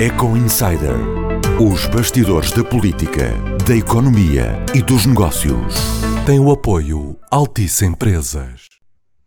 Eco 0.00 0.36
Insider. 0.36 0.96
Os 1.60 1.86
bastidores 1.86 2.50
da 2.50 2.64
política, 2.64 3.30
da 3.68 3.76
economia 3.76 4.56
e 4.74 4.82
dos 4.82 5.06
negócios. 5.06 5.74
Tem 6.26 6.40
o 6.40 6.50
apoio 6.50 7.16
Altice 7.30 7.84
Empresas. 7.84 8.66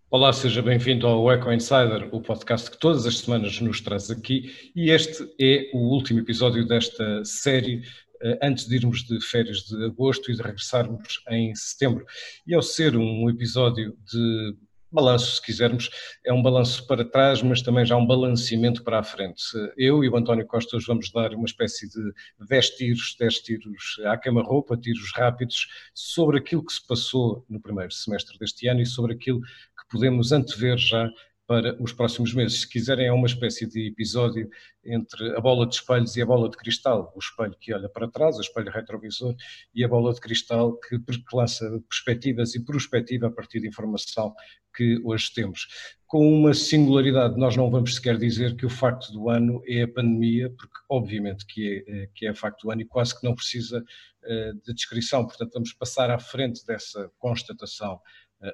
Olá, 0.09 0.33
seja 0.33 0.61
bem-vindo 0.61 1.07
ao 1.07 1.31
Eco 1.31 1.51
Insider, 1.53 2.09
o 2.11 2.19
podcast 2.19 2.69
que 2.69 2.79
todas 2.79 3.05
as 3.05 3.19
semanas 3.19 3.61
nos 3.61 3.79
traz 3.79 4.09
aqui. 4.09 4.51
E 4.75 4.89
este 4.89 5.23
é 5.39 5.69
o 5.73 5.93
último 5.93 6.19
episódio 6.19 6.67
desta 6.67 7.23
série 7.23 7.83
eh, 8.21 8.39
antes 8.41 8.67
de 8.67 8.75
irmos 8.75 9.03
de 9.03 9.21
férias 9.21 9.59
de 9.59 9.85
agosto 9.85 10.29
e 10.29 10.35
de 10.35 10.41
regressarmos 10.41 11.21
em 11.29 11.55
setembro. 11.55 12.05
E 12.45 12.53
ao 12.53 12.61
ser 12.61 12.97
um 12.97 13.29
episódio 13.29 13.95
de 14.11 14.55
balanço, 14.95 15.35
se 15.35 15.41
quisermos, 15.41 15.89
é 16.25 16.33
um 16.33 16.41
balanço 16.41 16.87
para 16.87 17.05
trás, 17.05 17.43
mas 17.43 17.61
também 17.61 17.85
já 17.85 17.95
um 17.95 18.07
balanceamento 18.07 18.83
para 18.83 18.97
a 18.99 19.03
frente. 19.03 19.43
Eu 19.77 20.03
e 20.03 20.09
o 20.09 20.15
António 20.15 20.47
Costa 20.47 20.75
hoje 20.75 20.87
vamos 20.87 21.11
dar 21.11 21.33
uma 21.33 21.45
espécie 21.45 21.87
de 21.87 22.13
10 22.47 22.69
tiros, 22.71 23.15
10 23.19 23.39
tiros 23.39 23.99
à 24.05 24.17
cama-roupa, 24.17 24.75
tiros 24.75 25.11
rápidos, 25.13 25.67
sobre 25.93 26.39
aquilo 26.39 26.65
que 26.65 26.73
se 26.73 26.87
passou 26.87 27.45
no 27.47 27.61
primeiro 27.61 27.91
semestre 27.91 28.39
deste 28.39 28.67
ano 28.67 28.81
e 28.81 28.85
sobre 28.85 29.13
aquilo 29.13 29.41
que 29.41 29.87
podemos 29.91 30.31
antever 30.31 30.77
já 30.77 31.07
para 31.47 31.81
os 31.81 31.93
próximos 31.93 32.33
meses. 32.33 32.61
Se 32.61 32.69
quiserem, 32.69 33.07
é 33.07 33.11
uma 33.11 33.27
espécie 33.27 33.67
de 33.67 33.87
episódio 33.87 34.49
entre 34.83 35.35
a 35.35 35.39
bola 35.39 35.67
de 35.67 35.75
espelhos 35.75 36.15
e 36.15 36.21
a 36.21 36.25
bola 36.25 36.49
de 36.49 36.57
cristal. 36.57 37.11
O 37.15 37.19
espelho 37.19 37.55
que 37.59 37.73
olha 37.73 37.89
para 37.89 38.09
trás, 38.09 38.37
o 38.37 38.41
espelho 38.41 38.71
retrovisor, 38.71 39.35
e 39.73 39.83
a 39.83 39.87
bola 39.87 40.13
de 40.13 40.19
cristal 40.19 40.77
que 40.77 40.99
lança 41.33 41.65
perspectivas 41.89 42.55
e 42.55 42.63
prospectiva 42.63 43.27
a 43.27 43.31
partir 43.31 43.59
de 43.59 43.67
informação 43.67 44.33
que 44.75 44.99
hoje 45.03 45.33
temos. 45.33 45.67
Com 46.05 46.27
uma 46.27 46.53
singularidade, 46.53 47.37
nós 47.37 47.55
não 47.55 47.69
vamos 47.69 47.95
sequer 47.95 48.17
dizer 48.17 48.55
que 48.55 48.65
o 48.65 48.69
facto 48.69 49.11
do 49.11 49.29
ano 49.29 49.61
é 49.65 49.83
a 49.83 49.87
pandemia, 49.87 50.49
porque 50.49 50.75
obviamente 50.89 51.45
que 51.45 51.83
é, 51.87 52.03
eh, 52.03 52.09
que 52.13 52.27
é 52.27 52.33
facto 52.33 52.63
do 52.63 52.71
ano 52.71 52.81
e 52.81 52.85
quase 52.85 53.17
que 53.17 53.25
não 53.25 53.33
precisa 53.33 53.79
uh, 53.79 54.53
de 54.65 54.73
descrição, 54.73 55.25
portanto 55.25 55.53
vamos 55.53 55.73
passar 55.73 56.11
à 56.11 56.19
frente 56.19 56.65
dessa 56.65 57.09
constatação 57.17 57.99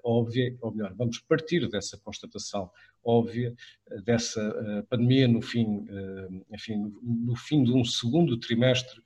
óbvia, 0.03 0.56
ou 0.61 0.72
melhor, 0.72 0.94
vamos 0.95 1.20
partir 1.20 1.67
dessa 1.70 1.97
constatação 1.97 2.70
óbvia 3.03 3.56
uh, 3.92 4.02
dessa 4.03 4.86
pandemia 4.89 5.28
no 5.28 5.42
fim, 5.42 5.86
enfim, 6.52 6.94
no, 7.02 7.36
fim 7.36 7.64
de 7.64 7.72
um 7.72 7.84
segundo 7.84 8.38
trimestre 8.38 9.02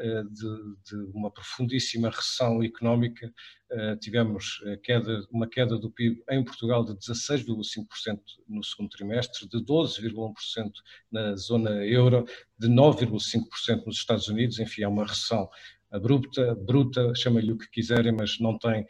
eh, 0.00 0.22
de, 0.30 0.76
de, 0.84 1.10
uma 1.12 1.28
profundíssima 1.28 2.08
recessão 2.08 2.62
económica. 2.62 3.32
Eh, 3.70 3.96
tivemos 3.96 4.62
queda, 4.84 5.26
uma 5.30 5.48
queda 5.48 5.76
do 5.76 5.90
PIB 5.90 6.22
em 6.30 6.44
Portugal 6.44 6.84
de 6.84 6.92
16,5% 6.92 8.20
no 8.48 8.62
segundo 8.62 8.90
trimestre, 8.90 9.48
de 9.48 9.58
12,1% 9.58 10.70
na 11.10 11.34
zona 11.34 11.84
euro, 11.84 12.24
de 12.56 12.68
9,5% 12.68 13.86
nos 13.86 13.96
Estados 13.96 14.28
Unidos. 14.28 14.60
Enfim, 14.60 14.82
é 14.82 14.88
uma 14.88 15.04
recessão 15.04 15.48
abrupta, 15.90 16.54
bruta, 16.54 17.12
chama-lhe 17.16 17.50
o 17.50 17.58
que 17.58 17.68
quiserem, 17.68 18.12
mas 18.12 18.38
não 18.38 18.56
tem 18.56 18.86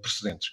precedentes. 0.00 0.50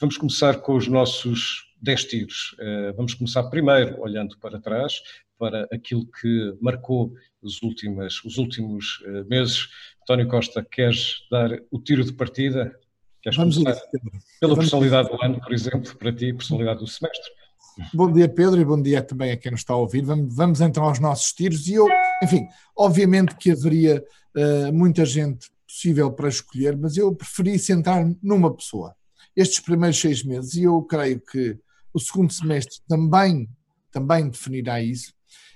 Vamos 0.00 0.16
começar 0.16 0.60
com 0.60 0.74
os 0.74 0.88
nossos 0.88 1.72
10 1.80 2.04
tiros. 2.04 2.56
Uh, 2.58 2.96
vamos 2.96 3.14
começar 3.14 3.44
primeiro 3.44 4.00
olhando 4.00 4.36
para 4.38 4.60
trás, 4.60 5.02
para 5.38 5.68
aquilo 5.72 6.06
que 6.06 6.56
marcou 6.60 7.12
os, 7.42 7.62
últimas, 7.62 8.24
os 8.24 8.38
últimos 8.38 9.00
uh, 9.02 9.28
meses. 9.28 9.68
António 10.02 10.26
Costa, 10.28 10.64
queres 10.64 11.26
dar 11.30 11.50
o 11.70 11.78
tiro 11.78 12.02
de 12.02 12.12
partida? 12.12 12.74
Queres 13.22 13.36
Vamos 13.36 13.56
começar 13.56 13.80
pela 13.90 14.54
Vamos 14.54 14.56
personalidade 14.58 15.08
do 15.08 15.22
ano, 15.22 15.40
por 15.40 15.52
exemplo, 15.52 15.96
para 15.96 16.12
ti, 16.12 16.32
personalidade 16.32 16.80
do 16.80 16.86
semestre? 16.86 17.30
Bom 17.92 18.12
dia, 18.12 18.28
Pedro, 18.28 18.60
e 18.60 18.64
bom 18.64 18.80
dia 18.80 19.02
também 19.02 19.32
a 19.32 19.36
quem 19.36 19.50
nos 19.50 19.60
está 19.60 19.74
a 19.74 19.76
ouvir. 19.76 20.02
Vamos, 20.02 20.34
vamos 20.34 20.60
então 20.60 20.84
aos 20.84 20.98
nossos 20.98 21.32
tiros. 21.32 21.66
E 21.68 21.74
eu, 21.74 21.88
enfim, 22.22 22.46
obviamente 22.76 23.36
que 23.36 23.50
haveria 23.50 24.04
uh, 24.36 24.72
muita 24.72 25.04
gente 25.04 25.50
possível 25.74 26.12
para 26.12 26.28
escolher, 26.28 26.76
mas 26.76 26.96
eu 26.96 27.12
preferi 27.12 27.58
sentar 27.58 28.04
numa 28.22 28.54
pessoa. 28.54 28.94
Estes 29.34 29.58
primeiros 29.58 30.00
seis 30.00 30.22
meses, 30.22 30.54
e 30.54 30.62
eu 30.62 30.80
creio 30.82 31.20
que 31.20 31.58
o 31.92 31.98
segundo 31.98 32.32
semestre 32.32 32.80
também, 32.88 33.48
também 33.90 34.28
definirá 34.28 34.80
isso, 34.80 35.12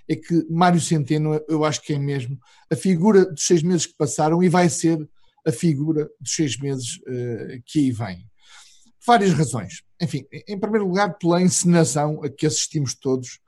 é 0.08 0.16
que 0.16 0.44
Mário 0.50 0.80
Centeno, 0.80 1.40
eu 1.48 1.64
acho 1.64 1.80
que 1.82 1.92
é 1.92 1.98
mesmo 1.98 2.36
a 2.70 2.74
figura 2.74 3.26
dos 3.26 3.46
seis 3.46 3.62
meses 3.62 3.86
que 3.86 3.96
passaram 3.96 4.42
e 4.42 4.48
vai 4.48 4.68
ser 4.68 5.08
a 5.46 5.52
figura 5.52 6.08
dos 6.20 6.34
seis 6.34 6.58
meses 6.58 6.96
uh, 6.96 7.62
que 7.64 7.78
aí 7.78 7.92
vêm. 7.92 8.26
Várias 9.06 9.32
razões. 9.32 9.82
Enfim, 10.00 10.26
em 10.48 10.58
primeiro 10.58 10.86
lugar, 10.86 11.16
pela 11.18 11.40
encenação 11.40 12.22
a 12.24 12.28
que 12.28 12.46
assistimos 12.46 12.94
todos 12.94 13.38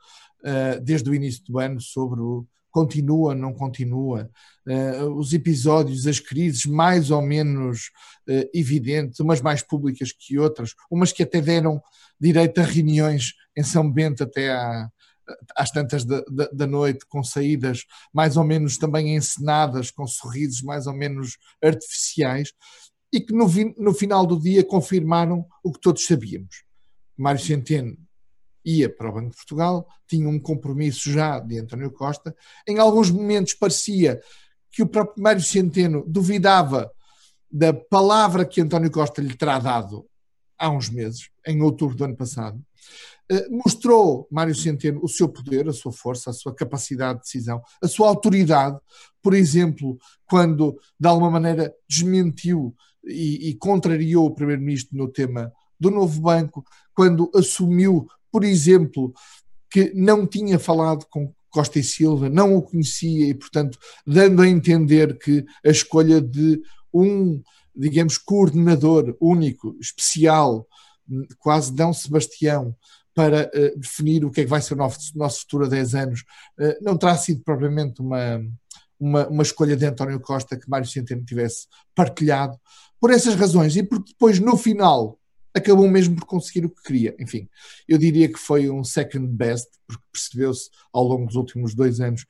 uh, 0.45 0.81
desde 0.83 1.11
o 1.11 1.15
início 1.15 1.43
do 1.45 1.59
ano 1.59 1.81
sobre 1.81 2.21
o 2.21 2.47
continua, 2.71 3.35
não 3.35 3.53
continua, 3.53 4.31
uh, 4.67 5.07
os 5.17 5.33
episódios, 5.33 6.07
as 6.07 6.21
crises 6.21 6.65
mais 6.67 7.11
ou 7.11 7.23
menos 7.23 7.91
uh, 8.29 8.49
evidentes, 8.55 9.21
umas 9.21 9.41
mais 9.41 9.63
públicas 9.63 10.13
que 10.13 10.39
outras, 10.39 10.75
umas 10.91 11.13
que 11.13 11.23
até 11.23 11.41
deram 11.41 11.83
direito 12.21 12.61
a 12.61 12.65
reuniões 12.65 13.35
em 13.57 13.63
São 13.63 13.91
Bento 13.91 14.23
até 14.23 14.51
à, 14.51 14.89
às 15.57 15.71
tantas 15.71 16.05
da, 16.05 16.23
da, 16.31 16.49
da, 16.53 16.67
noite, 16.67 17.05
com 17.07 17.23
saídas 17.23 17.85
mais 18.13 18.37
ou 18.37 18.45
menos 18.45 18.79
também 18.79 19.17
encenadas, 19.17 19.91
com 19.91 20.07
sorrisos 20.07 20.63
mais 20.63 20.87
ou 20.87 20.95
menos 20.95 21.37
artificiais, 21.63 22.53
e 23.13 23.21
que 23.21 23.33
no, 23.33 23.47
no 23.79 23.93
final 23.93 24.25
do 24.25 24.39
dia 24.39 24.65
confirmaram 24.65 25.45
o 25.65 25.73
que 25.73 25.81
todos 25.81 26.07
sabíamos. 26.07 26.65
Mário 27.17 27.41
Centeno 27.41 27.97
ia 28.65 28.95
para 28.95 29.09
o 29.09 29.13
Banco 29.13 29.31
de 29.31 29.37
Portugal, 29.37 29.87
tinha 30.07 30.29
um 30.29 30.39
compromisso 30.39 31.11
já 31.11 31.39
de 31.39 31.59
António 31.59 31.91
Costa. 31.91 32.35
Em 32.67 32.79
alguns 32.79 33.11
momentos 33.11 33.55
parecia 33.55 34.21
que 34.71 34.83
o 34.83 34.87
próprio 34.87 35.23
Mário 35.23 35.43
Centeno 35.43 36.05
duvidava 36.07 36.91
da 37.51 37.73
palavra 37.73 38.45
que 38.45 38.61
António 38.61 38.91
Costa 38.91 39.21
lhe 39.21 39.37
terá 39.37 39.59
dado 39.59 40.07
há 40.59 40.71
uns 40.71 40.89
meses, 40.91 41.31
em 41.47 41.61
outubro 41.63 41.97
do 41.97 42.05
ano 42.05 42.17
passado. 42.17 42.63
Eh, 43.31 43.49
mostrou 43.49 44.29
Mário 44.31 44.55
Centeno 44.55 45.01
o 45.03 45.09
seu 45.09 45.29
poder, 45.29 45.69
a 45.69 45.73
sua 45.73 45.93
força, 45.93 46.31
a 46.31 46.33
sua 46.33 46.55
capacidade 46.55 47.21
de 47.21 47.25
decisão, 47.25 47.63
a 47.83 47.89
sua 47.89 48.09
autoridade, 48.09 48.79
por 49.23 49.35
exemplo, 49.35 49.99
quando 50.27 50.79
de 50.99 51.09
alguma 51.09 51.31
maneira 51.31 51.73
desmentiu 51.89 52.75
e, 53.05 53.51
e 53.51 53.55
contrariou 53.55 54.27
o 54.27 54.35
Primeiro-Ministro 54.35 54.97
no 54.97 55.09
tema 55.09 55.53
do 55.79 55.91
novo 55.91 56.21
banco, 56.21 56.65
quando 56.93 57.31
assumiu, 57.35 58.07
por 58.31 58.45
exemplo, 58.45 59.13
que 59.71 59.93
não 59.95 60.27
tinha 60.27 60.59
falado 60.59 61.07
com 61.11 61.33
Costa 61.51 61.79
e 61.79 61.85
Silva, 61.85 62.29
não 62.29 62.57
o 62.57 62.63
conhecia 62.63 63.29
e, 63.29 63.35
portanto, 63.35 63.79
dando 64.07 64.43
a 64.43 64.49
entender 64.49 65.19
que 65.19 65.45
a 65.65 65.71
escolha 65.71 66.21
de 66.21 66.61
um, 66.95 67.43
digamos, 67.75 68.19
coordenador 68.19 69.17
único, 69.21 69.77
especial, 69.81 70.67
quase 71.39 71.73
Dão 71.73 71.93
Sebastião, 71.93 72.75
para 73.15 73.51
uh, 73.55 73.79
definir 73.79 74.25
o 74.25 74.31
que 74.31 74.41
é 74.41 74.45
que 74.45 74.51
vai 74.51 74.63
ser 74.63 74.75
o 74.75 74.77
nosso, 74.77 75.17
nosso 75.17 75.41
futuro 75.41 75.67
a 75.67 75.69
10 75.69 75.95
anos, 75.95 76.21
uh, 76.59 76.77
não 76.81 76.97
terá 76.97 77.17
sido 77.17 77.43
propriamente 77.43 78.01
uma, 78.01 78.41
uma, 78.99 79.27
uma, 79.29 79.43
escolha 79.43 79.77
de 79.77 79.85
António 79.85 80.21
Costa 80.21 80.57
que 80.57 80.71
Mário 80.71 80.89
Centeno 80.89 81.25
tivesse 81.25 81.67
partilhado, 81.95 82.57
por 83.01 83.11
essas 83.11 83.35
razões, 83.35 83.75
e 83.77 83.83
porque 83.83 84.13
depois, 84.13 84.39
no 84.39 84.57
final, 84.57 85.19
acabou 85.55 85.89
mesmo 85.89 86.17
por 86.17 86.25
conseguir 86.25 86.65
o 86.67 86.71
que 86.71 86.83
queria. 86.83 87.15
Enfim, 87.19 87.49
eu 87.89 87.99
diria 87.99 88.29
que 88.29 88.39
foi 88.39 88.71
um 88.71 88.85
second 88.85 89.27
best, 89.29 89.69
porque 89.87 90.03
percebeu-se 90.13 90.71
ao 90.93 91.05
longo 91.05 91.27
dos 91.27 91.37
últimos 91.37 91.75
dois 91.75 92.01
anos 92.01 92.25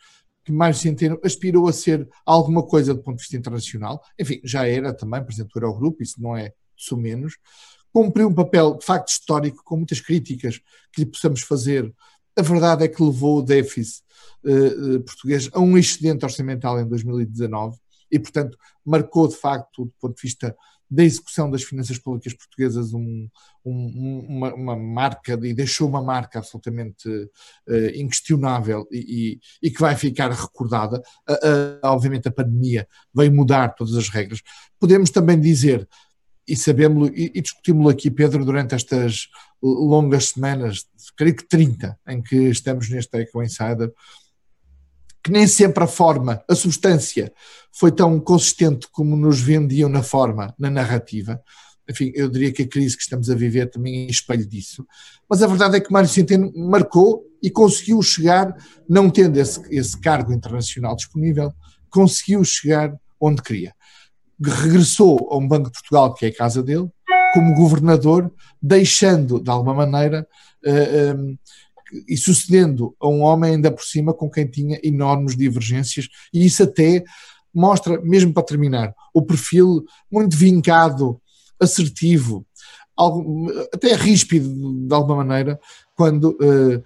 que 0.44 0.52
Mário 0.52 0.76
Centeno 0.76 1.20
aspirou 1.22 1.68
a 1.68 1.72
ser 1.72 2.08
alguma 2.24 2.62
coisa 2.62 2.94
do 2.94 3.02
ponto 3.02 3.16
de 3.16 3.22
vista 3.22 3.36
internacional. 3.36 4.02
Enfim, 4.18 4.40
já 4.42 4.66
era 4.66 4.92
também 4.94 5.22
presidente 5.22 5.52
do 5.52 5.58
Eurogrupo, 5.58 6.02
isso 6.02 6.20
não 6.20 6.36
é 6.36 6.52
menos 6.92 7.34
cumpriu 7.92 8.28
um 8.28 8.34
papel 8.34 8.76
de 8.76 8.84
facto 8.84 9.08
histórico, 9.08 9.62
com 9.64 9.76
muitas 9.76 10.00
críticas 10.00 10.60
que 10.92 11.02
lhe 11.02 11.06
possamos 11.06 11.42
fazer. 11.42 11.92
A 12.36 12.42
verdade 12.42 12.84
é 12.84 12.88
que 12.88 13.02
levou 13.02 13.38
o 13.38 13.42
déficit 13.42 14.02
uh, 14.44 15.00
português 15.00 15.48
a 15.52 15.60
um 15.60 15.76
excedente 15.76 16.24
orçamental 16.24 16.80
em 16.80 16.86
2019 16.86 17.78
e, 18.10 18.18
portanto, 18.18 18.56
marcou 18.84 19.28
de 19.28 19.36
facto, 19.36 19.84
do 19.84 19.94
ponto 20.00 20.16
de 20.16 20.22
vista 20.22 20.56
da 20.90 21.04
execução 21.04 21.50
das 21.50 21.62
finanças 21.62 21.98
públicas 21.98 22.34
portuguesas, 22.34 22.92
um, 22.92 23.28
um, 23.64 24.26
uma, 24.28 24.54
uma, 24.54 24.76
marca 24.76 25.38
e 25.42 25.54
deixou 25.54 25.88
uma 25.88 26.02
marca 26.02 26.40
absolutamente 26.40 27.08
uh, 27.08 27.86
inquestionável 27.94 28.88
e, 28.90 29.40
e, 29.62 29.68
e, 29.68 29.70
que 29.70 29.80
vai 29.80 29.94
ficar 29.94 30.30
recordada. 30.30 31.00
Uh, 31.28 31.32
uh, 31.32 31.80
obviamente, 31.84 32.26
a 32.26 32.32
pandemia 32.32 32.88
veio 33.14 33.32
mudar 33.32 33.68
todas 33.74 33.94
as 33.94 34.08
regras. 34.08 34.42
Podemos 34.80 35.10
também 35.10 35.40
dizer 35.40 35.88
e 36.48 36.56
sabemos 36.56 37.10
e, 37.14 37.30
e 37.34 37.40
discutimos-lo 37.40 37.90
aqui, 37.90 38.10
Pedro, 38.10 38.44
durante 38.44 38.74
estas 38.74 39.28
longas 39.62 40.30
semanas, 40.30 40.86
creio 41.16 41.36
que 41.36 41.46
30, 41.46 41.96
em 42.08 42.20
que 42.20 42.36
estamos 42.48 42.88
neste 42.90 43.16
Eco 43.16 43.42
Insider, 43.42 43.92
que 45.22 45.30
nem 45.30 45.46
sempre 45.46 45.84
a 45.84 45.86
forma, 45.86 46.42
a 46.48 46.54
substância, 46.54 47.32
foi 47.72 47.92
tão 47.92 48.18
consistente 48.18 48.88
como 48.90 49.16
nos 49.16 49.40
vendiam 49.40 49.88
na 49.88 50.02
forma, 50.02 50.54
na 50.58 50.70
narrativa. 50.70 51.40
enfim, 51.88 52.12
eu 52.14 52.28
diria 52.28 52.52
que 52.52 52.62
a 52.62 52.68
crise 52.68 52.96
que 52.96 53.02
estamos 53.02 53.28
a 53.30 53.34
viver 53.34 53.66
também 53.66 54.06
é 54.06 54.10
espelho 54.10 54.46
disso. 54.46 54.86
Mas 55.28 55.42
a 55.42 55.46
verdade 55.46 55.76
é 55.76 55.80
que 55.80 55.92
Mário 55.92 56.08
Centeno 56.08 56.52
marcou 56.54 57.24
e 57.42 57.50
conseguiu 57.50 58.00
chegar, 58.02 58.54
não 58.88 59.10
tendo 59.10 59.38
esse, 59.38 59.60
esse 59.70 59.98
cargo 59.98 60.32
internacional 60.32 60.94
disponível, 60.94 61.52
conseguiu 61.88 62.44
chegar 62.44 62.94
onde 63.20 63.42
queria. 63.42 63.74
Regressou 64.40 65.28
a 65.30 65.36
um 65.36 65.46
Banco 65.46 65.66
de 65.66 65.72
Portugal, 65.72 66.14
que 66.14 66.26
é 66.26 66.28
a 66.28 66.34
casa 66.34 66.62
dele, 66.62 66.88
como 67.34 67.54
governador, 67.54 68.32
deixando, 68.62 69.40
de 69.40 69.50
alguma 69.50 69.74
maneira, 69.74 70.26
uh, 70.64 71.16
um, 71.16 71.38
e 72.08 72.16
sucedendo 72.16 72.94
a 73.00 73.08
um 73.08 73.20
homem 73.22 73.52
ainda 73.52 73.70
por 73.70 73.82
cima 73.82 74.12
com 74.14 74.30
quem 74.30 74.46
tinha 74.46 74.80
enormes 74.82 75.36
divergências, 75.36 76.08
e 76.32 76.44
isso 76.44 76.62
até 76.62 77.04
mostra, 77.52 78.00
mesmo 78.00 78.32
para 78.32 78.42
terminar, 78.42 78.94
o 79.12 79.22
perfil 79.22 79.84
muito 80.10 80.36
vincado, 80.36 81.20
assertivo, 81.60 82.46
algo, 82.96 83.50
até 83.72 83.94
ríspido 83.94 84.86
de 84.86 84.94
alguma 84.94 85.24
maneira, 85.24 85.58
quando 85.94 86.30
uh, 86.40 86.82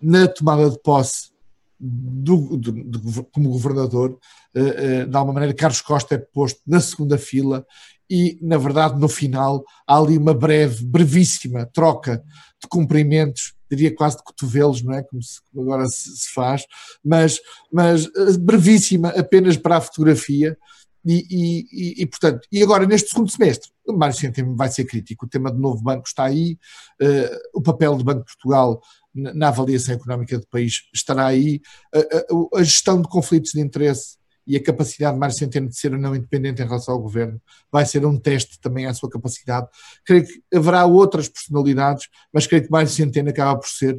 na 0.00 0.26
tomada 0.26 0.70
de 0.70 0.78
posse 0.80 1.30
do, 1.78 2.56
do, 2.56 2.72
do, 2.72 3.24
como 3.24 3.50
governador, 3.50 4.18
uh, 4.54 4.60
uh, 4.60 5.06
de 5.06 5.16
alguma 5.16 5.34
maneira, 5.34 5.54
Carlos 5.54 5.80
Costa 5.80 6.14
é 6.14 6.18
posto 6.18 6.60
na 6.66 6.80
segunda 6.80 7.16
fila 7.16 7.64
e, 8.08 8.38
na 8.42 8.58
verdade, 8.58 8.98
no 8.98 9.08
final 9.08 9.64
há 9.86 9.96
ali 9.96 10.18
uma 10.18 10.34
breve, 10.34 10.84
brevíssima 10.84 11.66
troca 11.72 12.22
de 12.60 12.68
cumprimentos, 12.68 13.54
diria 13.70 13.94
quase 13.94 14.16
de 14.16 14.24
cotovelos, 14.24 14.82
não 14.82 14.94
é? 14.94 15.02
Como, 15.02 15.22
se, 15.22 15.40
agora 15.56 15.86
se, 15.86 16.16
se, 16.16 16.32
faz, 16.32 16.64
mas, 17.04 17.40
mas 17.72 18.06
eh, 18.06 18.38
brevíssima 18.38 19.08
apenas 19.10 19.56
para 19.56 19.76
a 19.76 19.80
fotografia. 19.80 20.56
E, 21.02 21.24
e, 21.30 22.02
e, 22.02 22.06
portanto, 22.06 22.46
e 22.52 22.62
agora 22.62 22.86
neste 22.86 23.08
segundo 23.08 23.30
semestre, 23.30 23.70
o 23.86 23.92
Mário 23.94 24.14
Centeno 24.14 24.54
vai 24.54 24.68
ser 24.68 24.84
crítico, 24.84 25.24
o 25.24 25.28
tema 25.28 25.50
do 25.50 25.58
novo 25.58 25.82
banco 25.82 26.06
está 26.06 26.24
aí, 26.24 26.58
uh, 27.00 27.58
o 27.58 27.62
papel 27.62 27.96
do 27.96 28.04
Banco 28.04 28.20
de 28.20 28.26
Portugal 28.26 28.82
na, 29.14 29.32
na 29.32 29.48
avaliação 29.48 29.94
económica 29.94 30.38
do 30.38 30.46
país 30.46 30.82
estará 30.92 31.24
aí, 31.24 31.62
uh, 31.94 32.54
a 32.54 32.62
gestão 32.62 33.00
de 33.00 33.08
conflitos 33.08 33.52
de 33.52 33.62
interesse 33.62 34.19
e 34.50 34.56
a 34.56 34.62
capacidade 34.62 35.14
de 35.14 35.20
Mário 35.20 35.34
Centeno 35.36 35.68
de 35.68 35.76
ser 35.76 35.92
ou 35.92 35.98
não 35.98 36.16
independente 36.16 36.60
em 36.60 36.64
relação 36.64 36.92
ao 36.92 37.00
governo 37.00 37.40
vai 37.70 37.86
ser 37.86 38.04
um 38.04 38.18
teste 38.18 38.60
também 38.60 38.84
à 38.84 38.92
sua 38.92 39.08
capacidade. 39.08 39.68
Creio 40.04 40.26
que 40.26 40.42
haverá 40.52 40.84
outras 40.86 41.28
personalidades, 41.28 42.08
mas 42.34 42.48
creio 42.48 42.64
que 42.64 42.70
Mário 42.70 42.88
Centeno 42.88 43.30
acaba 43.30 43.60
por 43.60 43.68
ser, 43.68 43.94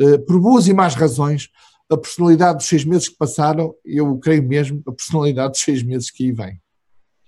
uh, 0.00 0.24
por 0.24 0.40
boas 0.40 0.68
e 0.68 0.72
más 0.72 0.94
razões, 0.94 1.48
a 1.90 1.96
personalidade 1.96 2.58
dos 2.58 2.68
seis 2.68 2.84
meses 2.84 3.08
que 3.08 3.16
passaram, 3.16 3.74
eu 3.84 4.16
creio 4.18 4.46
mesmo, 4.46 4.80
a 4.86 4.92
personalidade 4.92 5.50
dos 5.50 5.62
seis 5.62 5.82
meses 5.82 6.12
que 6.12 6.26
aí 6.26 6.32
vem. 6.32 6.60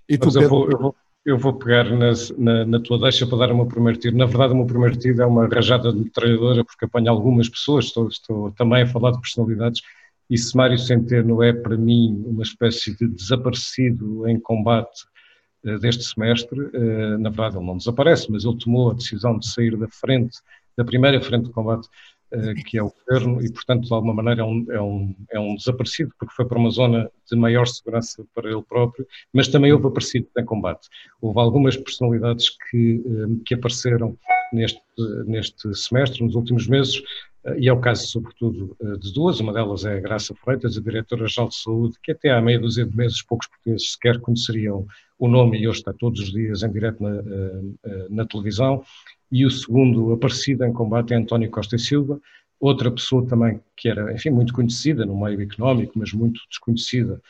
E 0.09 0.17
tu, 0.17 0.29
eu, 0.41 0.49
vou, 0.49 0.71
eu, 0.71 0.79
vou, 0.79 0.97
eu, 1.27 1.39
vou, 1.39 1.55
pegar 1.55 1.91
nas, 1.91 2.31
na, 2.39 2.65
na, 2.65 2.79
tua 2.79 3.01
deixa 3.01 3.27
para 3.27 3.39
dar 3.39 3.53
o 3.53 3.57
meu 3.57 3.67
primeiro 3.67 3.99
tiro. 3.99 4.17
Na 4.17 4.27
verdade, 4.27 4.53
o 4.53 4.57
meu 4.57 4.67
primeiro 4.67 4.97
tiro 4.97 5.21
é 5.21 5.27
uma 5.27 5.49
rajada 5.49 5.93
de 5.93 5.99
metralhadora, 5.99 6.65
porque 6.65 6.85
apanha 6.85 7.11
algumas 7.11 7.49
pessoas, 7.49 7.87
estou, 7.87 8.07
estou 8.07 8.53
também 8.53 8.83
a 8.83 8.87
falar 8.87 9.11
de 9.11 9.21
personalidades 9.21 9.83
e 10.31 10.39
se 10.39 10.57
Mário 10.57 10.79
Centeno 10.79 11.43
é 11.43 11.53
para 11.53 11.77
mim 11.77 12.23
uma 12.25 12.45
espécie 12.45 12.97
de 12.97 13.09
desaparecido 13.09 14.29
em 14.29 14.39
combate 14.39 15.05
uh, 15.65 15.77
deste 15.81 16.05
semestre, 16.05 16.61
uh, 16.61 17.19
na 17.19 17.31
verdade 17.31 17.57
ele 17.57 17.67
não 17.67 17.77
desaparece, 17.77 18.31
mas 18.31 18.45
ele 18.45 18.57
tomou 18.57 18.93
a 18.93 18.95
decisão 18.95 19.37
de 19.37 19.49
sair 19.49 19.77
da 19.77 19.89
frente, 19.89 20.39
da 20.79 20.85
primeira 20.85 21.21
frente 21.21 21.47
de 21.47 21.51
combate, 21.51 21.89
uh, 22.33 22.55
que 22.65 22.79
é 22.79 22.83
o 22.83 22.93
governo, 22.93 23.45
e 23.45 23.53
portanto 23.53 23.89
de 23.89 23.93
alguma 23.93 24.15
maneira 24.15 24.43
é 24.43 24.45
um, 24.45 24.67
é, 24.71 24.81
um, 24.81 25.15
é 25.33 25.41
um 25.41 25.57
desaparecido, 25.57 26.15
porque 26.17 26.33
foi 26.33 26.47
para 26.47 26.59
uma 26.59 26.71
zona 26.71 27.11
de 27.29 27.37
maior 27.37 27.67
segurança 27.67 28.25
para 28.33 28.49
ele 28.49 28.63
próprio, 28.63 29.05
mas 29.35 29.49
também 29.49 29.73
houve 29.73 29.89
aparecido 29.89 30.29
em 30.39 30.45
combate. 30.45 30.89
Houve 31.21 31.41
algumas 31.41 31.77
personalidades 31.77 32.51
que, 32.71 33.03
que 33.45 33.55
apareceram 33.55 34.17
neste, 34.53 34.81
neste 35.27 35.75
semestre, 35.75 36.25
nos 36.25 36.35
últimos 36.35 36.67
meses, 36.69 37.03
e 37.57 37.69
é 37.69 37.73
o 37.73 37.81
caso, 37.81 38.07
sobretudo, 38.07 38.77
eh, 38.81 38.99
de 38.99 39.13
duas. 39.15 39.41
Uma 39.41 39.53
delas 39.53 39.85
é 39.85 39.97
a 39.97 40.01
Graça 40.01 40.35
Freitas, 40.35 40.77
a 40.77 40.81
diretora-geral 40.81 41.49
de 41.49 41.57
saúde, 41.57 41.97
que 42.03 42.13
até 42.13 42.31
há 42.31 42.41
meia 42.41 42.59
dúzia 42.59 42.85
de 42.85 42.95
meses 42.95 43.23
poucos 43.23 43.47
portugueses 43.49 43.93
sequer 43.93 44.21
conheceriam 44.21 44.87
o 45.19 45.27
nome 45.27 45.59
e 45.59 45.67
hoje 45.67 45.79
está 45.79 45.93
todos 45.93 46.21
os 46.21 46.33
dias 46.33 46.63
em 46.63 46.71
direto 46.71 47.03
na, 47.03 47.17
eh, 47.17 47.63
eh, 47.85 48.07
na 48.11 48.27
televisão. 48.27 48.85
E 49.33 49.47
o 49.47 49.51
segundo 49.51 50.13
aparecido 50.13 50.65
em 50.65 50.73
combate 50.73 51.15
é 51.15 51.17
António 51.17 51.51
Costa 51.51 51.77
e 51.77 51.79
Silva, 51.79 52.21
outra 52.59 52.91
pessoa 52.91 53.27
também 53.27 53.61
que 53.75 53.89
era, 53.89 54.13
enfim, 54.13 54.31
muito 54.31 54.53
conhecida 54.53 55.07
no 55.07 55.19
meio 55.19 55.41
económico, 55.41 55.99
mas 55.99 56.13
muito 56.13 56.41
desconhecida 56.49 57.21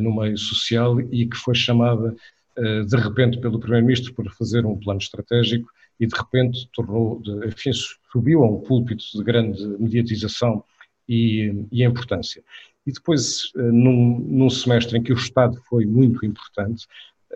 no 0.00 0.14
meio 0.14 0.36
social 0.36 1.00
e 1.00 1.26
que 1.26 1.36
foi 1.36 1.54
chamada 1.54 2.14
de 2.56 2.96
repente 2.96 3.40
pelo 3.40 3.58
Primeiro-Ministro 3.58 4.14
para 4.14 4.30
fazer 4.30 4.64
um 4.64 4.78
plano 4.78 5.00
estratégico 5.00 5.68
e 5.98 6.06
de 6.06 6.14
repente 6.14 6.68
tornou, 6.72 7.20
enfim, 7.46 7.72
subiu 8.12 8.42
a 8.42 8.50
um 8.50 8.60
púlpito 8.60 9.04
de 9.14 9.22
grande 9.22 9.64
mediatização 9.78 10.64
e, 11.08 11.66
e 11.72 11.84
importância. 11.84 12.42
E 12.86 12.92
depois, 12.92 13.52
eh, 13.56 13.62
num, 13.62 14.18
num, 14.20 14.50
semestre 14.50 14.98
em 14.98 15.02
que 15.02 15.12
o 15.12 15.16
Estado 15.16 15.60
foi 15.68 15.84
muito 15.84 16.24
importante, 16.24 16.86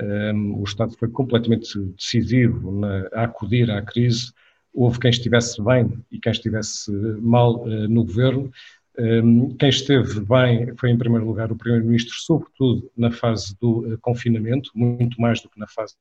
um, 0.01 0.05
ehm, 0.05 0.55
o 0.57 0.65
Estado 0.65 0.97
foi 0.97 1.09
completamente 1.09 1.79
decisivo 1.79 2.73
na, 2.73 3.09
a 3.13 3.25
acudir 3.25 3.71
à 3.71 3.83
crise, 3.83 4.33
houve 4.73 4.99
quem 4.99 5.11
estivesse 5.11 5.63
bem 5.63 5.93
e 6.11 6.19
quem 6.19 6.33
estivesse 6.33 6.91
mal 7.21 7.63
uh, 7.63 7.89
no 7.89 8.05
governo. 8.05 8.51
Um, 8.99 9.05
ehm, 9.05 9.57
quem 9.57 9.69
esteve 9.69 10.21
bem 10.21 10.75
foi, 10.77 10.91
em 10.91 10.99
primeiro 10.99 11.27
lugar, 11.27 11.53
o 11.53 11.57
Primeiro-Ministro, 11.57 12.15
sobretudo 12.17 12.91
na 12.97 13.11
fase 13.11 13.57
do 13.61 13.95
uh, 13.95 13.99
confinamento, 13.99 14.71
muito 14.75 15.21
mais 15.21 15.41
do 15.41 15.49
que 15.49 15.59
na 15.59 15.69
fase 15.69 15.95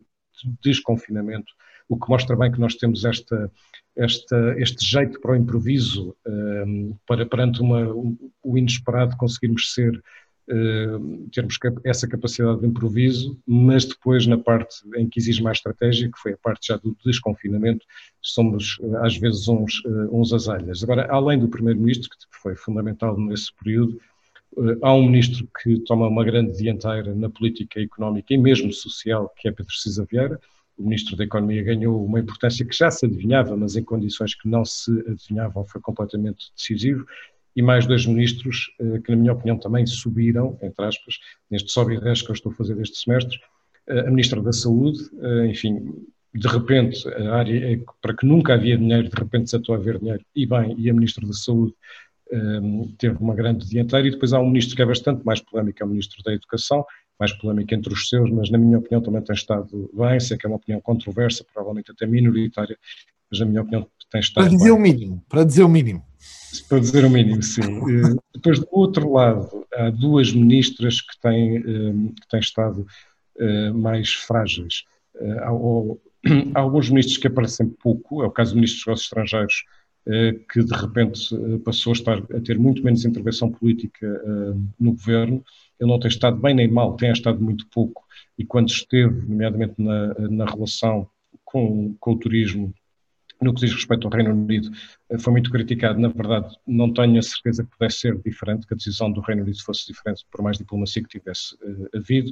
de 0.43 0.51
desconfinamento, 0.63 1.53
o 1.89 1.97
que 1.97 2.09
mostra 2.09 2.35
bem 2.35 2.51
que 2.51 2.59
nós 2.59 2.75
temos 2.75 3.05
esta, 3.05 3.51
esta, 3.95 4.55
este 4.57 4.85
jeito 4.85 5.19
para 5.19 5.33
o 5.33 5.35
improviso, 5.35 6.15
ehm, 6.25 6.93
para 7.07 7.25
perante 7.25 7.61
uma, 7.61 7.85
o 8.43 8.57
inesperado 8.57 9.15
conseguirmos 9.17 9.73
ser, 9.73 10.01
uh, 10.49 11.29
termos 11.31 11.57
essa 11.83 12.07
capacidade 12.07 12.61
de 12.61 12.67
improviso, 12.67 13.37
mas 13.45 13.85
depois 13.85 14.25
na 14.25 14.37
parte 14.37 14.75
em 14.95 15.07
que 15.07 15.19
exige 15.19 15.43
mais 15.43 15.57
estratégia, 15.57 16.09
que 16.11 16.19
foi 16.19 16.33
a 16.33 16.37
parte 16.37 16.67
já 16.67 16.77
do 16.77 16.95
desconfinamento, 17.05 17.85
somos 18.21 18.79
eh, 18.81 19.05
às 19.05 19.17
vezes 19.17 19.47
uns, 19.47 19.83
uh, 19.85 20.19
uns 20.19 20.33
azalhas. 20.33 20.83
Agora, 20.83 21.07
além 21.11 21.39
do 21.39 21.47
Primeiro-Ministro, 21.47 22.09
que 22.09 22.17
foi 22.31 22.55
fundamental 22.55 23.17
nesse 23.19 23.53
período, 23.55 23.99
há 24.81 24.93
um 24.93 25.05
ministro 25.05 25.47
que 25.61 25.79
toma 25.79 26.07
uma 26.07 26.23
grande 26.23 26.55
dianteira 26.57 27.13
na 27.15 27.29
política 27.29 27.81
económica 27.81 28.33
e 28.33 28.37
mesmo 28.37 28.71
social, 28.71 29.33
que 29.37 29.47
é 29.47 29.51
Pedro 29.51 29.73
Cisa 29.73 30.05
Vieira, 30.09 30.39
o 30.77 30.83
Ministro 30.83 31.15
da 31.15 31.23
Economia 31.23 31.63
ganhou 31.63 32.03
uma 32.03 32.19
importância 32.19 32.65
que 32.65 32.75
já 32.75 32.89
se 32.89 33.05
adivinhava, 33.05 33.55
mas 33.55 33.75
em 33.75 33.83
condições 33.83 34.35
que 34.35 34.47
não 34.47 34.65
se 34.65 34.91
adivinhavam 35.07 35.65
foi 35.65 35.79
completamente 35.81 36.51
decisivo, 36.55 37.05
e 37.55 37.61
mais 37.61 37.85
dois 37.85 38.05
ministros 38.05 38.73
eh, 38.79 38.99
que, 38.99 39.11
na 39.11 39.17
minha 39.17 39.33
opinião, 39.33 39.57
também 39.57 39.85
subiram, 39.85 40.57
entre 40.61 40.85
aspas, 40.85 41.19
neste 41.49 41.71
sobe 41.71 41.95
e 41.95 41.99
que 41.99 42.07
eu 42.07 42.33
estou 42.33 42.51
a 42.51 42.55
fazer 42.55 42.79
este 42.81 42.97
semestre, 42.97 43.39
eh, 43.87 43.99
a 43.99 44.09
Ministra 44.09 44.41
da 44.41 44.51
Saúde, 44.51 44.99
eh, 45.21 45.47
enfim, 45.47 45.93
de 46.33 46.47
repente, 46.47 47.07
a 47.07 47.35
área 47.35 47.79
para 48.01 48.15
que 48.15 48.25
nunca 48.25 48.55
havia 48.55 48.77
dinheiro, 48.77 49.07
de 49.07 49.15
repente 49.15 49.49
se 49.49 49.55
a 49.55 49.75
haver 49.75 49.99
dinheiro, 49.99 50.25
e 50.35 50.45
bem, 50.47 50.75
e 50.79 50.89
a 50.89 50.93
Ministra 50.93 51.25
da 51.27 51.33
Saúde 51.33 51.73
teve 52.97 53.15
uma 53.19 53.35
grande 53.35 53.69
dianteira, 53.69 54.07
e 54.07 54.11
depois 54.11 54.33
há 54.33 54.39
um 54.39 54.47
ministro 54.47 54.75
que 54.75 54.81
é 54.81 54.85
bastante 54.85 55.23
mais 55.23 55.39
polémico, 55.39 55.83
é 55.83 55.85
o 55.85 55.89
Ministro 55.89 56.23
da 56.23 56.33
Educação, 56.33 56.83
mais 57.23 57.31
polémica 57.31 57.73
entre 57.73 57.93
os 57.93 58.09
seus, 58.09 58.29
mas 58.29 58.49
na 58.49 58.57
minha 58.57 58.77
opinião 58.77 59.01
também 59.01 59.21
tem 59.21 59.33
estado 59.33 59.89
bem, 59.93 60.19
sei 60.19 60.37
que 60.37 60.45
é 60.45 60.49
uma 60.49 60.57
opinião 60.57 60.81
controversa, 60.81 61.45
provavelmente 61.53 61.91
até 61.91 62.05
minoritária, 62.05 62.77
mas 63.31 63.39
na 63.39 63.45
minha 63.45 63.61
opinião 63.61 63.87
tem 64.11 64.19
estado 64.19 64.43
Para 64.43 64.53
dizer 64.53 64.65
bem. 64.65 64.73
o 64.73 64.79
mínimo, 64.79 65.25
para 65.29 65.43
dizer 65.45 65.63
o 65.63 65.69
mínimo. 65.69 66.05
Para 66.67 66.79
dizer 66.79 67.05
o 67.05 67.09
mínimo, 67.09 67.41
sim. 67.41 67.61
Eh, 67.89 68.15
depois, 68.35 68.59
do 68.59 68.67
outro 68.71 69.13
lado, 69.13 69.65
há 69.73 69.89
duas 69.89 70.33
ministras 70.33 70.99
que 70.99 71.19
têm, 71.21 71.57
eh, 71.57 72.11
que 72.21 72.27
têm 72.29 72.39
estado 72.41 72.85
eh, 73.39 73.71
mais 73.71 74.13
frágeis. 74.13 74.83
Há, 75.39 75.49
há 76.53 76.59
alguns 76.59 76.89
ministros 76.89 77.17
que 77.17 77.27
aparecem 77.27 77.69
pouco, 77.69 78.21
é 78.21 78.27
o 78.27 78.31
caso 78.31 78.51
do 78.51 78.55
Ministro 78.55 78.79
dos 78.79 78.85
Negócios 78.85 79.05
Estrangeiros, 79.05 79.63
que 80.51 80.63
de 80.63 80.75
repente 80.75 81.29
passou 81.63 81.91
a, 81.91 81.93
estar, 81.93 82.17
a 82.17 82.41
ter 82.41 82.59
muito 82.59 82.83
menos 82.83 83.05
intervenção 83.05 83.49
política 83.49 84.07
no 84.79 84.91
governo, 84.91 85.43
ele 85.79 85.89
não 85.89 85.99
tem 85.99 86.09
estado 86.09 86.37
bem 86.37 86.53
nem 86.53 86.69
mal, 86.69 86.95
tem 86.95 87.11
estado 87.11 87.41
muito 87.41 87.67
pouco. 87.69 88.03
E 88.37 88.45
quando 88.45 88.69
esteve, 88.69 89.25
nomeadamente 89.27 89.75
na, 89.77 90.13
na 90.29 90.45
relação 90.45 91.07
com, 91.45 91.95
com 91.99 92.11
o 92.11 92.19
turismo, 92.19 92.73
no 93.43 93.53
que 93.53 93.61
diz 93.61 93.73
respeito 93.73 94.07
ao 94.07 94.13
Reino 94.13 94.31
Unido, 94.31 94.71
eh, 95.09 95.19
foi 95.19 95.33
muito 95.33 95.51
criticado. 95.51 95.99
Na 95.99 96.07
verdade, 96.07 96.55
não 96.65 96.91
tenho 96.91 97.19
a 97.19 97.21
certeza 97.21 97.63
que 97.63 97.69
pudesse 97.71 97.99
ser 97.99 98.17
diferente, 98.21 98.65
que 98.65 98.73
a 98.73 98.77
decisão 98.77 99.11
do 99.11 99.21
Reino 99.21 99.43
Unido 99.43 99.61
fosse 99.63 99.85
diferente, 99.87 100.25
por 100.31 100.41
mais 100.41 100.57
diplomacia 100.57 101.03
que 101.03 101.19
tivesse 101.19 101.55
uh, 101.55 101.89
havido. 101.97 102.31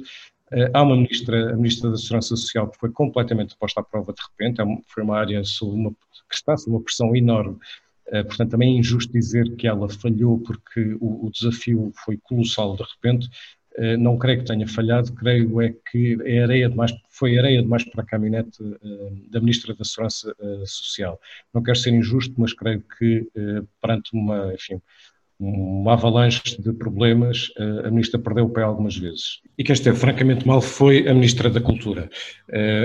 Uh, 0.52 0.70
há 0.74 0.82
uma 0.82 0.96
ministra, 0.96 1.52
a 1.52 1.56
Ministra 1.56 1.90
da 1.90 1.96
Segurança 1.96 2.36
Social, 2.36 2.68
que 2.68 2.78
foi 2.78 2.90
completamente 2.90 3.56
posta 3.56 3.80
à 3.80 3.82
prova 3.82 4.12
de 4.12 4.20
repente, 4.22 4.60
é, 4.60 4.64
foi 4.86 5.02
uma 5.02 5.18
área 5.18 5.42
uma, 5.62 5.90
que 5.90 6.34
está 6.34 6.56
sob 6.56 6.76
uma 6.76 6.82
pressão 6.82 7.16
enorme 7.16 7.58
eh, 8.12 8.22
portanto, 8.24 8.50
também 8.50 8.76
é 8.76 8.78
injusto 8.78 9.12
dizer 9.12 9.56
que 9.56 9.66
ela 9.66 9.88
falhou 9.88 10.38
porque 10.40 10.96
o, 11.00 11.26
o 11.26 11.30
desafio 11.30 11.92
foi 12.04 12.18
colossal 12.18 12.76
de 12.76 12.82
repente. 12.82 13.28
eh, 13.76 13.96
não 13.96 14.18
creio 14.18 14.40
que 14.40 14.44
tenha 14.44 14.68
falhado, 14.68 15.12
creio 15.14 15.60
é 15.62 15.74
que 15.90 16.18
é 16.24 16.42
areia 16.42 16.68
demais, 16.68 16.92
foi 17.08 17.38
areia 17.38 17.62
demais 17.62 17.84
para 17.84 18.02
a 18.02 18.06
caminhonete 18.06 18.62
eh, 18.62 19.12
da 19.30 19.40
Ministra 19.40 19.74
da 19.74 19.84
Segurança 19.84 20.34
Social. 20.66 21.18
Não 21.54 21.62
quero 21.62 21.78
ser 21.78 21.92
injusto, 21.94 22.34
mas 22.38 22.52
creio 22.52 22.82
que 22.98 23.26
perante 23.80 24.10
uma, 24.14 24.52
enfim, 24.54 24.80
uma 25.44 25.94
avalanche 25.94 26.40
de 26.60 26.72
problemas, 26.72 27.48
a 27.84 27.90
Ministra 27.90 28.20
perdeu 28.20 28.44
o 28.44 28.50
pé 28.50 28.62
algumas 28.62 28.96
vezes. 28.96 29.40
E 29.58 29.64
quem 29.64 29.72
esteve 29.72 29.96
francamente 29.96 30.46
mal 30.46 30.60
foi 30.60 31.08
a 31.08 31.12
Ministra 31.12 31.50
da 31.50 31.60
Cultura. 31.60 32.08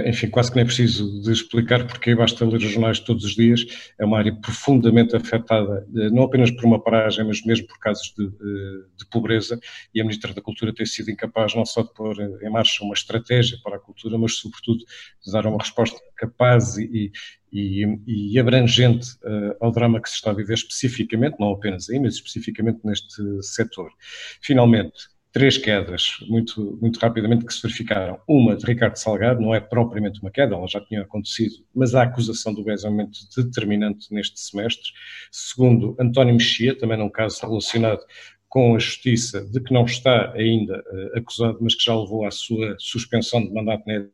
Enfim, 0.07 0.27
quase 0.29 0.49
que 0.49 0.55
nem 0.55 0.65
preciso 0.65 1.21
de 1.21 1.31
explicar 1.31 1.85
porque 1.85 2.15
basta 2.15 2.43
ler 2.43 2.57
os 2.57 2.63
jornais 2.63 2.99
todos 2.99 3.23
os 3.25 3.35
dias. 3.35 3.63
É 3.99 4.05
uma 4.05 4.17
área 4.17 4.33
profundamente 4.33 5.15
afetada, 5.15 5.85
não 6.11 6.23
apenas 6.23 6.49
por 6.49 6.65
uma 6.65 6.81
paragem, 6.81 7.25
mas 7.25 7.45
mesmo 7.45 7.67
por 7.67 7.77
casos 7.77 8.11
de, 8.17 8.27
de 8.27 9.05
pobreza. 9.11 9.59
E 9.93 10.01
a 10.01 10.03
Ministra 10.03 10.33
da 10.33 10.41
Cultura 10.41 10.73
tem 10.73 10.85
sido 10.85 11.11
incapaz 11.11 11.53
não 11.53 11.65
só 11.65 11.83
de 11.83 11.93
pôr 11.93 12.17
em 12.41 12.49
marcha 12.49 12.83
uma 12.83 12.95
estratégia 12.95 13.59
para 13.63 13.75
a 13.75 13.79
cultura, 13.79 14.17
mas 14.17 14.35
sobretudo 14.35 14.79
de 15.23 15.31
dar 15.31 15.45
uma 15.45 15.59
resposta 15.59 15.99
capaz 16.15 16.75
e, 16.77 17.11
e, 17.51 17.85
e 18.05 18.39
abrangente 18.39 19.11
uh, 19.23 19.55
ao 19.59 19.71
drama 19.71 20.01
que 20.01 20.09
se 20.09 20.15
está 20.15 20.31
a 20.31 20.33
viver 20.33 20.53
especificamente, 20.53 21.39
não 21.39 21.51
apenas 21.51 21.89
aí, 21.89 21.99
mas 21.99 22.15
especificamente 22.15 22.79
neste 22.83 23.21
setor. 23.41 23.91
Finalmente, 24.41 25.09
três 25.31 25.57
quedas, 25.57 26.17
muito, 26.27 26.77
muito 26.81 26.99
rapidamente, 26.99 27.45
que 27.45 27.53
se 27.53 27.61
verificaram. 27.61 28.19
Uma 28.27 28.55
de 28.55 28.65
Ricardo 28.65 28.95
Salgado, 28.95 29.41
não 29.41 29.53
é 29.53 29.59
propriamente 29.59 30.19
uma 30.21 30.31
queda, 30.31 30.55
ela 30.55 30.67
já 30.67 30.81
tinha 30.81 31.01
acontecido, 31.01 31.55
mas 31.75 31.93
a 31.93 32.03
acusação 32.03 32.53
do 32.53 32.63
BES 32.63 32.83
é 32.83 32.87
um 32.87 32.91
momento 32.91 33.19
determinante 33.35 34.11
neste 34.11 34.39
semestre. 34.39 34.89
Segundo, 35.31 35.95
António 35.99 36.33
Mexia, 36.33 36.77
também 36.77 36.97
num 36.97 37.09
caso 37.09 37.45
relacionado 37.45 37.99
com 38.49 38.75
a 38.75 38.79
Justiça, 38.79 39.45
de 39.45 39.59
que 39.61 39.73
não 39.73 39.85
está 39.85 40.31
ainda 40.33 40.79
uh, 40.79 41.17
acusado, 41.19 41.57
mas 41.61 41.75
que 41.75 41.85
já 41.85 41.95
levou 41.95 42.25
à 42.25 42.31
sua 42.31 42.75
suspensão 42.79 43.45
de 43.45 43.53
mandato 43.53 43.83
na 43.85 44.07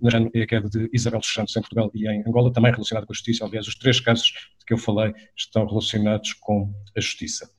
na 0.00 0.30
e 0.34 0.42
a 0.42 0.46
queda 0.46 0.68
de 0.68 0.88
Isabel 0.92 1.20
dos 1.20 1.32
Santos 1.32 1.56
em 1.56 1.60
Portugal 1.60 1.90
e 1.94 2.08
em 2.08 2.20
Angola, 2.26 2.52
também 2.52 2.72
relacionado 2.72 3.06
com 3.06 3.12
a 3.12 3.14
justiça. 3.14 3.44
Aliás, 3.44 3.66
os 3.66 3.74
três 3.74 4.00
casos 4.00 4.26
de 4.26 4.64
que 4.66 4.72
eu 4.72 4.78
falei 4.78 5.12
estão 5.36 5.66
relacionados 5.66 6.32
com 6.34 6.72
a 6.96 7.00
justiça. 7.00 7.50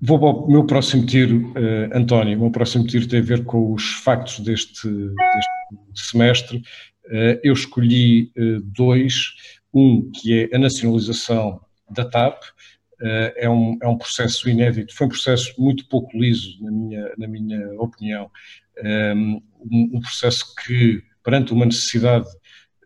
Vou 0.00 0.24
ao 0.26 0.48
meu 0.48 0.66
próximo 0.66 1.06
tiro, 1.06 1.52
uh, 1.52 1.96
António. 1.96 2.36
O 2.36 2.42
meu 2.42 2.50
próximo 2.50 2.86
tiro 2.86 3.08
tem 3.08 3.20
a 3.20 3.22
ver 3.22 3.44
com 3.44 3.72
os 3.72 3.94
factos 4.02 4.40
deste, 4.40 4.88
deste 4.88 6.10
semestre. 6.10 6.58
Uh, 7.06 7.40
eu 7.42 7.52
escolhi 7.52 8.32
uh, 8.36 8.60
dois. 8.60 9.32
Um 9.72 10.10
que 10.12 10.40
é 10.40 10.54
a 10.54 10.58
nacionalização 10.58 11.60
da 11.90 12.04
TAP, 12.04 12.40
é 13.36 13.50
um, 13.50 13.76
é 13.82 13.88
um 13.88 13.98
processo 13.98 14.48
inédito, 14.48 14.94
foi 14.94 15.06
um 15.06 15.10
processo 15.10 15.54
muito 15.58 15.86
pouco 15.88 16.16
liso, 16.16 16.56
na 16.62 16.70
minha, 16.70 17.14
na 17.18 17.28
minha 17.28 17.80
opinião, 17.80 18.30
um, 18.82 19.42
um 19.94 20.00
processo 20.00 20.54
que, 20.64 21.02
perante 21.22 21.52
uma 21.52 21.66
necessidade 21.66 22.28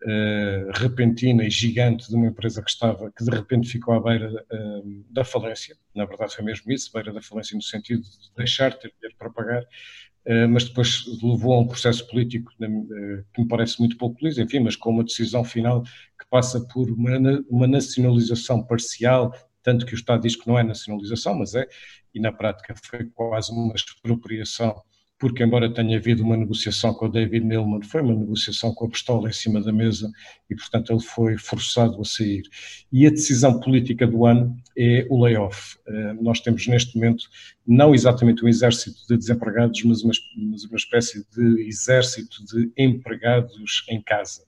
uh, 0.03 0.71
repentina 0.73 1.43
e 1.43 1.49
gigante 1.49 2.07
de 2.07 2.15
uma 2.15 2.27
empresa 2.27 2.61
que 2.61 2.69
estava, 2.69 3.11
que 3.11 3.23
de 3.23 3.31
repente 3.31 3.69
ficou 3.69 3.93
à 3.93 3.99
beira 4.01 4.45
uh, 4.51 5.05
da 5.09 5.23
falência, 5.23 5.75
na 5.95 6.05
verdade 6.05 6.35
foi 6.35 6.43
mesmo 6.43 6.71
isso, 6.71 6.91
beira 6.93 7.11
da 7.11 7.21
falência 7.21 7.55
no 7.55 7.61
sentido 7.61 8.01
de 8.01 8.31
deixar 8.35 8.71
de 8.71 8.79
ter 8.79 8.93
dinheiro 8.95 9.15
para 9.17 9.29
pagar, 9.29 9.63
uh, 9.63 10.49
mas 10.49 10.65
depois 10.65 11.03
levou 11.21 11.53
a 11.53 11.59
um 11.59 11.67
processo 11.67 12.07
político 12.07 12.51
que 12.57 13.41
me 13.41 13.47
parece 13.47 13.79
muito 13.79 13.97
pouco 13.97 14.17
liso, 14.23 14.41
enfim, 14.41 14.59
mas 14.59 14.75
com 14.75 14.91
uma 14.91 15.03
decisão 15.03 15.43
final 15.43 15.83
que 15.83 16.27
passa 16.29 16.61
por 16.73 16.89
uma, 16.89 17.17
uma 17.49 17.67
nacionalização 17.67 18.63
parcial, 18.63 19.33
tanto 19.69 19.85
que 19.85 19.93
o 19.93 19.95
Estado 19.95 20.23
diz 20.23 20.35
que 20.35 20.47
não 20.47 20.57
é 20.57 20.63
nacionalização, 20.63 21.35
mas 21.35 21.53
é, 21.53 21.67
e 22.11 22.19
na 22.19 22.31
prática 22.31 22.73
foi 22.75 23.05
quase 23.05 23.51
uma 23.51 23.75
expropriação 23.75 24.81
porque 25.19 25.43
embora 25.43 25.71
tenha 25.71 25.97
havido 25.97 26.23
uma 26.23 26.37
negociação 26.37 26.93
com 26.93 27.05
o 27.05 27.09
David 27.09 27.45
Neilman, 27.45 27.81
foi 27.83 28.01
uma 28.01 28.15
negociação 28.15 28.73
com 28.73 28.85
a 28.85 28.89
pistola 28.89 29.27
em 29.27 29.33
cima 29.33 29.61
da 29.61 29.71
mesa 29.71 30.09
e, 30.49 30.55
portanto, 30.55 30.93
ele 30.93 31.01
foi 31.01 31.37
forçado 31.37 32.01
a 32.01 32.05
sair. 32.05 32.43
E 32.89 33.05
a 33.05 33.09
decisão 33.09 33.59
política 33.59 34.07
do 34.07 34.25
ano 34.25 34.55
é 34.77 35.05
o 35.09 35.21
layoff. 35.21 35.77
Uh, 35.85 36.23
nós 36.23 36.39
temos 36.39 36.65
neste 36.67 36.95
momento 36.95 37.25
não 37.67 37.93
exatamente 37.93 38.45
um 38.45 38.47
exército 38.47 39.05
de 39.09 39.17
desempregados, 39.17 39.83
mas 39.83 40.01
uma, 40.03 40.13
mas 40.37 40.63
uma 40.63 40.77
espécie 40.77 41.25
de 41.35 41.67
exército 41.67 42.37
de 42.45 42.71
empregados 42.77 43.83
em 43.89 44.01
casa. 44.01 44.43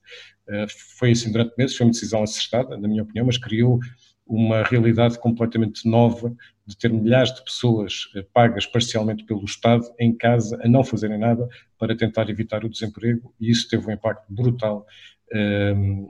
Uh, 0.48 0.68
foi 0.98 1.12
assim 1.12 1.34
durante 1.34 1.54
meses, 1.58 1.76
foi 1.76 1.86
uma 1.86 1.92
decisão 1.92 2.24
acertada, 2.24 2.78
na 2.78 2.88
minha 2.88 3.04
opinião, 3.04 3.26
mas 3.26 3.38
criou 3.38 3.78
uma 4.28 4.64
realidade 4.64 5.20
completamente 5.20 5.88
nova 5.88 6.34
de 6.66 6.78
ter 6.78 6.92
milhares 6.92 7.34
de 7.34 7.44
pessoas 7.44 8.10
eh, 8.16 8.26
pagas 8.34 8.66
parcialmente 8.66 9.26
pelo 9.26 9.44
Estado 9.44 9.84
em 10.00 10.16
casa 10.16 10.60
a 10.64 10.68
não 10.68 10.84
fazerem 10.84 11.18
nada 11.18 11.48
para 11.78 11.96
tentar 11.96 12.30
evitar 12.30 12.64
o 12.64 12.70
desemprego 12.70 13.34
e 13.40 13.50
isso 13.50 13.68
teve 13.68 13.88
um 13.88 13.92
impacto 13.92 14.26
brutal, 14.30 14.86
ehm, 15.34 16.08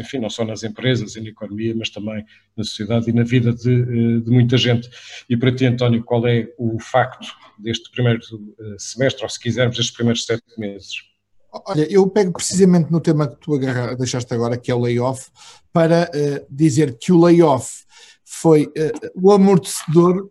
enfim, 0.00 0.18
não 0.18 0.30
só 0.30 0.44
nas 0.44 0.64
empresas 0.64 1.14
e 1.14 1.20
na 1.20 1.28
economia, 1.28 1.74
mas 1.76 1.90
também 1.90 2.24
na 2.56 2.64
sociedade 2.64 3.10
e 3.10 3.12
na 3.12 3.22
vida 3.22 3.52
de, 3.52 3.72
eh, 3.72 4.20
de, 4.20 4.30
muita 4.30 4.56
gente. 4.56 4.88
E 5.28 5.36
para 5.36 5.54
ti, 5.54 5.66
António, 5.66 6.02
qual 6.02 6.26
é 6.26 6.48
o 6.58 6.78
facto 6.80 7.28
deste 7.58 7.90
primeiro 7.90 8.20
eh, 8.20 8.76
semestre, 8.78 9.22
ou 9.22 9.28
se 9.28 9.38
quisermos, 9.38 9.76
destes 9.76 9.94
primeiros 9.94 10.24
sete 10.24 10.42
meses? 10.58 11.15
Olha, 11.64 11.90
eu 11.90 12.06
pego 12.08 12.32
precisamente 12.32 12.90
no 12.90 13.00
tema 13.00 13.28
que 13.28 13.36
tu 13.36 13.54
agarra, 13.54 13.96
deixaste 13.96 14.32
agora, 14.34 14.56
que 14.56 14.70
é 14.70 14.74
o 14.74 14.80
layoff, 14.80 15.30
para 15.72 16.10
uh, 16.14 16.46
dizer 16.50 16.98
que 16.98 17.12
o 17.12 17.20
layoff 17.20 17.84
foi 18.24 18.64
uh, 18.64 19.10
o 19.14 19.32
amortecedor 19.32 20.28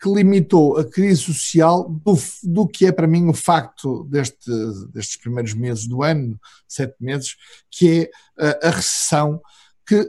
que 0.00 0.08
limitou 0.08 0.78
a 0.78 0.84
crise 0.84 1.22
social 1.22 1.88
do, 1.88 2.18
do 2.42 2.66
que 2.66 2.86
é 2.86 2.92
para 2.92 3.06
mim 3.06 3.28
o 3.28 3.32
facto 3.32 4.04
deste, 4.04 4.50
destes 4.92 5.16
primeiros 5.16 5.54
meses 5.54 5.86
do 5.86 6.02
ano, 6.02 6.38
sete 6.66 6.96
meses, 7.00 7.36
que 7.70 8.10
é 8.38 8.44
uh, 8.44 8.66
a 8.66 8.70
recessão, 8.70 9.40
que, 9.86 10.08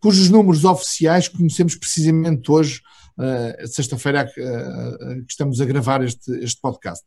cujos 0.00 0.28
números 0.28 0.64
oficiais 0.64 1.28
conhecemos 1.28 1.76
precisamente 1.76 2.50
hoje, 2.50 2.82
sexta-feira 3.66 4.26
que 4.26 5.26
estamos 5.28 5.60
a 5.60 5.64
gravar 5.64 6.02
este, 6.02 6.30
este 6.38 6.60
podcast. 6.60 7.04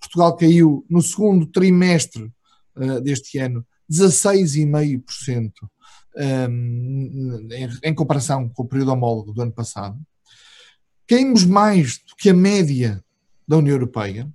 Portugal 0.00 0.36
caiu 0.36 0.84
no 0.88 1.02
segundo 1.02 1.46
trimestre 1.46 2.32
deste 3.02 3.38
ano 3.38 3.66
16,5% 3.90 5.52
um, 6.16 7.48
em, 7.50 7.68
em, 7.82 7.94
comparação 7.94 8.48
com 8.48 8.62
o 8.62 8.68
período 8.68 8.92
homólogo 8.92 9.32
do 9.32 9.42
ano 9.42 9.52
passado, 9.52 9.98
caímos 11.06 11.44
mais 11.44 11.98
do 11.98 12.16
que 12.16 12.30
a 12.30 12.34
média 12.34 13.02
da 13.46 13.56
União 13.56 13.74
Europeia, 13.74 14.30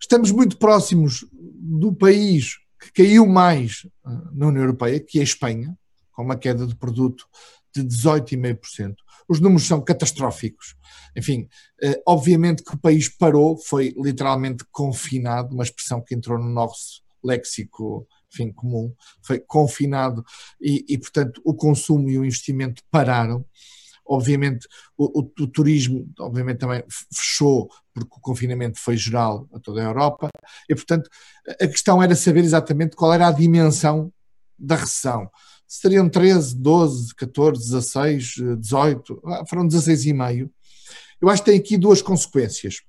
estamos 0.00 0.30
muito 0.30 0.56
próximos 0.56 1.26
do 1.32 1.92
país 1.92 2.56
que 2.80 2.92
caiu 2.92 3.26
mais 3.26 3.86
na 4.32 4.48
União 4.48 4.62
Europeia, 4.62 4.98
que 4.98 5.18
é 5.18 5.20
a 5.20 5.24
Espanha, 5.24 5.76
com 6.12 6.22
uma 6.22 6.36
queda 6.36 6.66
de 6.66 6.74
produto 6.74 7.26
de 7.74 7.82
18,5%. 7.82 8.94
Os 9.30 9.38
números 9.38 9.66
são 9.66 9.80
catastróficos. 9.80 10.74
Enfim, 11.16 11.48
uh, 11.84 12.02
obviamente 12.06 12.64
que 12.64 12.74
o 12.74 12.78
país 12.78 13.08
parou, 13.08 13.56
foi 13.56 13.94
literalmente 13.96 14.64
confinado, 14.72 15.54
uma 15.54 15.62
expressão 15.62 16.02
que 16.02 16.14
entrou 16.14 16.36
no 16.36 16.48
nosso 16.48 17.02
léxico 17.22 18.06
enfim, 18.32 18.52
comum, 18.52 18.94
foi 19.22 19.40
confinado 19.40 20.24
e, 20.60 20.84
e, 20.88 20.98
portanto, 20.98 21.40
o 21.44 21.54
consumo 21.54 22.08
e 22.08 22.18
o 22.18 22.24
investimento 22.24 22.82
pararam. 22.90 23.44
Obviamente, 24.06 24.66
o, 24.96 25.20
o, 25.20 25.32
o, 25.40 25.46
turismo, 25.46 26.08
obviamente, 26.18 26.58
também 26.58 26.82
fechou, 27.12 27.68
porque 27.92 28.16
o 28.16 28.20
confinamento 28.20 28.78
foi 28.78 28.96
geral 28.96 29.48
a 29.52 29.60
toda 29.60 29.80
a 29.80 29.84
Europa, 29.84 30.28
e, 30.68 30.74
portanto, 30.74 31.08
a 31.48 31.66
questão 31.66 32.02
era 32.02 32.14
saber 32.16 32.40
exatamente 32.40 32.96
qual 32.96 33.12
era 33.12 33.28
a 33.28 33.32
dimensão 33.32 34.12
da 34.58 34.76
recessão. 34.76 35.30
Se 35.70 35.82
teriam 35.82 36.08
13, 36.08 36.56
12, 36.56 37.14
14, 37.14 37.60
16, 37.60 38.34
18, 38.58 39.22
foram 39.48 39.68
16,5. 39.68 40.50
Eu 41.20 41.28
acho 41.28 41.44
que 41.44 41.50
tem 41.52 41.60
aqui 41.60 41.78
duas 41.78 42.02
consequências. 42.02 42.82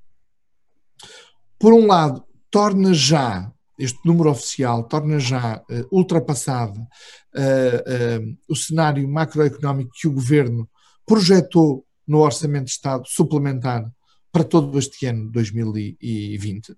Por 1.60 1.74
um 1.74 1.86
lado, 1.86 2.24
torna 2.50 2.92
já 2.92 3.54
este 3.78 4.00
número 4.04 4.32
oficial 4.32 4.84
torna 4.84 5.20
já 5.20 5.58
uh, 5.58 5.96
ultrapassado 5.96 6.80
uh, 6.80 8.22
uh, 8.24 8.38
o 8.48 8.56
cenário 8.56 9.08
macroeconómico 9.08 9.92
que 9.94 10.08
o 10.08 10.14
governo 10.14 10.68
projetou 11.06 11.86
no 12.08 12.20
Orçamento 12.20 12.66
de 12.66 12.72
Estado 12.72 13.04
suplementar 13.08 13.92
para 14.32 14.44
todo 14.44 14.78
este 14.80 15.06
ano 15.06 15.32
2020, 15.32 16.76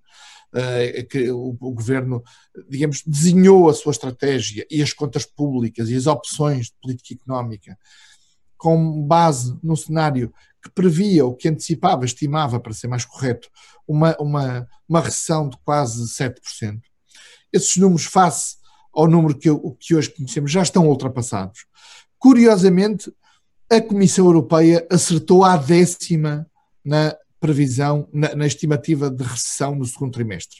que 1.09 1.31
o, 1.31 1.57
o, 1.59 1.71
governo, 1.71 2.23
digamos, 2.69 3.01
desenhou 3.05 3.69
a 3.69 3.73
sua 3.73 3.91
estratégia 3.91 4.65
e 4.69 4.81
as 4.81 4.93
contas 4.93 5.25
públicas 5.25 5.89
e 5.89 5.95
as 5.95 6.07
opções 6.07 6.67
de 6.67 6.73
política 6.81 7.13
económica 7.21 7.77
com 8.57 9.05
base 9.05 9.57
num 9.61 9.75
cenário 9.75 10.33
que 10.63 10.71
previa 10.71 11.25
ou 11.25 11.35
que 11.35 11.49
antecipava, 11.49 12.05
estimava, 12.05 12.59
para 12.59 12.71
ser 12.71 12.87
mais 12.87 13.03
correto, 13.03 13.49
uma, 13.85 14.15
uma, 14.17 14.65
uma 14.87 15.01
recessão 15.01 15.49
de 15.49 15.57
quase 15.65 16.01
7%. 16.05 16.79
esses 17.51 17.75
números 17.75 18.05
face 18.05 18.55
ao 18.93 19.07
número 19.07 19.37
que, 19.37 19.49
que 19.79 19.95
hoje 19.95 20.09
conhecemos 20.11 20.51
já 20.51 20.61
estão 20.61 20.87
ultrapassados. 20.87 21.65
Curiosamente, 22.17 23.11
a 23.69 23.81
Comissão 23.81 24.25
Europeia 24.25 24.87
acertou 24.89 25.43
à 25.43 25.57
décima 25.57 26.47
na 26.85 27.13
previsão, 27.43 28.07
na, 28.13 28.33
na 28.33 28.47
estimativa 28.47 29.11
de 29.11 29.21
recessão 29.21 29.75
no 29.75 29.83
segundo 29.83 30.13
trimestre. 30.13 30.59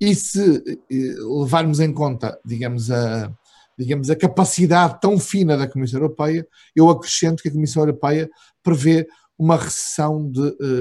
E 0.00 0.16
se 0.16 0.56
eh, 0.90 1.14
levarmos 1.40 1.78
em 1.78 1.92
conta, 1.92 2.36
digamos, 2.44 2.90
a, 2.90 3.32
digamos, 3.78 4.10
a 4.10 4.16
capacidade 4.16 5.00
tão 5.00 5.16
fina 5.16 5.56
da 5.56 5.68
Comissão 5.68 6.00
Europeia, 6.00 6.44
eu 6.74 6.90
acrescento 6.90 7.40
que 7.40 7.48
a 7.48 7.52
Comissão 7.52 7.82
Europeia 7.82 8.28
prevê 8.64 9.06
uma 9.38 9.56
recessão 9.56 10.28
de 10.28 10.40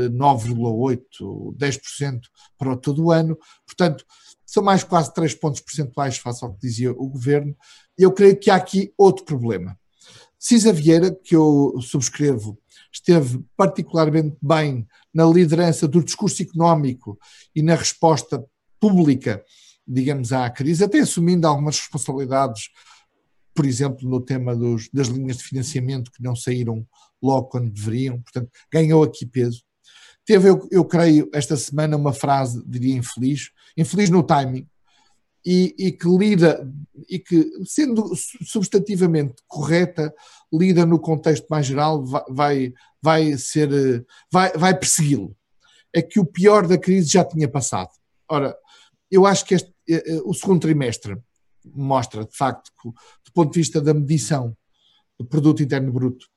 9,8%, 0.10 1.56
10% 1.56 2.20
para 2.58 2.76
todo 2.76 3.06
o 3.06 3.12
ano. 3.12 3.38
Portanto, 3.64 4.04
são 4.44 4.64
mais 4.64 4.84
quase 4.84 5.14
3 5.14 5.36
pontos 5.36 5.62
percentuais 5.62 6.18
face 6.18 6.44
ao 6.44 6.52
que 6.52 6.62
dizia 6.62 6.92
o 6.92 7.08
governo. 7.08 7.56
E 7.96 8.02
eu 8.02 8.12
creio 8.12 8.40
que 8.40 8.50
há 8.50 8.56
aqui 8.56 8.92
outro 8.98 9.24
problema. 9.24 9.78
Cisa 10.44 10.74
Vieira, 10.74 11.14
que 11.14 11.36
eu 11.36 11.80
subscrevo, 11.80 12.58
esteve 12.92 13.46
particularmente 13.56 14.36
bem 14.42 14.88
na 15.14 15.24
liderança 15.24 15.88
do 15.88 16.04
discurso 16.04 16.42
económico 16.42 17.16
e 17.56 17.62
na 17.62 17.76
resposta 17.76 18.44
pública, 18.80 19.46
digamos, 19.88 20.34
à 20.34 20.50
crise, 20.50 20.84
até 20.84 20.98
assumindo 20.98 21.46
algumas 21.46 21.78
responsabilidades, 21.78 22.70
por 23.54 23.68
exemplo, 23.68 24.10
no 24.10 24.20
tema 24.20 24.56
dos, 24.56 24.90
das 24.92 25.10
linhas 25.10 25.38
de 25.38 25.44
financiamento 25.44 26.12
que 26.12 26.24
não 26.24 26.36
saíram 26.36 26.88
logo 27.22 27.50
quando 27.50 27.70
deveriam, 27.70 28.20
portanto, 28.20 28.50
ganhou 28.74 29.04
aqui 29.04 29.28
peso. 29.28 29.62
Teve, 30.26 30.50
eu, 30.50 30.68
eu 30.72 30.84
creio, 30.84 31.30
esta 31.36 31.56
semana 31.56 31.96
uma 31.96 32.14
frase, 32.14 32.64
diria 32.66 32.96
infeliz, 32.96 33.52
infeliz 33.78 34.10
no 34.10 34.24
timing, 34.24 34.68
e, 35.46 35.76
e, 35.78 35.92
que 35.92 36.08
lida, 36.08 36.72
e 37.10 37.20
que, 37.20 37.52
sendo 37.66 38.14
substantivamente 38.16 39.36
correta, 39.48 40.14
lida 40.54 40.86
no 40.86 41.00
contexto 41.00 41.48
mais 41.50 41.66
geral, 41.66 42.06
vai, 42.30 42.74
vai 43.02 43.38
ser, 43.38 44.06
vai, 44.32 44.52
vai 44.54 44.78
persegui-lo. 44.78 45.36
É 45.94 46.02
que 46.02 46.20
o 46.20 46.26
pior 46.26 46.68
da 46.68 46.78
crise 46.78 47.10
já 47.10 47.26
tinha 47.26 47.48
passado. 47.48 47.90
Ora, 48.30 48.56
eu 49.10 49.26
acho 49.26 49.46
que 49.46 49.56
este, 49.56 49.74
eh, 49.90 50.04
eh, 50.06 50.22
o 50.24 50.34
segundo 50.34 50.62
trimestre 50.62 51.18
mostra, 51.66 52.24
de 52.24 52.36
facto, 52.36 52.72
que, 52.82 52.90
do 52.90 53.34
ponto 53.34 53.52
de 53.52 53.60
vista 53.60 53.82
da 53.82 53.94
medição 53.94 54.56
do 55.20 55.26
produto 55.26 55.62
interno 55.62 55.92
bruto, 55.92 56.28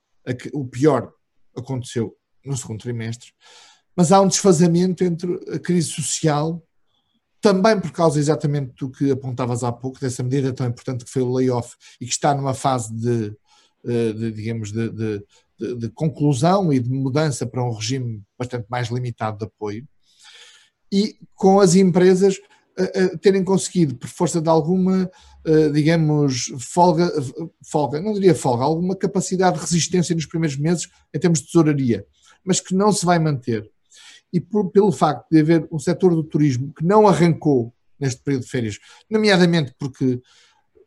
o 0.53 0.67
pior 0.67 1.13
aconteceu 1.57 2.17
no 2.45 2.57
segundo 2.57 2.81
trimestre, 2.81 3.33
mas 3.97 4.11
há 4.11 4.21
um 4.21 4.29
desfazamento 4.29 5.05
entre 5.05 5.33
a 5.55 5.59
crise 5.59 5.89
social 5.89 6.63
também 7.45 7.79
por 7.79 7.93
causa 7.93 8.19
exatamente 8.19 8.73
do 8.79 8.91
que 8.91 9.11
apontavas 9.11 9.63
há 9.63 9.71
pouco, 9.71 10.01
dessa 10.01 10.23
medida 10.23 10.51
tão 10.51 10.67
importante 10.67 11.05
que 11.05 11.11
foi 11.11 11.21
o 11.21 11.31
layoff 11.31 11.77
e 12.01 12.07
que 12.07 12.11
está 12.11 12.35
numa 12.35 12.55
fase 12.55 12.91
de, 12.95 13.37
eh, 13.87 14.13
de 14.15 14.33
digamos, 14.33 14.73
de, 14.73 14.89
de, 14.89 15.25
de, 15.77 15.91
conclusão 15.91 16.73
e 16.73 16.81
de 16.81 16.89
mudança 16.89 17.47
para 17.47 17.63
um 17.63 17.71
regime 17.71 18.23
bastante 18.39 18.65
mais 18.71 18.89
limitado 18.89 19.37
de 19.37 19.45
apoio, 19.45 19.87
e 20.91 21.19
com 21.35 21.61
as 21.61 21.75
empresas 21.75 22.39
uh, 22.79 23.15
uh, 23.15 23.19
terem 23.19 23.45
conseguido, 23.45 23.95
por 23.95 24.09
força 24.09 24.41
de 24.41 24.49
alguma, 24.49 25.11
uh, 25.47 25.71
digamos, 25.71 26.51
folga, 26.59 27.13
folga, 27.63 28.01
não 28.01 28.15
diria 28.15 28.35
folga, 28.35 28.65
alguma 28.65 28.97
capacidade 28.97 29.57
de 29.57 29.61
resistência 29.61 30.15
nos 30.15 30.25
primeiros 30.25 30.57
meses 30.57 30.89
em 31.15 31.19
termos 31.19 31.41
de 31.41 31.47
tesouraria, 31.49 32.07
mas 32.43 32.59
que 32.59 32.75
não 32.75 32.91
se 32.91 33.05
vai 33.05 33.19
manter 33.19 33.71
e 34.35 34.41
por, 34.41 34.69
pelo 34.73 34.91
facto 34.91 35.29
de 35.31 35.41
haver 35.41 35.69
um 35.71 35.79
setor 35.79 36.13
do 36.13 36.25
turismo 36.25 36.75
que 36.75 36.85
não 36.85 37.07
arrancou 37.07 37.73
neste 38.01 38.21
período 38.21 38.43
de 38.43 38.51
férias, 38.51 38.79
nomeadamente 39.09 39.73
porque 39.79 40.21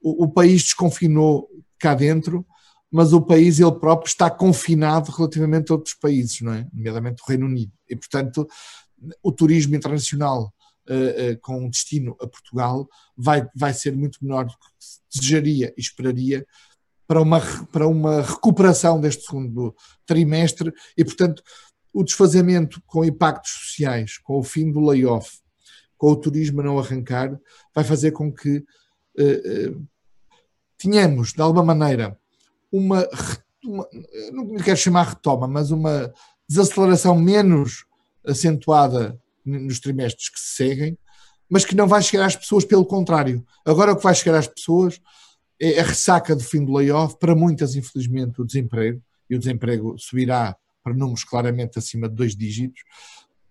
o, 0.04 0.26
o 0.26 0.28
país 0.28 0.64
desconfinou 0.64 1.50
cá 1.80 1.96
dentro, 1.96 2.46
mas 2.92 3.14
o 3.14 3.22
país 3.22 3.58
ele 3.58 3.72
próprio 3.72 4.10
está 4.10 4.30
confinado 4.30 5.12
relativamente 5.12 5.72
a 5.72 5.76
outros 5.76 5.94
países, 5.94 6.42
não 6.42 6.54
é? 6.54 6.68
Nomeadamente 6.74 7.24
o 7.24 7.26
Reino 7.26 7.46
Unido. 7.46 7.72
E, 7.90 7.96
portanto, 7.96 8.46
o 9.24 9.32
turismo 9.32 9.76
internacional 9.76 10.54
uh, 10.90 11.32
uh, 11.32 11.40
com 11.40 11.70
destino 11.70 12.18
a 12.20 12.28
Portugal 12.28 12.86
vai, 13.16 13.48
vai 13.56 13.74
ser 13.74 13.96
muito 13.96 14.20
menor 14.22 14.44
do 14.44 14.52
que 14.52 14.66
se 14.78 15.00
desejaria 15.10 15.74
e 15.78 15.80
esperaria 15.80 16.46
para 17.08 17.22
uma, 17.22 17.40
para 17.72 17.88
uma 17.88 18.22
recuperação 18.22 19.00
deste 19.00 19.24
segundo 19.26 19.74
trimestre 20.06 20.74
e, 20.98 21.06
portanto, 21.06 21.42
o 21.98 22.04
desfazamento 22.04 22.80
com 22.86 23.04
impactos 23.04 23.52
sociais, 23.52 24.20
com 24.20 24.38
o 24.38 24.44
fim 24.44 24.72
do 24.72 24.80
layoff, 24.80 25.40
com 25.98 26.12
o 26.12 26.16
turismo 26.16 26.62
a 26.62 26.64
não 26.64 26.78
arrancar, 26.78 27.36
vai 27.74 27.84
fazer 27.84 28.12
com 28.12 28.32
que 28.32 28.58
uh, 29.18 29.72
uh, 29.72 29.88
tenhamos, 30.78 31.34
de 31.34 31.42
alguma 31.42 31.66
maneira, 31.66 32.16
uma, 32.72 33.08
uma, 33.66 33.90
não 34.32 34.58
quero 34.58 34.78
chamar 34.78 35.08
retoma, 35.08 35.48
mas 35.48 35.72
uma 35.72 36.14
desaceleração 36.48 37.18
menos 37.18 37.84
acentuada 38.24 39.20
nos 39.44 39.80
trimestres 39.80 40.30
que 40.30 40.40
se 40.40 40.56
seguem, 40.56 40.98
mas 41.50 41.66
que 41.66 41.76
não 41.76 41.88
vai 41.88 42.04
chegar 42.04 42.28
às 42.28 42.36
pessoas, 42.36 42.64
pelo 42.64 42.86
contrário. 42.86 43.44
Agora 43.66 43.94
o 43.94 43.98
que 43.98 44.04
vai 44.04 44.14
chegar 44.14 44.38
às 44.38 44.48
pessoas 44.48 45.02
é 45.60 45.80
a 45.80 45.84
ressaca 45.84 46.36
do 46.36 46.44
fim 46.44 46.64
do 46.64 46.74
layoff, 46.74 47.18
para 47.18 47.34
muitas, 47.34 47.74
infelizmente, 47.74 48.40
o 48.40 48.46
desemprego, 48.46 49.02
e 49.28 49.36
o 49.36 49.40
desemprego 49.40 49.98
subirá 49.98 50.56
para 50.88 50.96
números 50.96 51.26
claramente 51.26 51.78
acima 51.78 52.08
de 52.08 52.16
dois 52.16 52.36
dígitos, 52.36 52.82